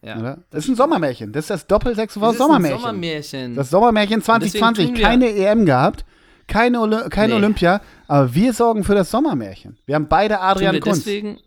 Ja. 0.04 0.20
Oder? 0.20 0.38
Das 0.50 0.66
ist 0.66 0.70
ein 0.70 0.76
Sommermärchen. 0.76 1.32
Das 1.32 1.46
ist 1.46 1.50
das 1.50 1.68
Doppelsechs 1.68 2.16
Das 2.16 2.22
war 2.22 2.34
Sommermärchen. 2.34 2.80
Sommermärchen. 2.80 3.56
Das 3.56 3.70
Sommermärchen 3.70 4.20
deswegen 4.20 4.26
2020. 4.26 4.86
tun 4.88 4.96
wir- 4.98 5.04
Keine 5.04 5.30
EM 5.30 5.66
gehabt. 5.66 6.06
Keine, 6.48 6.82
Oli 6.82 6.98
kein 7.10 7.30
Nee. 7.30 7.36
Olympia. 7.38 7.80
Aber 8.08 8.34
wir 8.36 8.52
sorgen 8.54 8.84
für 8.84 8.96
das 8.96 9.10
Sommermärchen. 9.10 9.78
Wir 9.86 9.96
haben 9.96 10.08
beide 10.10 10.36
tun, 10.36 10.44
Adrian 10.44 10.74
wir 10.74 10.82
Kunz. 10.82 10.98
deswegen, 11.00 11.40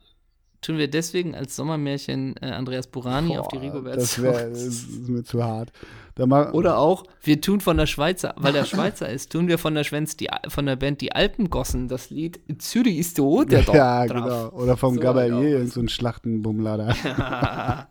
tun 0.63 0.79
wir 0.79 0.89
deswegen 0.91 1.35
als 1.35 1.55
Sommermärchen 1.55 2.35
äh, 2.41 2.47
Andreas 2.47 2.87
Burani 2.87 3.37
auf 3.39 3.49
die 3.49 3.57
Boah, 3.57 3.63
Rigobert 3.65 3.97
das, 3.99 4.23
wär, 4.23 4.49
das 4.49 4.63
ist 4.63 5.09
mir 5.09 5.23
zu 5.23 5.45
hart. 5.45 5.71
Oder 6.19 6.79
auch, 6.79 7.05
wir 7.23 7.41
tun 7.43 7.61
von 7.61 7.77
der 7.77 7.85
Schweizer, 7.87 8.35
weil 8.39 8.55
der 8.55 8.65
Schweizer 8.65 9.09
ist, 9.09 9.33
tun 9.33 9.49
wir 9.49 9.59
von 9.59 9.75
der, 9.75 9.85
Schwenz 9.85 10.17
die, 10.17 10.29
von 10.49 10.65
der 10.65 10.77
Band 10.77 11.01
Die 11.03 11.13
Alpengossen 11.13 11.89
das 11.89 12.09
Lied 12.09 12.41
Zürich 12.59 12.99
ist 12.99 13.19
der 13.19 13.25
Rot, 13.25 13.53
der 13.53 13.61
ja, 13.65 14.07
genau. 14.07 14.49
Oder 14.51 14.77
vom 14.79 14.95
So, 14.95 15.01
Gabalier, 15.01 15.59
genau. 15.59 15.71
so 15.71 15.81
ein 15.81 15.89
Schlachtenbummler 15.91 16.95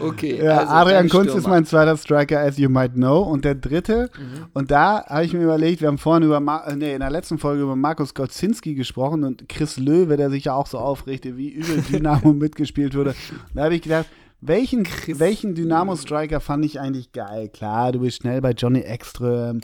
okay. 0.00 0.42
Ja, 0.42 0.58
also 0.58 0.72
Adrian 0.72 1.08
Kunz 1.08 1.34
ist 1.34 1.46
mein 1.46 1.64
zweiter 1.64 1.96
Striker, 1.96 2.40
as 2.40 2.58
you 2.58 2.68
might 2.68 2.94
know. 2.94 3.20
Und 3.22 3.44
der 3.44 3.54
dritte, 3.54 4.10
Mhm. 4.18 4.46
und 4.54 4.70
da 4.70 5.04
habe 5.06 5.24
ich 5.24 5.32
mir 5.32 5.42
überlegt, 5.44 5.80
wir 5.80 5.88
haben 5.88 5.98
vorhin 5.98 6.24
über, 6.24 6.40
Ma 6.40 6.64
äh, 6.66 6.76
nee, 6.76 6.92
in 6.94 7.00
der 7.00 7.10
letzten 7.10 7.38
Folge 7.38 7.62
über 7.62 7.76
Markus 7.76 8.14
Gotzinski 8.14 8.74
gesprochen 8.74 9.22
und 9.24 9.48
Chris 9.48 9.76
Löwe, 9.78 10.16
der 10.16 10.30
sich 10.30 10.44
ja 10.46 10.54
auch 10.54 10.66
so 10.66 10.78
aufregte, 10.78 11.36
wie 11.36 11.50
übel 11.50 11.82
Dynamo 11.82 12.32
mitgespielt 12.32 12.94
wurde. 12.96 13.14
Da 13.54 13.64
habe 13.64 13.74
ich 13.76 13.82
gedacht, 13.82 14.06
welchen, 14.40 14.86
welchen 15.08 15.54
Dynamo-Striker 15.54 16.40
fand 16.40 16.64
ich 16.64 16.80
eigentlich 16.80 17.12
geil? 17.12 17.48
Klar, 17.48 17.92
du 17.92 18.00
bist 18.00 18.18
schnell 18.18 18.40
bei 18.40 18.52
Johnny 18.52 18.80
Ekström. 18.80 19.60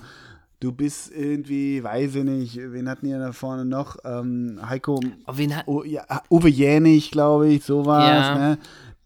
Du 0.60 0.72
bist 0.72 1.12
irgendwie, 1.12 1.82
weiß 1.84 2.14
ich 2.14 2.24
nicht, 2.24 2.56
wen 2.56 2.88
hatten 2.88 3.06
ihr 3.06 3.18
da 3.18 3.32
vorne 3.32 3.64
noch? 3.64 3.96
Ähm, 4.04 4.58
Heiko 4.66 4.98
Oh, 5.26 5.32
wen 5.34 5.54
hat, 5.56 5.68
O, 5.68 5.82
ja, 5.84 6.04
Uwe 6.30 6.48
Jänig, 6.48 7.10
glaube 7.10 7.48
ich, 7.48 7.64
sowas. 7.64 8.04
Ja. 8.08 8.34
Ne? 8.38 8.58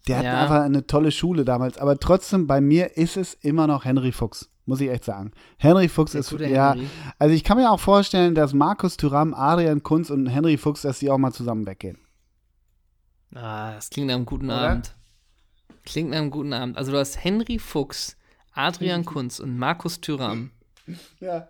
Der 0.07 0.19
hat 0.19 0.25
Ja. 0.25 0.43
einfach 0.43 0.61
eine 0.63 0.87
tolle 0.87 1.11
Schule 1.11 1.45
damals. 1.45 1.77
Aber 1.79 1.99
trotzdem, 1.99 2.47
bei 2.47 2.61
mir 2.61 2.97
ist 2.97 3.17
es 3.17 3.35
immer 3.35 3.67
noch 3.67 3.85
Henry 3.85 4.13
Fuchs. 4.13 4.49
Muss 4.67 4.81
ich 4.81 4.89
echt 4.91 5.05
sagen. 5.05 5.33
Henry 5.57 5.89
Fuchs 5.89 6.13
Der 6.13 6.21
ist, 6.21 6.31
ja, 6.33 6.73
Henry. 6.75 6.87
also 7.19 7.35
ich 7.35 7.43
kann 7.43 7.57
mir 7.59 7.71
auch 7.71 7.81
vorstellen, 7.81 8.35
dass 8.35 8.53
Markus 8.55 8.97
Thuram, 8.97 9.35
Adrian 9.35 9.83
Kunz 9.83 10.11
und 10.11 10.27
Henry 10.27 10.59
Fuchs, 10.59 10.83
dass 10.83 10.99
die 11.01 11.11
auch 11.11 11.19
mal 11.19 11.33
zusammen 11.33 11.67
weggehen. 11.67 11.99
Ah, 13.35 13.73
das 13.75 13.91
klingt 13.91 14.11
einem 14.11 14.25
guten 14.27 14.47
Oder? 14.47 14.71
Abend. 14.71 14.95
Klingt 15.89 16.11
nach 16.11 16.19
einem 16.19 16.31
guten 16.31 16.53
Abend. 16.53 16.77
Also 16.77 16.93
du 16.93 16.99
hast 16.99 17.23
Henry 17.25 17.59
Fuchs, 17.59 18.17
Adrian 18.53 19.05
Kunz 19.05 19.41
und 19.41 19.57
Markus 19.59 20.01
Thüram. 20.01 20.51
Ja. 21.21 21.49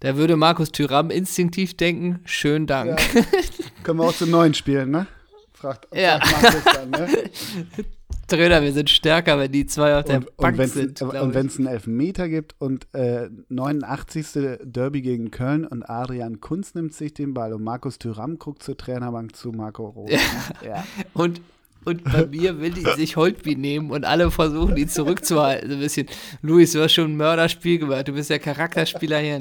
Da 0.00 0.16
würde 0.16 0.36
Markus 0.36 0.72
Thüram 0.72 1.10
instinktiv 1.10 1.76
denken, 1.76 2.20
schönen 2.24 2.66
Dank. 2.66 2.98
Können 3.82 3.98
wir 3.98 4.06
auch 4.06 4.14
zu 4.14 4.24
neun 4.26 4.54
spielen, 4.54 4.90
ne? 4.90 5.06
Fragt, 5.52 5.94
Ja. 5.94 6.18
fragt 6.18 6.42
Markus 6.42 6.72
dann, 6.72 6.90
ne? 6.90 7.08
Trainer, 8.26 8.62
wir 8.62 8.72
sind 8.72 8.88
stärker, 8.88 9.38
wenn 9.38 9.52
die 9.52 9.66
zwei 9.66 9.98
auf 9.98 10.04
der 10.06 10.18
Und, 10.18 10.36
Bank 10.38 10.52
und 10.54 10.58
wenn 10.58 10.64
es 10.64 10.72
sind. 10.72 11.02
und 11.02 11.14
ich. 11.28 11.34
wenn's 11.34 11.58
einen 11.58 11.66
Elfmeter 11.66 12.28
gibt 12.30 12.54
und 12.58 12.86
äh, 12.94 13.28
89. 13.50 14.58
Derby 14.62 15.02
gegen 15.02 15.30
Köln 15.30 15.66
und 15.66 15.82
Adrian 15.82 16.40
Kunz 16.40 16.74
nimmt 16.74 16.94
sich 16.94 17.12
den 17.12 17.34
Ball 17.34 17.52
und 17.52 17.62
Markus 17.62 17.98
Thüram 17.98 18.38
guckt 18.38 18.62
zur 18.62 18.78
Trainerbank 18.78 19.36
zu 19.36 19.50
Marco 19.52 19.86
Rose. 19.88 20.14
Ja. 20.14 20.20
ja. 20.66 20.84
Und, 21.12 21.42
und 21.84 22.04
bei 22.04 22.26
mir 22.26 22.60
will 22.60 22.70
die 22.70 22.84
sich 22.96 23.16
Holtby 23.16 23.56
nehmen 23.56 23.90
und 23.90 24.04
alle 24.04 24.30
versuchen, 24.30 24.74
die 24.76 24.86
zurückzuhalten. 24.86 25.70
So 25.70 25.76
ein 25.76 25.80
bisschen, 25.80 26.08
Luis, 26.42 26.72
du 26.72 26.82
hast 26.82 26.92
schon 26.92 27.12
ein 27.12 27.16
Mörderspiel 27.16 27.78
gemacht. 27.78 28.08
Du 28.08 28.12
bist 28.12 28.30
der 28.30 28.38
Charakterspieler 28.38 29.18
hier. 29.18 29.38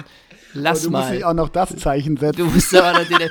Lass 0.53 0.83
du 0.83 0.89
musst 0.89 1.03
mal. 1.03 1.11
nicht 1.13 1.25
auch 1.25 1.33
noch 1.33 1.49
das 1.49 1.75
Zeichen 1.77 2.17
setzen. 2.17 2.37
Du 2.37 2.51
bist 2.51 2.73
aber 2.75 3.05
den, 3.05 3.29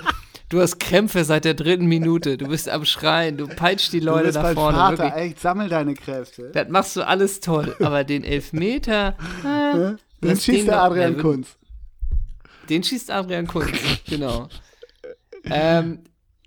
Du 0.49 0.63
hast 0.63 0.79
Krämpfe 0.81 1.25
seit 1.25 1.45
der 1.45 1.53
dritten 1.55 1.87
Minute. 1.87 2.39
Du 2.39 2.49
bist 2.49 2.71
am 2.71 2.87
Schreien. 2.87 3.37
Du 3.37 3.47
peitscht 3.47 3.93
die 3.93 4.01
du 4.01 4.07
Leute 4.07 4.33
nach 4.33 4.43
mein 4.45 4.55
vorne. 4.55 4.79
Vater, 4.79 5.05
wirklich. 5.05 5.23
echt, 5.25 5.41
sammel 5.41 5.69
deine 5.69 5.95
Kräfte. 5.95 6.51
Das 6.55 6.69
machst 6.69 6.97
du 6.97 7.07
alles 7.07 7.41
toll. 7.41 7.77
Aber 7.81 8.05
den 8.05 8.25
Elfmeter, 8.25 9.17
ah, 9.45 9.97
Den 10.23 10.37
schießt 10.37 10.49
den 10.49 10.67
der 10.67 10.83
Adrian 10.83 11.19
Kunz. 11.19 11.57
Den 12.71 12.83
schießt 12.83 13.11
Adrian 13.11 13.47
Kunz, 13.47 13.71
genau. 14.09 14.49
ähm, 15.45 16.01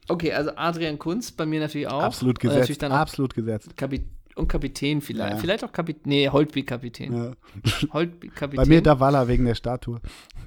okay, 0.07 0.33
also 0.33 0.51
Adrian 0.55 0.99
Kunz 0.99 1.31
bei 1.31 1.45
mir 1.45 1.59
natürlich 1.59 1.87
auch. 1.87 2.03
Absolut 2.03 2.37
Und 2.37 2.45
Natürlich 2.45 2.67
gesetzt. 2.67 2.81
dann 2.83 2.91
Absolut 2.91 3.33
gesetzt. 3.33 3.75
Kapi 3.77 4.05
und 4.35 4.47
Kapitän 4.47 5.01
vielleicht. 5.01 5.33
Ja. 5.33 5.39
Vielleicht 5.39 5.63
auch 5.63 5.71
Kapitän. 5.71 6.03
Nee, 6.05 6.29
Holtby 6.29 6.63
Kapitän. 6.63 7.13
Ja. 7.13 7.33
Holtby 7.93 8.29
Kapitän. 8.29 8.63
Bei 8.63 8.69
mir 8.69 8.81
Davala 8.81 9.27
wegen 9.27 9.45
der 9.45 9.55
Statue. 9.55 9.99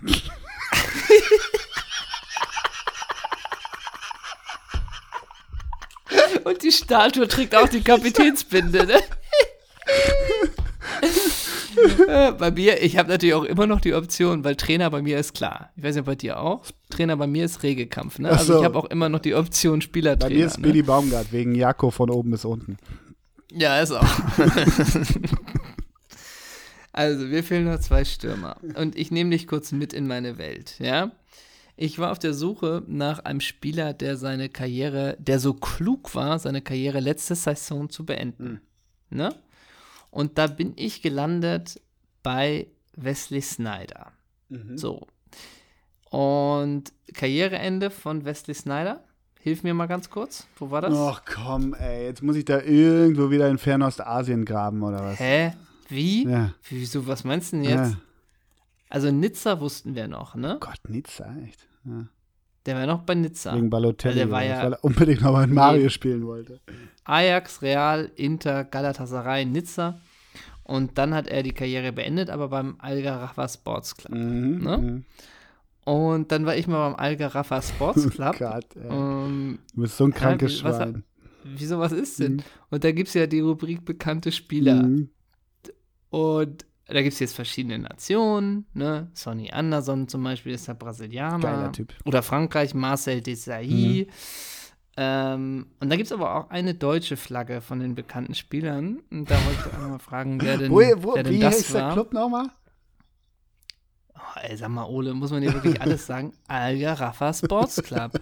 Und 6.45 6.63
die 6.63 6.73
Statue 6.73 7.27
trägt 7.27 7.57
auch 7.57 7.69
die 7.69 7.81
Kapitänsbinde, 7.81 8.87
ne? 8.87 9.01
Äh, 12.09 12.33
bei 12.33 12.51
mir, 12.51 12.83
ich 12.83 12.97
habe 12.99 13.09
natürlich 13.09 13.35
auch 13.35 13.45
immer 13.45 13.66
noch 13.66 13.81
die 13.81 13.95
Option, 13.95 14.45
weil 14.45 14.57
Trainer 14.57 14.91
bei 14.91 15.03
mir 15.03 15.18
ist 15.18 15.35
klar. 15.35 15.70
Ich 15.77 15.83
weiß 15.83 15.95
nicht, 15.97 16.05
bei 16.05 16.14
dir 16.14 16.39
auch. 16.39 16.64
Trainer 16.91 17.16
bei 17.16 17.27
mir 17.27 17.45
ist 17.45 17.62
Regelkampf, 17.62 18.18
ne? 18.18 18.31
Also 18.31 18.55
so. 18.55 18.59
ich 18.59 18.64
habe 18.64 18.79
auch 18.79 18.85
immer 18.87 19.09
noch 19.09 19.20
die 19.20 19.35
Option 19.35 19.79
Bei 19.79 19.85
Spielertrainer. 19.85 20.35
mir 20.35 20.47
ist 20.47 20.59
ne? 20.59 20.68
Billy 20.68 20.83
Baumgart 20.83 21.33
wegen 21.33 21.55
Jako 21.55 21.91
von 21.91 22.11
oben 22.11 22.31
bis 22.31 22.45
unten. 22.45 22.77
Ja, 23.53 23.81
ist 23.81 23.93
auch. 23.93 24.05
also, 26.93 27.31
wir 27.31 27.45
fehlen 27.45 27.64
noch 27.64 27.81
zwei 27.81 28.05
Stürmer. 28.05 28.57
Und 28.75 28.97
ich 28.97 29.11
nehme 29.11 29.31
dich 29.31 29.47
kurz 29.47 29.72
mit 29.72 29.93
in 29.93 30.07
meine 30.07 30.39
Welt, 30.39 30.77
ja? 30.79 31.12
Ich 31.77 31.99
war 31.99 32.12
auf 32.12 32.18
der 32.18 32.35
Suche 32.35 32.83
nach 32.87 33.20
einem 33.20 33.41
Spieler, 33.41 33.95
der 33.95 34.16
seine 34.16 34.49
Karriere, 34.49 35.16
der 35.18 35.41
so 35.41 35.55
klug 35.55 36.14
war, 36.14 36.39
seine 36.39 36.62
Karriere 36.62 37.01
letzte 37.01 37.35
Saison 37.35 37.91
zu 37.91 38.07
beenden. 38.07 38.61
Ne? 39.11 39.35
Und 40.15 40.39
da 40.39 40.47
bin 40.47 40.75
ich 40.77 41.03
gelandet 41.03 41.81
bei 42.23 42.69
Wesley 42.95 43.43
Snyder. 43.43 44.12
So. 44.77 45.09
Und 46.09 46.93
Karriereende 47.12 47.91
von 47.91 48.25
Wesley 48.25 48.55
Snyder. 48.55 49.03
Hilf 49.41 49.65
mir 49.65 49.75
mal 49.75 49.87
ganz 49.87 50.09
kurz. 50.11 50.47
Wo 50.57 50.71
war 50.71 50.83
das? 50.83 50.95
Ach 50.95 51.23
komm, 51.25 51.75
ey, 51.75 52.05
jetzt 52.05 52.23
muss 52.23 52.37
ich 52.37 52.45
da 52.45 52.61
irgendwo 52.61 53.33
wieder 53.33 53.49
in 53.49 53.59
Fernostasien 53.59 54.45
graben 54.45 54.85
oder 54.85 55.03
was? 55.05 55.19
Hä? 55.19 55.53
Wie? 55.89 56.29
Ja. 56.29 56.55
Wieso, 56.69 57.09
was 57.09 57.25
meinst 57.25 57.53
du 57.53 57.57
denn 57.57 57.65
jetzt? 57.65 57.95
Ja. 57.95 58.01
Also 58.89 59.11
Nizza 59.11 59.61
wussten 59.61 59.97
wir 59.97 60.07
noch, 60.07 60.37
ne? 60.37 60.59
Gott, 60.61 60.79
Nizza, 60.89 61.35
echt. 61.45 61.67
Ja. 61.85 62.07
Der 62.67 62.77
war 62.77 62.87
noch 62.87 63.03
bei 63.03 63.15
Nizza. 63.15 63.55
Wegen 63.55 63.69
Balotelli, 63.71 64.15
Weil 64.17 64.25
der 64.25 64.31
war 64.31 64.41
was, 64.41 64.49
ja- 64.49 64.62
weil 64.65 64.73
er 64.73 64.85
unbedingt 64.85 65.21
noch 65.23 65.33
mal 65.33 65.45
in 65.45 65.53
Mario 65.55 65.89
spielen 65.91 66.27
wollte. 66.27 66.61
Ajax, 67.05 67.61
Real, 67.62 68.11
Inter, 68.17 68.65
Galatasaray, 68.65 69.45
Nizza. 69.45 70.01
Und 70.62 70.97
dann 70.97 71.12
hat 71.12 71.27
er 71.27 71.43
die 71.43 71.53
Karriere 71.53 71.93
beendet, 71.93 72.31
aber 72.31 72.49
beim 72.49 72.77
Al-Gharafa 72.79 73.49
Sports 73.49 73.95
Club. 73.97 74.12
Mhm, 74.19 74.59
Ne? 74.62 74.79
mhm. 74.79 75.05
Und 75.85 76.33
dann 76.33 76.47
war 76.47 76.57
ich 76.57 76.67
mal 76.67 76.89
beim 76.89 76.99
Al-Gharafa 76.99 77.61
Sports 77.61 78.09
Club. 78.11 78.39
Gott, 78.39 78.65
ey. 78.77 78.89
ähm, 78.91 79.59
du 79.75 79.83
bist 79.83 79.99
so 79.99 80.05
ein 80.05 80.15
krankes 80.15 80.61
wie- 80.61 80.65
was- 80.65 80.77
Schwein. 80.77 81.05
wieso, 81.45 81.79
was 81.79 81.93
ist 81.93 82.19
denn? 82.21 82.37
Mhm. 82.37 82.43
Und 82.71 82.85
da 82.85 82.93
gibt 82.93 83.09
es 83.09 83.15
ja 83.15 83.27
die 83.27 83.41
Rubrik 83.41 83.85
bekannte 83.85 84.33
Spieler. 84.33 84.83
Mhm. 84.85 85.11
Und 86.09 86.65
da 86.87 87.01
gibt 87.03 87.14
es 87.14 87.18
jetzt 87.18 87.35
verschiedene 87.35 87.78
Nationen, 87.78 88.66
ne? 88.74 89.09
Sonny 89.14 89.51
Anderson 89.51 90.07
zum 90.09 90.22
Beispiel 90.22 90.53
ist 90.53 90.68
der 90.68 90.74
Brasilianer. 90.74 91.39
Geiler 91.39 91.72
Typ. 91.72 91.95
Oder 92.05 92.22
Frankreich, 92.22 92.74
Marcel 92.74 93.22
Desailly. 93.22 94.09
Ähm, 94.97 95.66
und 95.80 95.91
da 95.91 95.97
gibt 95.97 96.07
es 96.07 96.12
aber 96.12 96.37
auch 96.37 96.51
eine 96.51 96.74
deutsche 96.74 97.16
Flagge 97.16 97.61
von 97.61 97.80
den 97.80 97.95
bekannten 97.95 98.35
Spielern. 98.35 99.01
Und 99.11 99.30
da 99.30 99.35
wollte 99.45 99.68
ich 99.68 99.74
auch 99.74 99.89
mal 99.89 99.99
fragen, 99.99 100.41
wer 100.41 100.59
denn, 100.59 100.70
Wo, 100.70 100.76
wo, 101.03 101.14
wer 101.14 101.22
denn 101.22 101.32
wie 101.32 101.41
das 101.41 101.55
heißt 101.55 101.74
der 101.74 101.82
war. 101.82 101.93
Club 101.95 102.12
nochmal? 102.12 102.49
Oh, 104.14 104.41
ey, 104.43 104.57
sag 104.57 104.68
mal, 104.68 104.85
Ole, 104.85 105.14
muss 105.14 105.30
man 105.30 105.43
dir 105.43 105.53
wirklich 105.53 105.80
alles 105.80 106.07
sagen? 106.07 106.32
Al-Gharafa 106.49 107.32
Sports 107.32 107.82
Club. 107.82 108.12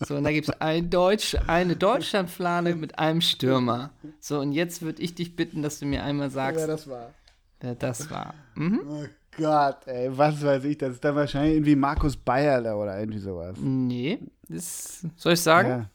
So, 0.00 0.16
und 0.16 0.24
da 0.24 0.32
gibt 0.32 0.48
es 0.48 0.60
ein 0.60 0.90
Deutsch, 0.90 1.36
eine 1.46 1.76
Deutschlandflagge 1.76 2.74
mit 2.74 2.98
einem 2.98 3.20
Stürmer. 3.20 3.90
So, 4.18 4.40
und 4.40 4.52
jetzt 4.52 4.82
würde 4.82 5.02
ich 5.02 5.14
dich 5.14 5.36
bitten, 5.36 5.62
dass 5.62 5.78
du 5.78 5.86
mir 5.86 6.02
einmal 6.02 6.30
sagst, 6.30 6.66
Wer 6.66 6.66
das 7.60 7.68
war. 7.68 7.70
wer 7.70 7.74
das 7.74 8.10
war. 8.10 8.34
Mhm. 8.54 8.80
Oh 8.88 9.04
Gott, 9.36 9.86
ey, 9.86 10.10
was 10.16 10.42
weiß 10.42 10.64
ich, 10.64 10.76
das 10.78 10.94
ist 10.94 11.04
dann 11.04 11.14
wahrscheinlich 11.14 11.54
irgendwie 11.54 11.76
Markus 11.76 12.16
Bayerle 12.16 12.74
oder 12.76 12.98
irgendwie 12.98 13.20
sowas. 13.20 13.56
Nee, 13.60 14.18
das, 14.48 15.06
soll 15.16 15.34
ich 15.34 15.40
sagen? 15.40 15.68
Ja. 15.68 15.86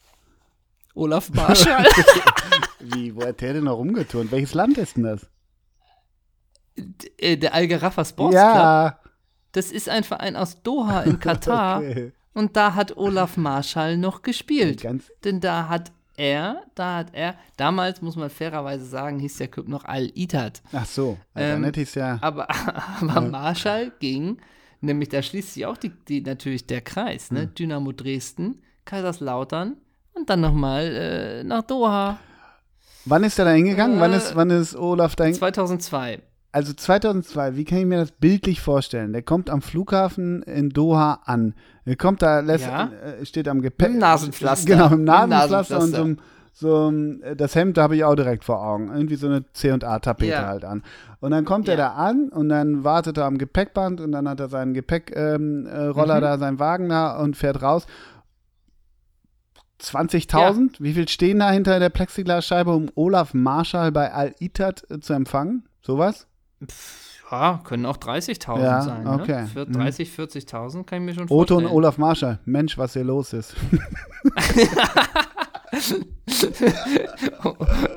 Olaf 0.96 1.30
Marschall. 1.34 1.86
Wie, 2.80 3.14
wo 3.16 3.26
hat 3.26 3.42
der 3.42 3.54
denn 3.54 3.66
noch 3.66 3.78
rumgeturnt? 3.78 4.32
Welches 4.32 4.54
Land 4.54 4.78
ist 4.78 4.96
denn 4.96 5.04
das? 5.04 5.28
D- 6.78 7.12
äh, 7.18 7.38
der 7.38 7.54
Al-Gharafa 7.54 8.06
Sports 8.06 8.36
Club. 8.36 8.44
ja. 8.46 9.00
Das 9.52 9.72
ist 9.72 9.88
ein 9.88 10.04
Verein 10.04 10.36
aus 10.36 10.62
Doha 10.64 11.02
in 11.04 11.20
Katar. 11.20 11.80
Okay. 11.80 12.12
Und 12.34 12.58
da 12.58 12.76
hat 12.76 12.98
Olaf 12.98 13.38
Marschall 13.38 13.98
noch 13.98 14.22
gespielt. 14.22 14.82
Ganz, 14.82 15.10
Denn 15.24 15.40
da 15.40 15.70
hat 15.70 15.94
er, 16.18 16.64
da 16.76 16.98
hat 16.98 17.08
er, 17.14 17.36
damals 17.58 18.02
muss 18.02 18.16
man 18.16 18.30
fairerweise 18.30 18.86
sagen, 18.86 19.20
hieß 19.20 19.38
der 19.38 19.48
Club 19.48 19.68
noch 19.68 19.86
Al-Ittad. 19.86 20.62
ach 20.74 20.86
so, 20.86 21.18
Ähm, 21.36 21.64
es 21.64 21.96
ja. 21.96 22.18
Aber, 22.22 22.48
aber 23.02 23.22
Marschall 23.22 23.92
ging, 24.00 24.38
nämlich 24.82 25.10
da 25.10 25.22
schließt 25.22 25.54
sich 25.54 25.66
auch 25.66 25.78
die, 25.78 25.90
die, 25.90 26.22
natürlich 26.22 26.68
der 26.68 26.82
Kreis, 26.82 27.30
Hm. 27.30 27.38
ne? 27.38 27.48
Dynamo 27.48 27.92
Dresden, 27.92 28.62
Kaiserslautern 28.86 29.78
und 30.14 30.30
dann 30.30 30.42
nochmal 30.42 30.86
äh, 30.86 31.44
nach 31.44 31.64
Doha. 31.64 32.20
Wann 33.06 33.24
ist 33.24 33.38
er 33.38 33.46
da 33.46 33.52
hingegangen? 33.52 34.00
wann, 34.00 34.14
äh, 34.14 34.18
ist, 34.18 34.36
wann 34.36 34.50
ist 34.50 34.76
Olaf 34.76 35.16
da 35.16 35.26
hingegangen? 35.26 35.54
2002. 35.54 36.22
Also 36.56 36.72
2002, 36.72 37.58
wie 37.58 37.66
kann 37.66 37.80
ich 37.80 37.86
mir 37.86 37.98
das 38.00 38.12
bildlich 38.14 38.62
vorstellen? 38.62 39.12
Der 39.12 39.24
kommt 39.24 39.50
am 39.50 39.62
Flughafen 39.62 40.42
in 40.44 40.70
Doha 40.70 41.20
an. 41.26 41.54
Er 41.84 41.98
kommt 41.98 42.22
da, 42.22 42.40
lässt, 42.40 42.66
Ja. 42.66 42.90
äh, 43.20 43.26
steht 43.26 43.50
am 43.50 43.62
Gepäck. 43.62 43.90
Im 43.90 43.98
Nasenpflaster. 43.98 44.66
Genau, 44.66 44.88
im 44.88 44.94
Im 45.00 45.04
Nasenpflaster 45.04 45.80
und 45.82 45.92
Nasenpflaster. 45.92 46.22
so, 46.54 46.92
so 46.92 47.26
äh, 47.26 47.36
das 47.36 47.56
Hemd, 47.56 47.76
da 47.76 47.82
habe 47.84 47.98
ich 47.98 48.06
auch 48.06 48.16
direkt 48.16 48.46
vor 48.46 48.62
Augen. 48.66 48.88
Irgendwie 48.88 49.16
so 49.16 49.28
eine 49.28 49.44
C&A-Tapete 49.52 50.32
Ja. 50.32 50.48
halt 50.48 50.64
an. 50.64 50.82
Und 51.20 51.32
dann 51.32 51.44
kommt 51.44 51.68
er 51.68 51.78
Ja. 51.78 51.90
da 51.90 51.94
an 51.96 52.30
und 52.30 52.48
dann 52.48 52.86
wartet 52.86 53.18
er 53.18 53.26
am 53.26 53.38
Gepäckband 53.38 54.00
und 54.00 54.14
dann 54.14 54.30
hat 54.30 54.40
er 54.40 54.48
seinen 54.48 54.74
Gepäckroller 54.74 55.36
ähm, 55.36 55.68
äh, 55.68 55.90
Mhm. 55.90 56.22
da, 56.22 56.38
seinen 56.38 56.60
Wagen 56.60 56.88
da 56.88 57.18
und 57.20 57.36
fährt 57.36 57.62
raus. 57.62 57.86
20.000? 59.82 60.78
Wie 60.80 60.94
viel 60.94 61.10
stehen 61.10 61.40
da 61.40 61.52
hinter 61.52 61.80
der 61.80 61.90
Plexiglasscheibe, 61.90 62.72
um 62.72 62.90
Olaf 62.96 63.34
Marschall 63.34 63.92
bei 63.92 64.14
Al-Ittad 64.14 64.90
äh, 64.90 65.02
zu 65.02 65.12
empfangen? 65.12 65.68
Sowas? 65.82 66.28
Ja, 67.32 67.60
können 67.64 67.86
auch 67.88 67.98
30.000 67.98 68.62
Ja, 68.62 68.82
sein. 68.82 69.08
okay. 69.08 69.42
Ne? 69.42 69.48
Für 69.52 69.66
Mhm. 69.66 69.74
30, 69.74 70.10
40.000 70.12 70.84
kann 70.86 71.00
ich 71.00 71.06
mir 71.06 71.14
schon 71.16 71.24
Otto 71.24 71.56
und 71.56 71.64
vorstellen. 71.64 71.68
Olaf 71.76 71.98
Marschall. 71.98 72.40
Mensch, 72.46 72.78
was 72.78 72.94
hier 72.94 73.04
los 73.04 73.34
ist. 73.34 73.56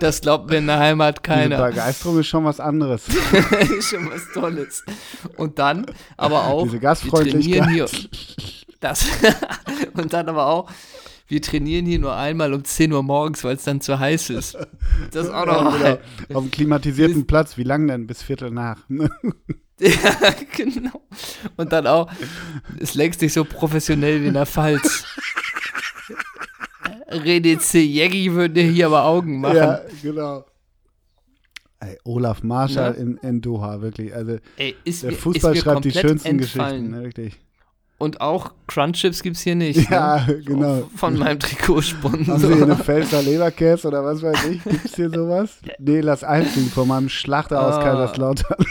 Das 0.01 0.21
glaubt 0.21 0.51
mir 0.51 0.57
in 0.59 0.67
der 0.67 0.79
Heimat 0.79 1.19
Diese 1.19 1.23
keiner. 1.23 1.67
Begeisterung 1.67 2.19
ist 2.21 2.27
schon 2.27 2.45
was 2.45 2.61
anderes. 2.61 3.07
ist 3.79 3.91
schon 3.91 4.11
was 4.11 4.23
Tolles. 4.33 4.85
Und 5.37 5.59
dann 5.59 5.87
aber 6.17 6.47
auch, 6.47 6.63
Diese 6.65 6.75
wir 6.75 6.81
Gastfreundlichkeit. 6.81 7.63
trainieren 7.65 7.89
hier, 7.89 8.09
das, 8.81 9.07
und 9.95 10.13
dann 10.13 10.29
aber 10.29 10.47
auch, 10.47 10.71
wir 11.29 11.43
trainieren 11.43 11.87
hier 11.87 11.99
nur 11.99 12.17
einmal 12.17 12.53
um 12.55 12.65
10 12.65 12.93
Uhr 12.93 13.03
morgens, 13.03 13.45
weil 13.45 13.57
es 13.57 13.65
dann 13.65 13.81
zu 13.81 13.99
heiß 13.99 14.31
ist. 14.31 14.57
Das 15.13 15.29
auch 15.29 15.47
Ja, 15.47 15.63
noch 15.63 15.79
mal. 15.79 16.01
genau. 16.27 16.39
Auf 16.39 16.45
dem 16.45 16.51
klimatisierten 16.51 17.27
Platz, 17.27 17.57
wie 17.57 17.65
lang 17.65 17.87
denn? 17.87 18.07
Bis 18.07 18.23
Viertel 18.23 18.51
nach. 18.51 18.79
Ja, 19.81 20.35
genau. 20.57 21.03
Und 21.57 21.71
dann 21.73 21.87
auch, 21.87 22.11
es 22.81 22.95
längst 22.95 23.21
nicht 23.23 23.33
so 23.33 23.45
professionell 23.45 24.21
wie 24.23 24.27
in 24.27 24.35
der 24.35 24.45
Pfalz. 24.45 25.05
René 27.11 27.59
C. 27.61 27.81
Jägi 27.85 28.33
würde 28.33 28.55
dir 28.55 28.65
hier 28.71 28.87
aber 28.87 29.05
Augen 29.05 29.41
machen. 29.41 29.57
ja, 29.57 29.81
genau. 30.03 30.45
Ey, 31.81 31.97
Olaf 32.05 32.43
Marschall 32.43 32.91
Ne? 32.95 32.97
in, 32.99 33.17
in 33.19 33.41
Doha, 33.41 33.81
wirklich. 33.81 34.13
Also 34.13 34.39
Ey, 34.57 34.75
ist 34.83 35.05
der 35.05 35.13
mir, 35.13 35.17
Fußball 35.17 35.55
ist 35.55 35.63
schreibt 35.63 35.85
die 35.85 35.93
schönsten 35.93 36.41
entfallen. 36.41 36.71
Geschichten, 36.87 36.91
ne, 36.91 37.05
wirklich. 37.05 37.41
Und 38.01 38.21
auch 38.21 38.53
Crunchips 38.69 39.23
gibt 39.25 39.37
es 39.37 39.43
hier 39.43 39.57
nicht. 39.57 39.91
Ja, 39.91 40.25
ne? 40.25 40.41
genau. 40.45 40.89
Von 40.95 41.19
meinem 41.19 41.41
Trikotsponsor. 41.41 42.35
Haben 42.35 42.39
Sie 42.41 42.55
hier 42.55 42.63
eine 42.63 42.77
Pfälzer 42.77 43.23
Leberkäse 43.23 43.89
oder 43.89 44.05
was 44.05 44.23
weiß 44.23 44.45
ich? 44.45 44.63
Gibt's 44.63 44.95
hier 44.95 45.11
sowas? 45.11 45.59
Nee, 45.81 46.01
lass 46.01 46.23
einfliegen 46.23 46.71
von 46.71 46.87
meinem 46.87 47.09
Schlachter 47.09 47.61
aus 47.67 47.75
Ah. 47.75 47.83
Kaiserslautern. 47.83 48.57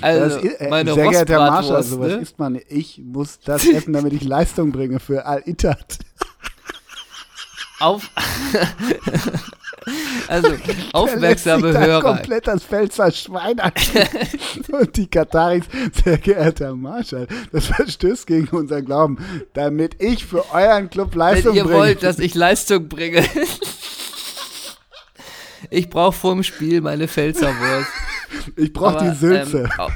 also, 0.00 0.20
Das 0.36 0.42
ist- 0.44 0.60
äh, 0.60 0.70
meine 0.70 0.94
sehr 0.94 1.08
geehrter 1.10 1.32
Herr 1.34 1.50
Marschall, 1.50 1.82
sowas 1.82 2.08
ne? 2.12 2.14
isst 2.18 2.38
man. 2.38 2.58
Ich 2.68 2.98
muss 3.04 3.38
das 3.40 3.66
essen, 3.66 3.92
damit 3.92 4.12
ich 4.14 4.24
Leistung 4.24 4.72
bringe 4.72 5.00
für 5.00 5.26
Al-Itat. 5.26 5.98
Auf 7.80 8.08
also, 10.28 10.48
aufmerksame 10.92 11.72
Hörer. 11.76 12.00
komplett 12.02 12.46
das 12.46 12.62
Pfälzer 12.64 13.10
Schwein 13.10 13.60
an. 13.60 13.72
Und 14.72 14.96
die 14.96 15.06
Kataris, 15.08 15.64
sehr 16.04 16.18
geehrter 16.18 16.66
Herr 16.66 16.76
Marschall, 16.76 17.26
das 17.52 17.66
verstößt 17.66 18.26
gegen 18.26 18.48
unseren 18.48 18.84
Glauben. 18.84 19.18
Damit 19.54 20.02
ich 20.02 20.24
für 20.24 20.44
euren 20.52 20.90
Club 20.90 21.12
Wenn 21.12 21.18
Leistung 21.18 21.54
ihr 21.54 21.64
bringe. 21.64 21.78
wollt, 21.78 22.02
dass 22.02 22.18
ich 22.18 22.34
Leistung 22.34 22.88
bringe. 22.88 23.24
ich 25.70 25.88
brauche 25.90 26.12
vor 26.12 26.34
dem 26.34 26.42
Spiel 26.42 26.80
meine 26.80 27.08
Pfälzerwurst. 27.08 27.88
ich 28.56 28.72
brauche 28.72 29.04
die 29.10 29.16
Sülze. 29.16 29.68
Ähm, 29.78 29.90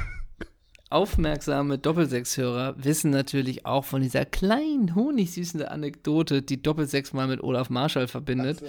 aufmerksame 0.89 1.77
Doppelsechshörer 1.77 2.75
wissen 2.77 3.11
natürlich 3.11 3.65
auch 3.65 3.83
von 3.83 4.01
dieser 4.01 4.25
kleinen, 4.25 4.95
honigsüßen 4.95 5.61
Anekdote, 5.63 6.41
die 6.41 6.61
Doppelsechs 6.61 7.13
mal 7.13 7.27
mit 7.27 7.43
Olaf 7.43 7.69
Marschall 7.69 8.07
verbindet. 8.07 8.59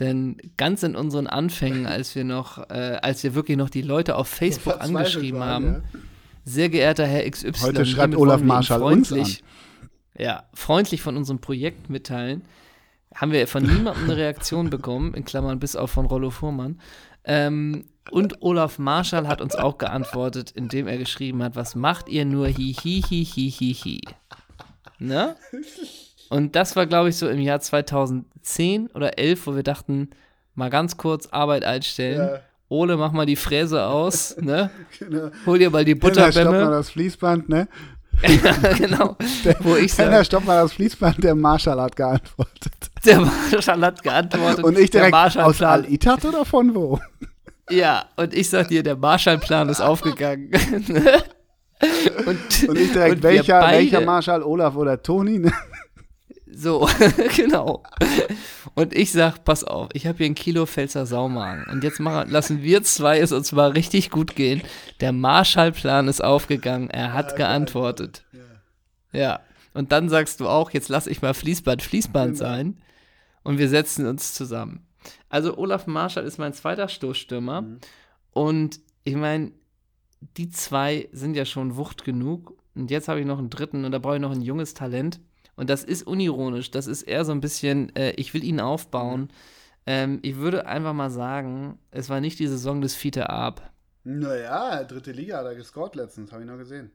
Denn 0.00 0.38
ganz 0.56 0.82
in 0.82 0.96
unseren 0.96 1.26
Anfängen, 1.26 1.86
als 1.86 2.14
wir 2.14 2.24
noch, 2.24 2.70
äh, 2.70 2.98
als 3.02 3.22
wir 3.22 3.34
wirklich 3.34 3.56
noch 3.56 3.70
die 3.70 3.82
Leute 3.82 4.16
auf 4.16 4.28
Facebook 4.28 4.80
angeschrieben 4.80 5.40
waren, 5.40 5.50
haben, 5.50 5.82
ja. 5.92 6.00
sehr 6.44 6.68
geehrter 6.70 7.06
Herr 7.06 7.30
XY, 7.30 7.52
Heute 7.60 7.86
schreibt 7.86 8.16
Olaf 8.16 8.42
Marschall 8.42 8.82
uns 8.82 9.08
freundlich, 9.08 9.44
ja, 10.18 10.44
freundlich 10.54 11.02
von 11.02 11.16
unserem 11.16 11.40
Projekt 11.40 11.90
mitteilen. 11.90 12.42
Haben 13.14 13.32
wir 13.32 13.46
von 13.46 13.62
niemandem 13.62 14.04
eine 14.04 14.16
Reaktion 14.16 14.70
bekommen, 14.70 15.14
in 15.14 15.24
Klammern 15.24 15.58
bis 15.58 15.76
auf 15.76 15.90
von 15.90 16.06
Rollo 16.06 16.30
Fuhrmann. 16.30 16.80
Ähm, 17.24 17.84
und 18.10 18.42
Olaf 18.42 18.78
Marschall 18.78 19.28
hat 19.28 19.40
uns 19.40 19.54
auch 19.54 19.78
geantwortet, 19.78 20.50
indem 20.50 20.86
er 20.86 20.98
geschrieben 20.98 21.42
hat, 21.42 21.56
was 21.56 21.74
macht 21.74 22.08
ihr 22.08 22.24
nur 22.24 22.46
hi 22.46 22.74
hi 22.74 23.02
hi 23.02 23.24
hi 23.24 23.50
hi 23.50 23.74
hi. 23.74 24.00
Ne? 24.98 25.36
Und 26.28 26.56
das 26.56 26.76
war, 26.76 26.86
glaube 26.86 27.08
ich, 27.08 27.16
so 27.16 27.28
im 27.28 27.40
Jahr 27.40 27.60
2010 27.60 28.88
oder 28.88 29.18
11, 29.18 29.46
wo 29.46 29.54
wir 29.54 29.62
dachten, 29.62 30.10
mal 30.54 30.70
ganz 30.70 30.96
kurz 30.96 31.26
Arbeit 31.26 31.64
einstellen. 31.64 32.18
Ja. 32.18 32.40
Ole, 32.68 32.96
mach 32.96 33.12
mal 33.12 33.26
die 33.26 33.36
Fräse 33.36 33.86
aus, 33.86 34.36
ne? 34.38 34.70
Genau. 34.98 35.30
Hol 35.44 35.58
dir 35.58 35.70
mal 35.70 35.84
die 35.84 35.94
Henner, 35.94 36.10
stopp 36.10 36.16
mal 36.16 36.32
Butterbämme. 36.32 36.70
das 36.70 36.90
Fließband, 36.90 37.48
ne? 37.48 37.68
genau. 38.78 39.16
Wo 39.60 39.76
ich 39.76 39.96
Henner, 39.96 40.12
sage, 40.12 40.24
stopp 40.24 40.44
mal 40.46 40.62
das 40.62 40.72
Fließband, 40.72 41.22
der 41.22 41.34
Marschall 41.34 41.80
hat 41.80 41.94
geantwortet. 41.94 42.90
der 43.04 43.20
Marschall 43.20 43.80
hat 43.82 44.02
geantwortet. 44.02 44.64
Und 44.64 44.78
ich 44.78 44.90
der 44.90 45.10
direkt, 45.10 45.36
aus 45.36 45.62
Al-Itat 45.62 46.24
oder 46.24 46.44
von 46.44 46.74
wo? 46.74 46.98
Ja, 47.70 48.06
und 48.16 48.32
ich 48.34 48.48
sag 48.48 48.68
dir, 48.68 48.82
der 48.82 48.96
Marshallplan 48.96 49.68
ist 49.68 49.80
aufgegangen. 49.80 50.50
und, 52.26 52.68
Und 52.68 52.78
ich 52.78 52.92
direkt, 52.92 53.16
und 53.16 53.22
welcher, 53.22 53.60
welcher 53.60 54.00
Marschall, 54.02 54.42
Olaf 54.42 54.76
oder 54.76 55.02
Toni? 55.02 55.38
ne? 55.38 55.52
So, 56.58 56.88
genau. 57.36 57.82
Und 58.74 58.96
ich 58.96 59.12
sag, 59.12 59.44
pass 59.44 59.62
auf, 59.62 59.88
ich 59.92 60.06
habe 60.06 60.16
hier 60.16 60.26
ein 60.26 60.34
Kilo 60.34 60.64
Pfälzer 60.64 61.04
Saumagen. 61.04 61.66
Und 61.70 61.84
jetzt 61.84 62.00
machen, 62.00 62.30
lassen 62.30 62.62
wir 62.62 62.82
zwei 62.82 63.18
es 63.18 63.32
uns 63.32 63.52
mal 63.52 63.72
richtig 63.72 64.08
gut 64.08 64.34
gehen. 64.36 64.62
Der 65.00 65.12
Marshallplan 65.12 66.08
ist 66.08 66.24
aufgegangen. 66.24 66.88
Er 66.88 67.12
hat 67.12 67.36
geantwortet. 67.36 68.24
Ja. 69.12 69.40
Und 69.74 69.92
dann 69.92 70.08
sagst 70.08 70.40
du 70.40 70.48
auch, 70.48 70.70
jetzt 70.70 70.88
lass 70.88 71.06
ich 71.06 71.20
mal 71.20 71.34
Fließband 71.34 71.82
Fließband 71.82 72.38
Genau. 72.38 72.48
sein. 72.48 72.78
Und 73.42 73.58
wir 73.58 73.68
setzen 73.68 74.06
uns 74.06 74.32
zusammen. 74.32 74.85
Also 75.28 75.56
Olaf 75.58 75.86
Marschall 75.86 76.24
ist 76.24 76.38
mein 76.38 76.52
zweiter 76.52 76.88
Stoßstürmer. 76.88 77.62
Mhm. 77.62 77.78
Und 78.32 78.80
ich 79.04 79.16
meine, 79.16 79.52
die 80.36 80.50
zwei 80.50 81.08
sind 81.12 81.36
ja 81.36 81.44
schon 81.44 81.76
Wucht 81.76 82.04
genug. 82.04 82.54
Und 82.74 82.90
jetzt 82.90 83.08
habe 83.08 83.20
ich 83.20 83.26
noch 83.26 83.38
einen 83.38 83.50
dritten 83.50 83.84
und 83.84 83.92
da 83.92 83.98
brauche 83.98 84.16
ich 84.16 84.20
noch 84.20 84.32
ein 84.32 84.42
junges 84.42 84.74
Talent. 84.74 85.20
Und 85.56 85.70
das 85.70 85.84
ist 85.84 86.06
unironisch. 86.06 86.70
Das 86.70 86.86
ist 86.86 87.02
eher 87.02 87.24
so 87.24 87.32
ein 87.32 87.40
bisschen, 87.40 87.94
äh, 87.96 88.12
ich 88.12 88.34
will 88.34 88.44
ihn 88.44 88.60
aufbauen. 88.60 89.28
Ähm, 89.86 90.18
ich 90.22 90.36
würde 90.36 90.66
einfach 90.66 90.92
mal 90.92 91.10
sagen, 91.10 91.78
es 91.90 92.10
war 92.10 92.20
nicht 92.20 92.38
die 92.38 92.46
Saison 92.46 92.80
des 92.80 92.94
Fiete 92.94 93.30
Arp. 93.30 93.62
Naja, 94.04 94.84
dritte 94.84 95.12
Liga 95.12 95.38
hat 95.38 95.46
er 95.46 95.54
gescored 95.54 95.96
letztens, 95.96 96.30
habe 96.30 96.42
ich 96.42 96.48
noch 96.48 96.58
gesehen. 96.58 96.90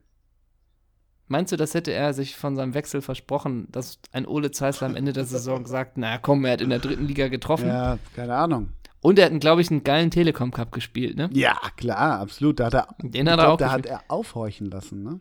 Meinst 1.28 1.52
du, 1.52 1.56
das 1.56 1.72
hätte 1.74 1.92
er 1.92 2.12
sich 2.14 2.36
von 2.36 2.56
seinem 2.56 2.74
Wechsel 2.74 3.00
versprochen, 3.00 3.66
dass 3.70 3.98
ein 4.12 4.26
Ole 4.26 4.50
Zeisler 4.50 4.88
am 4.88 4.96
Ende 4.96 5.12
der 5.12 5.24
Saison 5.24 5.64
sagt, 5.66 5.96
na 5.96 6.18
komm, 6.18 6.44
er 6.44 6.52
hat 6.52 6.60
in 6.60 6.70
der 6.70 6.78
dritten 6.78 7.06
Liga 7.06 7.28
getroffen. 7.28 7.68
Ja, 7.68 7.98
keine 8.14 8.34
Ahnung. 8.34 8.70
Und 9.00 9.18
er 9.18 9.26
hat, 9.32 9.40
glaube 9.40 9.62
ich, 9.62 9.70
einen 9.70 9.82
geilen 9.82 10.10
Telekom 10.10 10.50
Cup 10.52 10.70
gespielt, 10.72 11.16
ne? 11.16 11.28
Ja, 11.32 11.58
klar, 11.76 12.20
absolut. 12.20 12.60
Da 12.60 12.66
hat 12.66 12.74
er, 12.74 12.88
Den 13.02 13.26
ich 13.26 13.32
hat 13.32 13.38
er 13.40 13.44
glaub, 13.44 13.52
auch 13.54 13.56
da 13.56 13.70
hat 13.72 13.86
er 13.86 14.02
aufhorchen 14.08 14.70
lassen, 14.70 15.02
ne? 15.02 15.20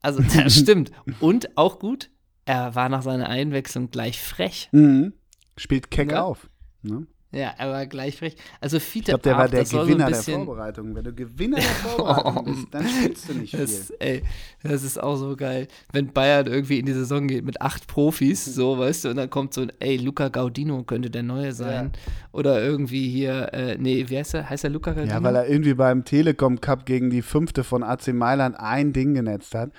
Also, 0.00 0.22
das 0.36 0.56
stimmt. 0.56 0.90
Und 1.20 1.56
auch 1.56 1.78
gut, 1.78 2.10
er 2.46 2.74
war 2.74 2.88
nach 2.88 3.02
seiner 3.02 3.28
Einwechslung 3.28 3.90
gleich 3.90 4.20
frech. 4.22 4.68
Mhm. 4.72 5.12
Spielt 5.56 5.90
keck 5.90 6.08
Ne? 6.12 6.22
auf. 6.22 6.48
Ne? 6.82 7.06
Ja, 7.34 7.52
er 7.58 7.70
war 7.70 7.86
gleich 7.86 8.16
frech. 8.16 8.36
Also 8.60 8.78
Fiete 8.78 9.12
Ich 9.12 9.22
glaube, 9.22 9.22
der 9.22 9.36
war 9.36 9.48
der 9.48 9.64
Gewinner 9.64 10.14
so 10.14 10.30
der 10.30 10.44
Vorbereitung. 10.44 10.94
Wenn 10.94 11.04
du 11.04 11.12
Gewinner 11.12 11.56
der 11.56 11.64
Vorbereitung 11.64 12.44
bist, 12.44 12.66
dann 12.70 12.88
spielst 12.88 13.28
du 13.28 13.34
nicht 13.34 13.50
viel. 13.50 13.60
Das, 13.60 13.90
ey, 13.98 14.22
das 14.62 14.84
ist 14.84 15.02
auch 15.02 15.16
so 15.16 15.34
geil. 15.34 15.66
Wenn 15.92 16.12
Bayern 16.12 16.46
irgendwie 16.46 16.78
in 16.78 16.86
die 16.86 16.92
Saison 16.92 17.26
geht 17.26 17.44
mit 17.44 17.60
acht 17.60 17.88
Profis, 17.88 18.44
so, 18.44 18.78
weißt 18.78 19.04
du, 19.04 19.08
und 19.10 19.16
dann 19.16 19.30
kommt 19.30 19.52
so 19.52 19.62
ein, 19.62 19.72
ey, 19.80 19.96
Luca 19.96 20.28
Gaudino 20.28 20.84
könnte 20.84 21.10
der 21.10 21.24
Neue 21.24 21.52
sein. 21.52 21.92
Oder 22.34 22.60
irgendwie 22.60 23.08
hier, 23.08 23.52
äh, 23.52 23.76
nee, 23.78 24.06
wie 24.08 24.18
heißt 24.18 24.34
er? 24.34 24.50
Heißt 24.50 24.64
er 24.64 24.70
Luca 24.70 24.92
Gaudino? 24.92 25.14
Ja, 25.14 25.22
weil 25.22 25.36
er 25.36 25.48
irgendwie 25.48 25.74
beim 25.74 26.04
Telekom 26.04 26.60
Cup 26.60 26.84
gegen 26.84 27.08
die 27.08 27.22
fünfte 27.22 27.62
von 27.62 27.84
AC 27.84 28.08
Mailand 28.08 28.56
ein 28.58 28.92
Ding 28.92 29.14
genetzt 29.14 29.54
hat. 29.54 29.70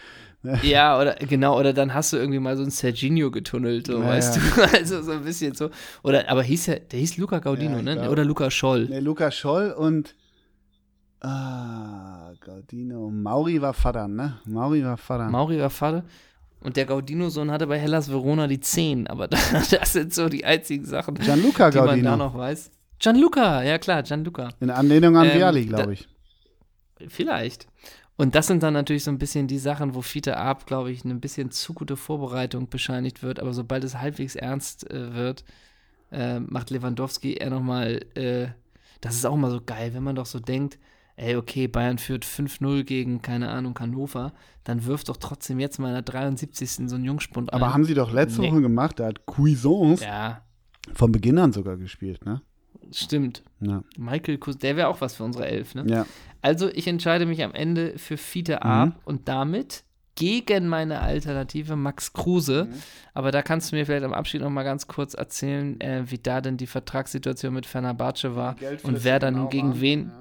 Ja, 0.61 1.01
oder 1.01 1.15
genau, 1.15 1.59
oder 1.59 1.73
dann 1.73 1.95
hast 1.95 2.13
du 2.13 2.17
irgendwie 2.17 2.37
mal 2.37 2.55
so 2.55 2.61
ein 2.61 2.69
Serginho 2.69 3.31
getunnelt, 3.31 3.87
so, 3.87 3.99
Ja, 3.99 4.07
weißt 4.07 4.35
du? 4.37 4.39
Also 4.73 5.01
so 5.01 5.13
ein 5.13 5.23
bisschen 5.23 5.55
so. 5.55 5.71
Oder, 6.03 6.29
aber 6.29 6.43
hieß 6.43 6.67
er, 6.67 6.79
der 6.81 6.99
hieß 6.99 7.17
Luca 7.17 7.39
Gaudino, 7.39 7.77
Ja, 7.77 7.81
ne? 7.81 7.95
glaub. 7.95 8.09
Oder 8.09 8.23
Luca 8.23 8.51
Scholl. 8.51 8.85
Ne, 8.85 8.99
Lukas 8.99 9.35
Scholl 9.35 9.71
und 9.71 10.15
ah, 11.21 12.31
Gaudino. 12.39 13.09
Mauri 13.09 13.59
war 13.59 13.73
Vater, 13.73 14.07
ne? 14.07 14.37
Mauri 14.45 14.83
war 14.85 14.97
Vater. 14.97 15.29
Mauri 15.31 15.59
war 15.59 15.71
Vater. 15.71 16.03
Und 16.65 16.77
der 16.77 16.85
Gaudino-Sohn 16.85 17.51
hatte 17.51 17.67
bei 17.67 17.77
Hellas 17.77 18.09
Verona 18.09 18.47
die 18.47 18.59
10, 18.59 19.05
aber 19.05 19.27
das 19.27 19.93
sind 19.93 20.15
so 20.15 20.29
die 20.29 20.45
einzigen 20.45 20.83
Sachen, 20.83 21.13
Gianluca 21.13 21.69
die 21.69 21.77
man 21.77 21.87
da 21.87 21.91
Gaudino. 21.93 22.17
noch 22.17 22.35
weiß. 22.35 22.71
Gianluca, 22.97 23.61
ja 23.61 23.77
klar, 23.77 24.01
Gianluca. 24.01 24.49
In 24.59 24.71
Anlehnung 24.71 25.15
an 25.15 25.27
Ähm, 25.27 25.37
Viali, 25.37 25.65
glaube 25.67 25.93
ich. 25.93 26.07
Vielleicht. 27.07 27.67
Und 28.17 28.33
das 28.33 28.47
sind 28.47 28.63
dann 28.63 28.73
natürlich 28.73 29.03
so 29.03 29.11
ein 29.11 29.19
bisschen 29.19 29.47
die 29.47 29.59
Sachen, 29.59 29.93
wo 29.93 30.01
Fiete 30.01 30.37
Arp, 30.37 30.65
glaube 30.65 30.89
ich, 30.89 31.05
eine 31.05 31.13
bisschen 31.13 31.51
zu 31.51 31.75
gute 31.75 31.97
Vorbereitung 31.97 32.67
bescheinigt 32.67 33.21
wird. 33.21 33.39
Aber 33.39 33.53
sobald 33.53 33.83
es 33.83 33.99
halbwegs 33.99 34.35
ernst 34.35 34.89
äh, 34.89 35.13
wird, 35.13 35.43
äh, 36.11 36.39
macht 36.39 36.71
Lewandowski 36.71 37.35
eher 37.35 37.51
nochmal, 37.51 38.03
äh, 38.15 38.47
das 39.01 39.13
ist 39.13 39.25
auch 39.27 39.35
mal 39.35 39.51
so 39.51 39.61
geil, 39.63 39.93
wenn 39.93 40.03
man 40.03 40.15
doch 40.15 40.25
so 40.25 40.39
denkt, 40.39 40.79
ey, 41.17 41.35
okay, 41.35 41.67
Bayern 41.67 41.97
führt 41.97 42.25
5-0 42.25 42.83
gegen, 42.83 43.21
keine 43.21 43.49
Ahnung, 43.49 43.77
Hannover, 43.79 44.33
dann 44.63 44.85
wirft 44.85 45.09
doch 45.09 45.17
trotzdem 45.17 45.59
jetzt 45.59 45.79
mal 45.79 45.87
in 45.89 45.93
der 45.93 46.01
73. 46.01 46.89
so 46.89 46.95
einen 46.95 47.05
Jungspund 47.05 47.53
Aber 47.53 47.67
ein. 47.67 47.73
haben 47.73 47.85
sie 47.85 47.93
doch 47.93 48.11
letzte 48.11 48.41
Nee. 48.41 48.51
Woche 48.51 48.61
gemacht. 48.61 48.99
Da 48.99 49.05
hat 49.07 49.25
Cuisance 49.25 50.03
Ja, 50.03 50.41
von 50.93 51.11
Beginn 51.11 51.37
an 51.39 51.53
sogar 51.53 51.77
gespielt, 51.77 52.25
ne? 52.25 52.41
stimmt. 52.91 53.43
Ja. 53.61 53.83
Michael 53.97 54.37
Kus, 54.37 54.57
der 54.57 54.75
wäre 54.75 54.87
auch 54.89 55.01
was 55.01 55.15
für 55.15 55.23
unsere 55.23 55.47
Elf, 55.47 55.73
ne? 55.75 55.85
ja. 55.87 56.05
Also 56.41 56.69
ich 56.69 56.87
entscheide 56.87 57.25
mich 57.25 57.43
am 57.43 57.53
Ende 57.55 57.97
für 57.97 58.17
Fiete 58.17 58.57
Mhm. 58.63 58.69
Arp 58.69 58.99
und 59.05 59.27
damit 59.27 59.83
gegen 60.13 60.67
meine 60.67 61.01
Alternative 61.01 61.75
Max 61.75 62.13
Kruse. 62.13 62.65
Mhm. 62.69 62.73
Aber 63.15 63.31
da 63.31 63.41
kannst 63.41 63.71
du 63.71 63.75
mir 63.75 63.85
vielleicht 63.85 64.05
am 64.05 64.13
Abschied 64.13 64.41
noch 64.41 64.49
mal 64.51 64.63
ganz 64.63 64.87
kurz 64.87 65.13
erzählen, 65.15 65.81
äh, 65.81 66.03
wie 66.09 66.19
da 66.19 66.39
denn 66.41 66.57
die 66.57 66.67
Vertragssituation 66.67 67.53
mit 67.53 67.65
Fenerbahce 67.65 68.35
war 68.35 68.55
und 68.83 69.03
wer 69.03 69.17
dann 69.19 69.33
nun 69.35 69.49
gegen 69.49 69.81
wen, 69.81 70.11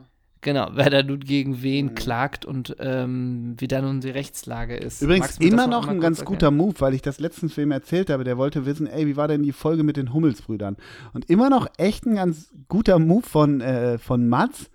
Genau, 0.45 0.69
wer 0.75 0.91
da 0.91 1.03
nun 1.03 1.21
gegen 1.21 1.63
wen 1.63 1.95
klagt 1.95 2.45
und 2.45 2.77
ähm, 2.79 3.55
wie 3.57 3.67
da 3.67 3.81
nun 3.81 4.03
die 4.03 4.11
Rechtslage 4.11 4.77
ist. 4.77 5.01
Übrigens 5.01 5.39
immer 5.39 5.67
noch 5.67 5.89
einmal 5.89 5.95
ein 5.95 6.01
ganz 6.03 6.23
guter 6.23 6.51
Move, 6.51 6.75
weil 6.81 6.93
ich 6.93 7.01
das 7.01 7.19
letztens 7.19 7.57
ihn 7.57 7.71
erzählt 7.71 8.11
habe. 8.11 8.25
Der 8.25 8.37
wollte 8.37 8.67
wissen, 8.67 8.87
ey, 8.87 9.07
wie 9.07 9.17
war 9.17 9.27
denn 9.27 9.43
die 9.43 9.53
Folge 9.53 9.85
mit 9.85 9.97
den 9.97 10.13
Hummelsbrüdern? 10.13 10.77
Und 11.15 11.31
immer 11.31 11.49
noch 11.49 11.67
echt 11.79 12.05
ein 12.05 12.17
ganz 12.17 12.53
guter 12.69 12.99
Move 12.99 13.23
von, 13.23 13.63
äh, 13.63 13.97
von 13.97 14.29
Mats, 14.29 14.69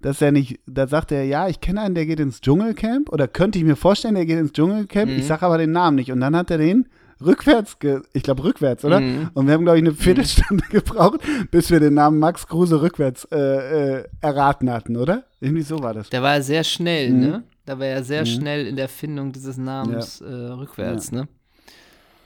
dass 0.00 0.22
er 0.22 0.32
nicht, 0.32 0.60
da 0.66 0.86
sagt 0.86 1.12
er, 1.12 1.24
ja, 1.24 1.46
ich 1.46 1.60
kenne 1.60 1.82
einen, 1.82 1.94
der 1.94 2.06
geht 2.06 2.18
ins 2.18 2.40
Dschungelcamp 2.40 3.10
oder 3.10 3.28
könnte 3.28 3.58
ich 3.58 3.66
mir 3.66 3.76
vorstellen, 3.76 4.14
der 4.14 4.24
geht 4.24 4.38
ins 4.38 4.54
Dschungelcamp. 4.54 5.10
Mhm. 5.10 5.18
Ich 5.18 5.26
sage 5.26 5.44
aber 5.44 5.58
den 5.58 5.72
Namen 5.72 5.96
nicht. 5.96 6.10
Und 6.10 6.20
dann 6.20 6.34
hat 6.34 6.50
er 6.50 6.56
den 6.56 6.88
rückwärts, 7.24 7.76
ich 8.12 8.22
glaube 8.22 8.44
rückwärts, 8.44 8.84
oder? 8.84 9.00
Mhm. 9.00 9.30
Und 9.34 9.46
wir 9.46 9.54
haben, 9.54 9.64
glaube 9.64 9.78
ich, 9.78 9.84
eine 9.84 9.94
Viertelstunde 9.94 10.64
gebraucht, 10.70 11.20
bis 11.50 11.70
wir 11.70 11.80
den 11.80 11.94
Namen 11.94 12.18
Max 12.18 12.46
Kruse 12.46 12.80
rückwärts 12.82 13.24
äh, 13.32 13.38
äh, 14.00 14.04
erraten 14.20 14.70
hatten, 14.70 14.96
oder? 14.96 15.24
Irgendwie 15.40 15.62
so 15.62 15.82
war 15.82 15.94
das. 15.94 16.08
Der 16.10 16.22
war 16.22 16.34
ja 16.36 16.42
sehr 16.42 16.64
schnell, 16.64 17.10
Mhm. 17.10 17.20
ne? 17.20 17.42
Da 17.64 17.78
war 17.78 17.86
er 17.86 18.02
sehr 18.04 18.22
Mhm. 18.22 18.26
schnell 18.26 18.66
in 18.66 18.76
der 18.76 18.88
Findung 18.88 19.32
dieses 19.32 19.56
Namens 19.56 20.20
äh, 20.20 20.24
rückwärts, 20.32 21.12
ne? 21.12 21.28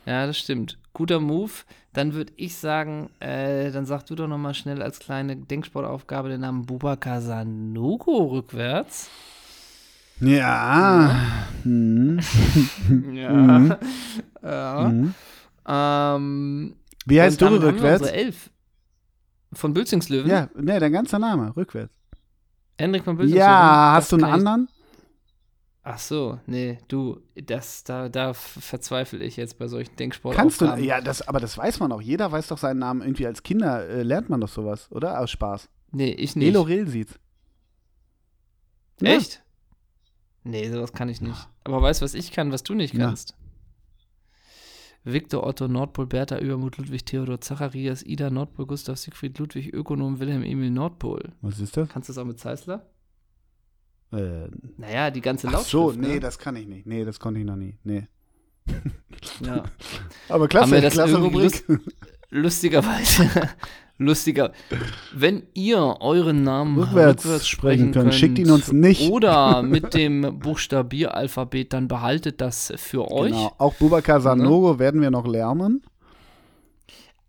Ja, 0.06 0.26
das 0.26 0.38
stimmt. 0.38 0.78
Guter 0.92 1.20
Move. 1.20 1.50
Dann 1.92 2.12
würde 2.14 2.32
ich 2.36 2.56
sagen, 2.56 3.08
äh, 3.20 3.70
dann 3.70 3.86
sag 3.86 4.04
du 4.06 4.14
doch 4.14 4.28
noch 4.28 4.38
mal 4.38 4.54
schnell 4.54 4.82
als 4.82 4.98
kleine 4.98 5.34
Denksportaufgabe 5.36 6.28
den 6.28 6.42
Namen 6.42 6.64
Bubakar 6.66 7.20
Sanogo 7.22 8.24
rückwärts. 8.26 9.08
Ja. 10.20 11.14
Mhm. 11.64 12.20
Ja. 13.14 13.78
Ja. 14.46 14.88
Mhm. 14.88 15.14
Ähm, 15.66 16.76
Wie 17.06 17.20
heißt 17.20 17.40
du 17.40 17.46
rückwärts? 17.46 18.06
Elf. 18.08 18.50
Von 19.52 19.72
Bülzingslöwen? 19.72 20.30
Ja, 20.30 20.48
ne, 20.54 20.78
dein 20.78 20.92
ganzer 20.92 21.18
Name, 21.18 21.56
rückwärts. 21.56 21.94
Hendrik 22.78 23.04
von 23.04 23.16
Bülzingslöwen? 23.16 23.48
Ja, 23.48 23.92
hast 23.94 24.12
du 24.12 24.16
einen 24.16 24.24
anderen? 24.24 24.68
Ach 25.88 26.00
so, 26.00 26.40
nee, 26.46 26.78
du, 26.88 27.20
das, 27.36 27.84
da, 27.84 28.08
da 28.08 28.34
verzweifle 28.34 29.22
ich 29.24 29.36
jetzt 29.36 29.56
bei 29.56 29.68
solchen 29.68 29.94
Kannst 30.32 30.60
du, 30.60 30.64
ja, 30.78 31.00
das, 31.00 31.26
aber 31.28 31.38
das 31.38 31.56
weiß 31.56 31.78
man 31.78 31.92
auch. 31.92 32.02
Jeder 32.02 32.32
weiß 32.32 32.48
doch 32.48 32.58
seinen 32.58 32.80
Namen 32.80 33.02
irgendwie 33.02 33.24
als 33.24 33.44
Kinder, 33.44 33.88
äh, 33.88 34.02
lernt 34.02 34.28
man 34.28 34.40
doch 34.40 34.48
sowas, 34.48 34.90
oder? 34.90 35.20
Aus 35.20 35.30
Spaß. 35.30 35.68
Nee, 35.92 36.10
ich 36.10 36.34
nicht. 36.34 36.48
Elo 36.48 36.62
Rilsiz. 36.62 37.20
Ja. 39.00 39.10
Echt? 39.12 39.44
Nee, 40.42 40.68
sowas 40.70 40.92
kann 40.92 41.08
ich 41.08 41.20
nicht. 41.20 41.48
Aber 41.62 41.80
weißt 41.82 42.00
du, 42.00 42.04
was 42.04 42.14
ich 42.14 42.32
kann, 42.32 42.50
was 42.50 42.64
du 42.64 42.74
nicht 42.74 42.94
Ja. 42.94 43.14
Viktor 45.06 45.46
Otto 45.46 45.68
Nordpol 45.68 46.06
Bertha 46.06 46.38
Übermut 46.38 46.78
Ludwig 46.78 47.04
Theodor 47.04 47.40
Zacharias 47.40 48.02
Ida 48.04 48.28
Nordpol 48.28 48.66
Gustav 48.66 48.98
Siegfried 48.98 49.38
Ludwig 49.38 49.72
Ökonom 49.72 50.18
Wilhelm 50.18 50.42
Emil 50.42 50.70
Nordpol. 50.70 51.32
Was 51.42 51.60
ist 51.60 51.76
das? 51.76 51.88
Kannst 51.88 52.08
du 52.08 52.12
das 52.12 52.18
auch 52.18 52.26
mit 52.26 52.40
Zeissler? 52.40 52.84
Äh, 54.12 54.48
Naja, 54.76 55.10
die 55.10 55.20
ganze 55.20 55.48
ach 55.48 55.60
so, 55.60 55.86
Lautschrift. 55.90 56.06
nee, 56.08 56.14
ne? 56.14 56.20
das 56.20 56.38
kann 56.38 56.56
ich 56.56 56.66
nicht. 56.66 56.86
Nee, 56.86 57.04
das 57.04 57.20
konnte 57.20 57.40
ich 57.40 57.46
noch 57.46 57.56
nie. 57.56 57.78
Nee. 57.84 58.08
ja. 59.40 59.62
Aber 60.28 60.44
Haben 60.44 60.48
klasse, 60.48 60.72
wir 60.72 60.80
das 60.80 60.94
klasse 60.94 61.18
Rubrik. 61.18 61.64
Lustigerweise, 62.30 63.28
lustiger. 63.98 64.52
Wenn 65.14 65.44
ihr 65.54 65.78
euren 66.00 66.42
Namen 66.42 66.78
Rückwärts 66.78 67.24
rückwärts, 67.24 67.48
sprechen 67.48 67.78
sprechen 67.78 67.92
könnt, 67.92 68.14
schickt 68.14 68.38
ihn 68.38 68.50
uns 68.50 68.72
nicht. 68.72 69.10
Oder 69.10 69.62
mit 69.62 69.94
dem 69.94 70.38
Buchstabieralphabet, 70.38 71.72
dann 71.72 71.88
behaltet 71.88 72.40
das 72.40 72.72
für 72.76 73.10
euch. 73.10 73.32
Genau. 73.32 73.54
Auch 73.58 73.74
Bubakar 73.74 74.20
Sanogo 74.20 74.78
werden 74.78 75.00
wir 75.00 75.10
noch 75.10 75.26
lernen. 75.26 75.82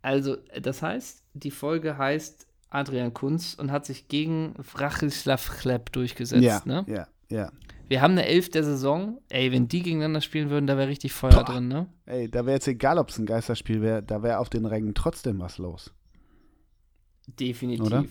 Also, 0.01 0.37
das 0.61 0.81
heißt, 0.81 1.23
die 1.33 1.51
Folge 1.51 1.97
heißt 1.97 2.47
Adrian 2.69 3.13
Kunz 3.13 3.53
und 3.53 3.71
hat 3.71 3.85
sich 3.85 4.07
gegen 4.07 4.55
Vrachislav 4.61 5.57
Chleb 5.59 5.91
durchgesetzt. 5.91 6.43
ja, 6.43 6.61
Ne? 6.65 6.85
ja, 6.87 7.07
ja. 7.29 7.51
Wir 7.89 8.01
haben 8.01 8.11
eine 8.11 8.25
Elf 8.25 8.49
der 8.49 8.63
Saison. 8.63 9.19
Ey, 9.29 9.51
wenn 9.51 9.67
die 9.67 9.81
gegeneinander 9.81 10.21
spielen 10.21 10.49
würden, 10.49 10.67
da 10.67 10.77
wäre 10.77 10.89
richtig 10.89 11.13
Feuer 11.13 11.31
Boah. 11.31 11.43
drin, 11.45 11.67
ne? 11.67 11.87
Ey, 12.05 12.29
da 12.29 12.45
wäre 12.45 12.55
jetzt 12.55 12.67
egal, 12.67 12.97
ob 12.97 13.09
es 13.09 13.17
ein 13.17 13.25
Geisterspiel 13.25 13.81
wäre, 13.81 14.03
da 14.03 14.21
wäre 14.23 14.39
auf 14.39 14.49
den 14.49 14.65
Rängen 14.65 14.93
trotzdem 14.93 15.39
was 15.39 15.57
los. 15.57 15.93
Definitiv. 17.27 17.85
Oder? 17.85 18.05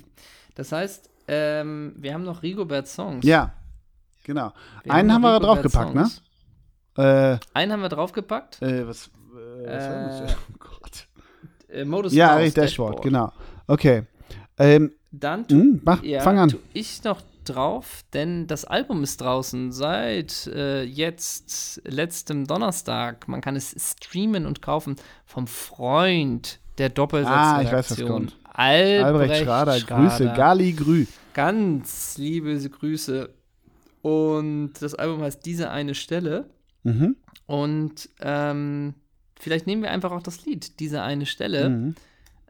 Das 0.55 0.73
heißt, 0.73 1.11
ähm, 1.29 1.95
wir 1.99 2.15
haben 2.15 2.25
noch 2.25 2.43
Rigobert 2.43 2.87
Songs. 2.89 3.25
Ja, 3.25 3.53
genau. 4.25 4.53
Wir 4.85 4.93
Einen 4.93 5.13
haben 5.13 5.23
noch 5.23 5.29
wir 5.33 5.41
draufgepackt, 5.41 5.95
ne? 5.95 6.09
Äh, 6.97 7.39
Einen 7.53 7.73
haben 7.73 7.83
wir 7.83 7.89
draufgepackt. 7.91 8.63
äh, 8.63 8.87
was, 8.87 9.09
äh, 9.09 9.67
was 9.67 9.85
war 9.91 10.07
das? 10.07 10.21
Äh, 10.33 10.35
Oh 10.53 10.57
Gott. 10.59 11.09
Äh, 11.69 11.85
Modus 11.85 12.15
Ja, 12.15 12.37
richtig, 12.37 12.55
Dashboard, 12.65 13.03
genau. 13.03 13.31
Okay. 13.67 14.05
Ähm, 14.59 14.93
Dann 15.13 15.47
tu, 15.47 15.55
hm, 15.57 15.81
mach, 15.85 16.03
ja, 16.03 16.21
fang 16.23 16.39
an. 16.39 16.49
tu 16.49 16.59
ich 16.73 17.03
noch 17.05 17.21
drauf, 17.49 18.03
denn 18.13 18.47
das 18.47 18.65
Album 18.65 19.03
ist 19.03 19.21
draußen 19.21 19.73
seit 19.73 20.47
äh, 20.49 20.83
jetzt 20.83 21.81
letztem 21.85 22.47
Donnerstag. 22.47 23.29
Man 23.29 23.41
kann 23.41 23.57
es 23.57 23.75
streamen 23.79 24.47
und 24.47 24.63
kaufen 24.63 24.97
vom 25.25 25.47
Freund 25.47 26.61
der 26.79 26.87
Ah, 26.87 26.91
ich 26.91 26.93
weiß, 26.93 26.95
was 26.95 26.95
Doppelsatzredaktion. 26.95 28.09
kommt. 28.09 28.37
Albrecht, 28.53 29.05
Albrecht 29.05 29.45
Schrader, 29.45 29.81
Grüße, 29.81 30.33
Gali 30.37 30.73
Grü. 30.73 31.07
Ganz 31.35 32.17
liebe 32.19 32.59
Grüße. 32.59 33.31
Und 34.03 34.73
das 34.81 34.95
Album 34.95 35.23
heißt 35.23 35.45
Diese 35.45 35.71
eine 35.71 35.95
Stelle. 35.95 36.49
Mhm. 36.85 37.17
Und 37.47 38.09
ähm, 38.21 38.95
vielleicht 39.39 39.67
nehmen 39.67 39.83
wir 39.83 39.91
einfach 39.91 40.13
auch 40.13 40.23
das 40.23 40.45
Lied, 40.47 40.81
Diese 40.81 41.03
eine 41.03 41.27
Stelle, 41.27 41.69
Mhm. 41.69 41.95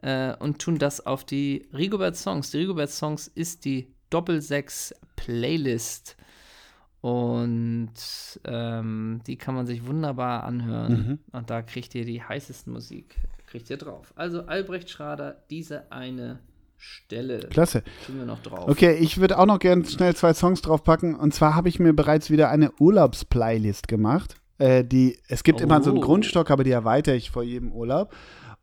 äh, 0.01 0.35
und 0.37 0.59
tun 0.59 0.77
das 0.77 1.05
auf 1.05 1.23
die 1.23 1.67
Rigobert 1.73 2.15
Songs. 2.15 2.51
Die 2.51 2.57
Rigobert 2.59 2.89
Songs 2.91 3.27
ist 3.27 3.65
die 3.65 3.93
Doppelsechs 4.09 4.93
Playlist. 5.15 6.15
Und 7.01 7.93
ähm, 8.45 9.21
die 9.27 9.37
kann 9.37 9.55
man 9.55 9.65
sich 9.65 9.85
wunderbar 9.85 10.43
anhören. 10.43 10.91
Mhm. 10.91 11.19
Und 11.31 11.49
da 11.49 11.61
kriegt 11.61 11.95
ihr 11.95 12.05
die 12.05 12.21
heißesten 12.23 12.73
Musik, 12.73 13.15
kriegt 13.45 13.69
ihr 13.69 13.77
drauf. 13.77 14.11
Also 14.15 14.41
Albrecht 14.43 14.89
Schrader, 14.89 15.37
diese 15.49 15.91
eine 15.91 16.39
Stelle. 16.75 17.39
Klasse. 17.49 17.83
Tun 18.05 18.17
wir 18.17 18.25
noch 18.25 18.41
drauf. 18.41 18.67
Okay, 18.67 18.95
ich 18.95 19.19
würde 19.19 19.37
auch 19.39 19.45
noch 19.45 19.59
gerne 19.59 19.85
schnell 19.85 20.15
zwei 20.15 20.33
Songs 20.33 20.61
draufpacken. 20.61 21.15
Und 21.15 21.33
zwar 21.33 21.55
habe 21.55 21.69
ich 21.69 21.79
mir 21.79 21.93
bereits 21.93 22.29
wieder 22.29 22.49
eine 22.49 22.71
Urlaubsplaylist 22.79 23.87
gemacht. 23.87 24.35
Äh, 24.57 24.83
die, 24.83 25.17
es 25.27 25.43
gibt 25.43 25.61
immer 25.61 25.81
so 25.83 25.91
einen 25.91 25.99
Oh. 25.99 26.01
Grundstock, 26.01 26.51
aber 26.51 26.63
die 26.63 26.71
erweitere 26.71 27.15
ich 27.15 27.29
vor 27.31 27.43
jedem 27.43 27.71
Urlaub. 27.71 28.13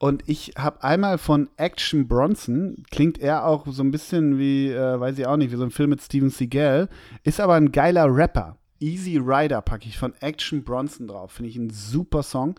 Und 0.04 0.22
ich 0.26 0.52
habe 0.58 0.84
einmal 0.84 1.16
von 1.16 1.48
Action 1.56 2.06
Bronson, 2.06 2.84
klingt 2.90 3.18
er 3.18 3.46
auch 3.46 3.66
so 3.66 3.82
ein 3.82 3.90
bisschen 3.90 4.38
wie, 4.38 4.68
äh, 4.68 5.00
weiß 5.00 5.18
ich 5.18 5.26
auch 5.26 5.38
nicht, 5.38 5.50
wie 5.50 5.56
so 5.56 5.64
ein 5.64 5.70
Film 5.70 5.88
mit 5.88 6.02
Steven 6.02 6.28
Seagal, 6.28 6.90
ist 7.22 7.40
aber 7.40 7.54
ein 7.54 7.72
geiler 7.72 8.14
Rapper. 8.14 8.58
Easy 8.80 9.16
Rider 9.16 9.62
packe 9.62 9.88
ich 9.88 9.96
von 9.96 10.12
Action 10.20 10.62
Bronson 10.62 11.08
drauf. 11.08 11.32
Finde 11.32 11.48
ich 11.48 11.56
ein 11.56 11.70
super 11.70 12.22
Song. 12.22 12.54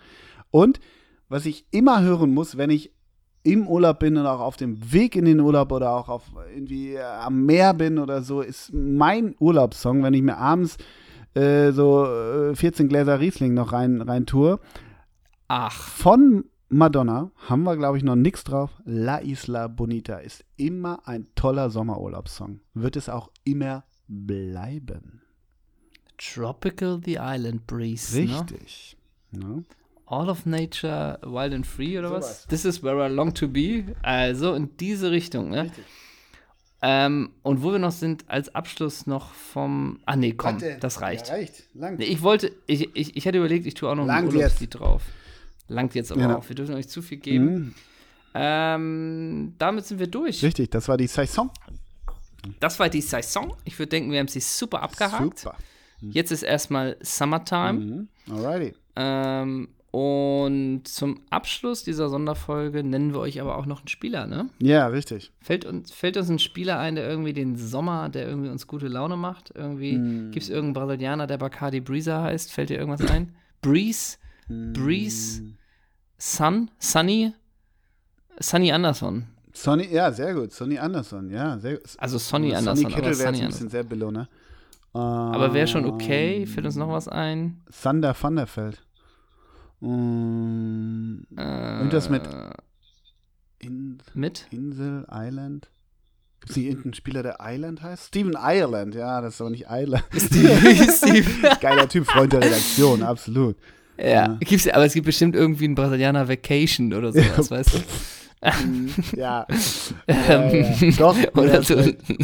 Und 0.49 0.79
was 1.29 1.45
ich 1.45 1.67
immer 1.69 2.01
hören 2.01 2.33
muss, 2.33 2.57
wenn 2.57 2.71
ich 2.71 2.91
im 3.43 3.67
Urlaub 3.67 3.99
bin 3.99 4.17
und 4.17 4.25
auch 4.25 4.39
auf 4.39 4.57
dem 4.57 4.91
Weg 4.91 5.15
in 5.15 5.25
den 5.25 5.39
Urlaub 5.39 5.71
oder 5.71 5.91
auch 5.91 6.09
auf 6.09 6.23
irgendwie 6.51 6.95
äh, 6.95 7.03
am 7.03 7.45
Meer 7.45 7.75
bin 7.75 7.99
oder 7.99 8.23
so, 8.23 8.41
ist 8.41 8.73
mein 8.73 9.35
Urlaubssong, 9.37 10.01
wenn 10.01 10.15
ich 10.15 10.23
mir 10.23 10.37
abends 10.39 10.77
äh, 11.35 11.71
so 11.73 12.07
äh, 12.07 12.55
14 12.55 12.89
Gläser 12.89 13.19
Riesling 13.19 13.53
noch 13.53 13.71
rein, 13.71 14.01
rein 14.01 14.25
tue. 14.25 14.59
Ach, 15.47 15.79
Von 15.79 16.45
Madonna 16.69 17.31
haben 17.47 17.63
wir, 17.63 17.77
glaube 17.77 17.97
ich, 17.97 18.03
noch 18.03 18.15
nichts 18.15 18.43
drauf. 18.43 18.71
La 18.85 19.19
Isla 19.19 19.67
Bonita 19.67 20.17
ist 20.17 20.43
immer 20.57 21.07
ein 21.07 21.27
toller 21.35 21.69
Sommerurlaubssong. 21.69 22.59
Wird 22.73 22.95
es 22.95 23.07
auch 23.07 23.29
immer 23.43 23.83
bleiben. 24.07 25.21
Tropical 26.17 27.01
the 27.03 27.17
Island 27.19 27.67
Breeze. 27.67 28.19
Ne? 28.19 28.39
Richtig. 28.39 28.97
Ne? 29.31 29.63
All 30.07 30.29
of 30.29 30.45
Nature, 30.45 31.19
Wild 31.23 31.53
and 31.53 31.67
Free 31.67 31.97
oder 31.97 32.11
was? 32.11 32.43
Sowas. 32.43 32.47
This 32.47 32.65
is 32.65 32.83
where 32.83 33.05
I 33.05 33.11
long 33.11 33.33
to 33.35 33.47
be. 33.47 33.95
Also 34.01 34.53
in 34.53 34.75
diese 34.77 35.11
Richtung, 35.11 35.49
ne? 35.49 35.63
Richtig. 35.63 35.83
Ähm, 36.81 37.31
und 37.41 37.63
wo 37.63 37.71
wir 37.71 37.79
noch 37.79 37.91
sind, 37.91 38.25
als 38.27 38.53
Abschluss 38.53 39.07
noch 39.07 39.33
vom. 39.33 39.99
Ah, 40.05 40.15
nee, 40.15 40.33
komm, 40.33 40.61
Warte. 40.61 40.77
das 40.79 41.01
reicht. 41.01 41.27
Ja, 41.29 41.33
reicht. 41.33 41.63
Lang. 41.73 41.97
Nee, 41.97 42.05
ich 42.05 42.21
wollte, 42.21 42.51
ich, 42.67 42.95
ich, 42.95 43.17
ich 43.17 43.27
hatte 43.27 43.39
überlegt, 43.39 43.65
ich 43.65 43.73
tue 43.73 43.89
auch 43.89 43.95
noch 43.95 44.07
ein 44.07 44.27
Urlaubslied 44.27 44.79
drauf. 44.79 45.01
Langt 45.67 45.95
jetzt 45.95 46.11
aber 46.11 46.21
Genau. 46.21 46.37
auch. 46.37 46.47
Wir 46.49 46.55
dürfen 46.55 46.75
euch 46.75 46.87
zu 46.87 47.01
viel 47.01 47.17
geben. 47.17 47.45
Mhm. 47.45 47.73
Ähm, 48.33 49.53
damit 49.57 49.85
sind 49.85 49.99
wir 49.99 50.07
durch. 50.07 50.43
Richtig, 50.43 50.69
das 50.69 50.87
war 50.87 50.97
die 50.97 51.07
Saison. 51.07 51.49
Das 52.59 52.79
war 52.79 52.89
die 52.89 53.01
Saison. 53.01 53.55
Ich 53.63 53.79
würde 53.79 53.89
denken, 53.89 54.11
wir 54.11 54.19
haben 54.19 54.27
sie 54.27 54.39
super 54.41 54.81
abgehakt. 54.83 55.39
Super. 55.39 55.57
Jetzt 56.01 56.31
ist 56.31 56.43
erstmal 56.43 56.97
Summertime. 57.01 57.73
Mhm. 57.73 58.07
Alrighty. 58.31 58.75
Ähm, 58.97 59.69
und 59.91 60.81
zum 60.83 61.21
Abschluss 61.29 61.83
dieser 61.85 62.09
Sonderfolge 62.09 62.83
nennen 62.83 63.13
wir 63.13 63.21
euch 63.21 63.39
aber 63.39 63.57
auch 63.57 63.65
noch 63.65 63.79
einen 63.79 63.87
Spieler, 63.87 64.27
ne? 64.27 64.49
Ja, 64.59 64.87
richtig. 64.87 65.31
Fällt 65.39 65.63
uns, 65.63 65.91
fällt 65.91 66.17
uns 66.17 66.29
ein 66.29 66.37
Spieler 66.39 66.77
ein, 66.79 66.95
der 66.95 67.07
irgendwie 67.09 67.31
den 67.33 67.55
Sommer, 67.55 68.09
der 68.09 68.27
irgendwie 68.27 68.49
uns 68.49 68.67
gute 68.67 68.89
Laune 68.89 69.15
macht? 69.15 69.53
Irgendwie 69.55 69.93
Hm. 69.93 70.31
gibt 70.31 70.43
es 70.43 70.49
irgendeinen 70.49 70.85
Brasilianer, 70.87 71.27
der 71.27 71.37
Bacardi 71.37 71.79
Breezer 71.79 72.21
heißt? 72.21 72.51
Fällt 72.51 72.69
dir 72.69 72.77
irgendwas 72.77 73.09
ein? 73.09 73.33
Breeze? 73.61 74.17
Breeze? 74.47 75.41
Sun? 76.17 76.71
Sunny? 76.79 77.33
Sunny 78.39 78.71
Anderson. 78.71 79.27
Sonny, 79.53 79.87
ja, 79.91 80.11
sehr 80.11 80.33
gut. 80.33 80.51
Sonny 80.51 80.77
Anderson, 80.77 81.29
ja, 81.29 81.57
sehr 81.59 81.77
gut. 81.77 81.83
Also 81.97 82.17
Sonny 82.17 82.47
Sonny 82.51 82.55
Anderson, 82.57 82.85
Kittel 82.89 82.97
aber 83.05 83.17
wäre 83.19 83.27
Sonny 83.33 83.41
ein 83.41 83.47
bisschen 83.47 83.69
sehr 83.69 83.83
billow, 83.83 84.11
ne? 84.11 84.27
Aber 84.93 85.53
wäre 85.53 85.67
schon 85.67 85.85
okay. 85.85 86.41
Ähm, 86.43 86.47
Fällt 86.47 86.65
uns 86.65 86.75
noch 86.77 86.89
was 86.89 87.07
ein? 87.07 87.61
Sander 87.69 88.15
van 88.19 88.35
der 88.37 88.47
Veld. 88.55 88.81
Ähm, 89.81 91.25
Äh, 91.37 91.77
Irgendwas 91.79 92.09
mit- 92.09 92.23
In, 93.59 93.97
Mit? 94.13 94.47
Insel, 94.51 95.05
Island. 95.11 95.69
Gibt 96.39 96.51
es 96.51 96.57
nicht 96.57 96.65
irgendeinen 96.67 96.93
Spieler, 96.93 97.23
der 97.23 97.37
Island 97.41 97.81
heißt? 97.81 98.07
Steven 98.07 98.35
Ireland, 98.39 98.93
ja, 98.95 99.19
das 99.21 99.35
ist 99.35 99.41
aber 99.41 99.49
nicht 99.49 99.65
Island. 99.69 100.03
Steve, 100.15 100.91
Steve. 100.91 101.57
Geiler 101.59 101.89
Typ, 101.89 102.05
Freund 102.05 102.31
der 102.33 102.41
Redaktion, 102.41 103.01
absolut. 103.03 103.57
Ja, 103.97 104.37
gibt's, 104.41 104.67
aber 104.67 104.85
es 104.85 104.93
gibt 104.93 105.05
bestimmt 105.05 105.35
irgendwie 105.35 105.65
einen 105.65 105.75
Brasilianer 105.75 106.27
Vacation 106.27 106.93
oder 106.93 107.11
sowas, 107.13 107.49
weißt 107.51 107.73
du? 107.75 107.79
Mhm, 108.67 108.93
ja. 109.15 109.47
ja, 110.07 110.49
ja. 110.51 110.91
Doch, 110.97 111.15
Oder 111.35 111.63
so. 111.63 111.75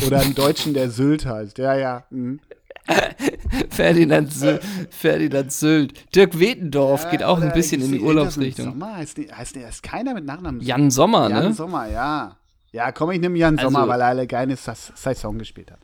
oder 0.06 0.20
einen 0.22 0.36
Deutschen, 0.36 0.74
der 0.74 0.90
Sylt 0.92 1.26
heißt. 1.26 1.58
Ja, 1.58 1.76
ja. 1.76 2.04
mhm. 2.10 2.40
Ferdinand, 3.70 4.32
Sylt, 4.34 4.62
Ferdinand 4.90 5.52
Sylt. 5.52 5.94
Dirk 6.16 6.40
Wetendorf 6.40 7.10
geht 7.10 7.24
auch 7.24 7.40
ein 7.42 7.54
bisschen 7.54 7.82
in 7.82 7.92
die 7.92 8.00
Urlaubsrichtung. 8.02 8.66
Sommer 8.66 8.96
heißt, 8.98 9.18
die, 9.18 9.32
heißt, 9.32 9.56
der 9.56 9.70
ist 9.70 9.84
keiner 9.84 10.14
mit 10.14 10.26
Nachnamen. 10.26 10.62
Jan 10.62 10.92
Sommer, 10.92 11.30
Jan 11.30 11.44
ne? 11.50 11.54
Sommer, 11.54 11.88
ja. 11.90 12.38
Ja, 12.72 12.92
komm, 12.92 13.12
ich 13.12 13.20
nehme 13.20 13.38
Jan 13.38 13.58
Also- 13.58 13.70
Sommer, 13.72 13.88
weil 13.88 14.02
er 14.02 14.08
eine 14.08 14.28
geile 14.28 14.56
Sa- 14.56 14.76
Saison 14.76 15.38
gespielt 15.38 15.72
hat. 15.72 15.80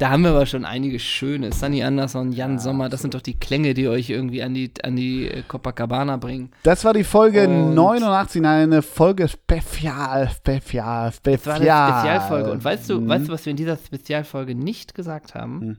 Da 0.00 0.08
haben 0.08 0.22
wir 0.22 0.30
aber 0.30 0.46
schon 0.46 0.64
einige 0.64 0.98
schöne. 0.98 1.52
Sunny 1.52 1.82
Anderson, 1.82 2.32
Jan 2.32 2.58
Sommer, 2.58 2.88
das 2.88 3.02
sind 3.02 3.12
doch 3.12 3.20
die 3.20 3.38
Klänge, 3.38 3.74
die 3.74 3.86
euch 3.86 4.08
irgendwie 4.08 4.42
an 4.42 4.54
die, 4.54 4.72
an 4.82 4.96
die 4.96 5.28
äh, 5.28 5.42
Copacabana 5.46 6.16
bringen. 6.16 6.52
Das 6.62 6.86
war 6.86 6.94
die 6.94 7.04
Folge 7.04 7.46
Und- 7.46 7.74
89, 7.74 8.42
eine 8.46 8.80
Folge 8.80 9.28
Spezial, 9.28 10.30
Spezial, 10.30 11.12
Spezial. 11.12 11.36
Das 11.36 11.46
war 11.46 11.54
eine 11.56 12.00
Spezialfolge. 12.00 12.50
Und 12.50 12.64
weißt 12.64 12.88
du, 12.88 13.00
Mhm. 13.02 13.08
weißt 13.10 13.28
du, 13.28 13.32
was 13.32 13.44
wir 13.44 13.50
in 13.50 13.58
dieser 13.58 13.76
Spezialfolge 13.76 14.54
nicht 14.54 14.94
gesagt 14.94 15.34
haben? 15.34 15.60
Hm. 15.60 15.76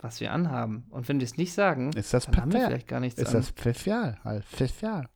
Was 0.00 0.20
wir 0.20 0.30
anhaben. 0.30 0.84
Und 0.90 1.08
wenn 1.08 1.18
wir 1.18 1.24
es 1.24 1.38
nicht 1.38 1.54
sagen, 1.54 1.90
Ist 1.94 2.12
das 2.12 2.26
dann 2.26 2.36
haben 2.36 2.52
wir 2.52 2.66
vielleicht 2.66 2.88
gar 2.88 3.00
nichts 3.00 3.18
Ist 3.18 3.28
an. 3.28 3.32
das 3.36 3.48
Spezial? 3.48 4.18
Spezial. 4.54 5.06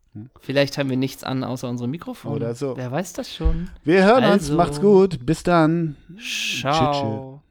Vielleicht 0.40 0.78
haben 0.78 0.88
wir 0.88 0.96
nichts 0.96 1.24
an 1.24 1.44
außer 1.44 1.68
unserem 1.68 1.90
Mikrofon. 1.90 2.32
Oder 2.32 2.54
so. 2.54 2.74
Wer 2.74 2.90
weiß 2.90 3.12
das 3.12 3.34
schon? 3.34 3.68
Wir 3.84 4.02
hören 4.02 4.24
uns, 4.24 4.44
Also- 4.44 4.56
macht's 4.56 4.80
gut, 4.80 5.26
bis 5.26 5.42
dann. 5.42 5.96
Ciao. 6.18 7.41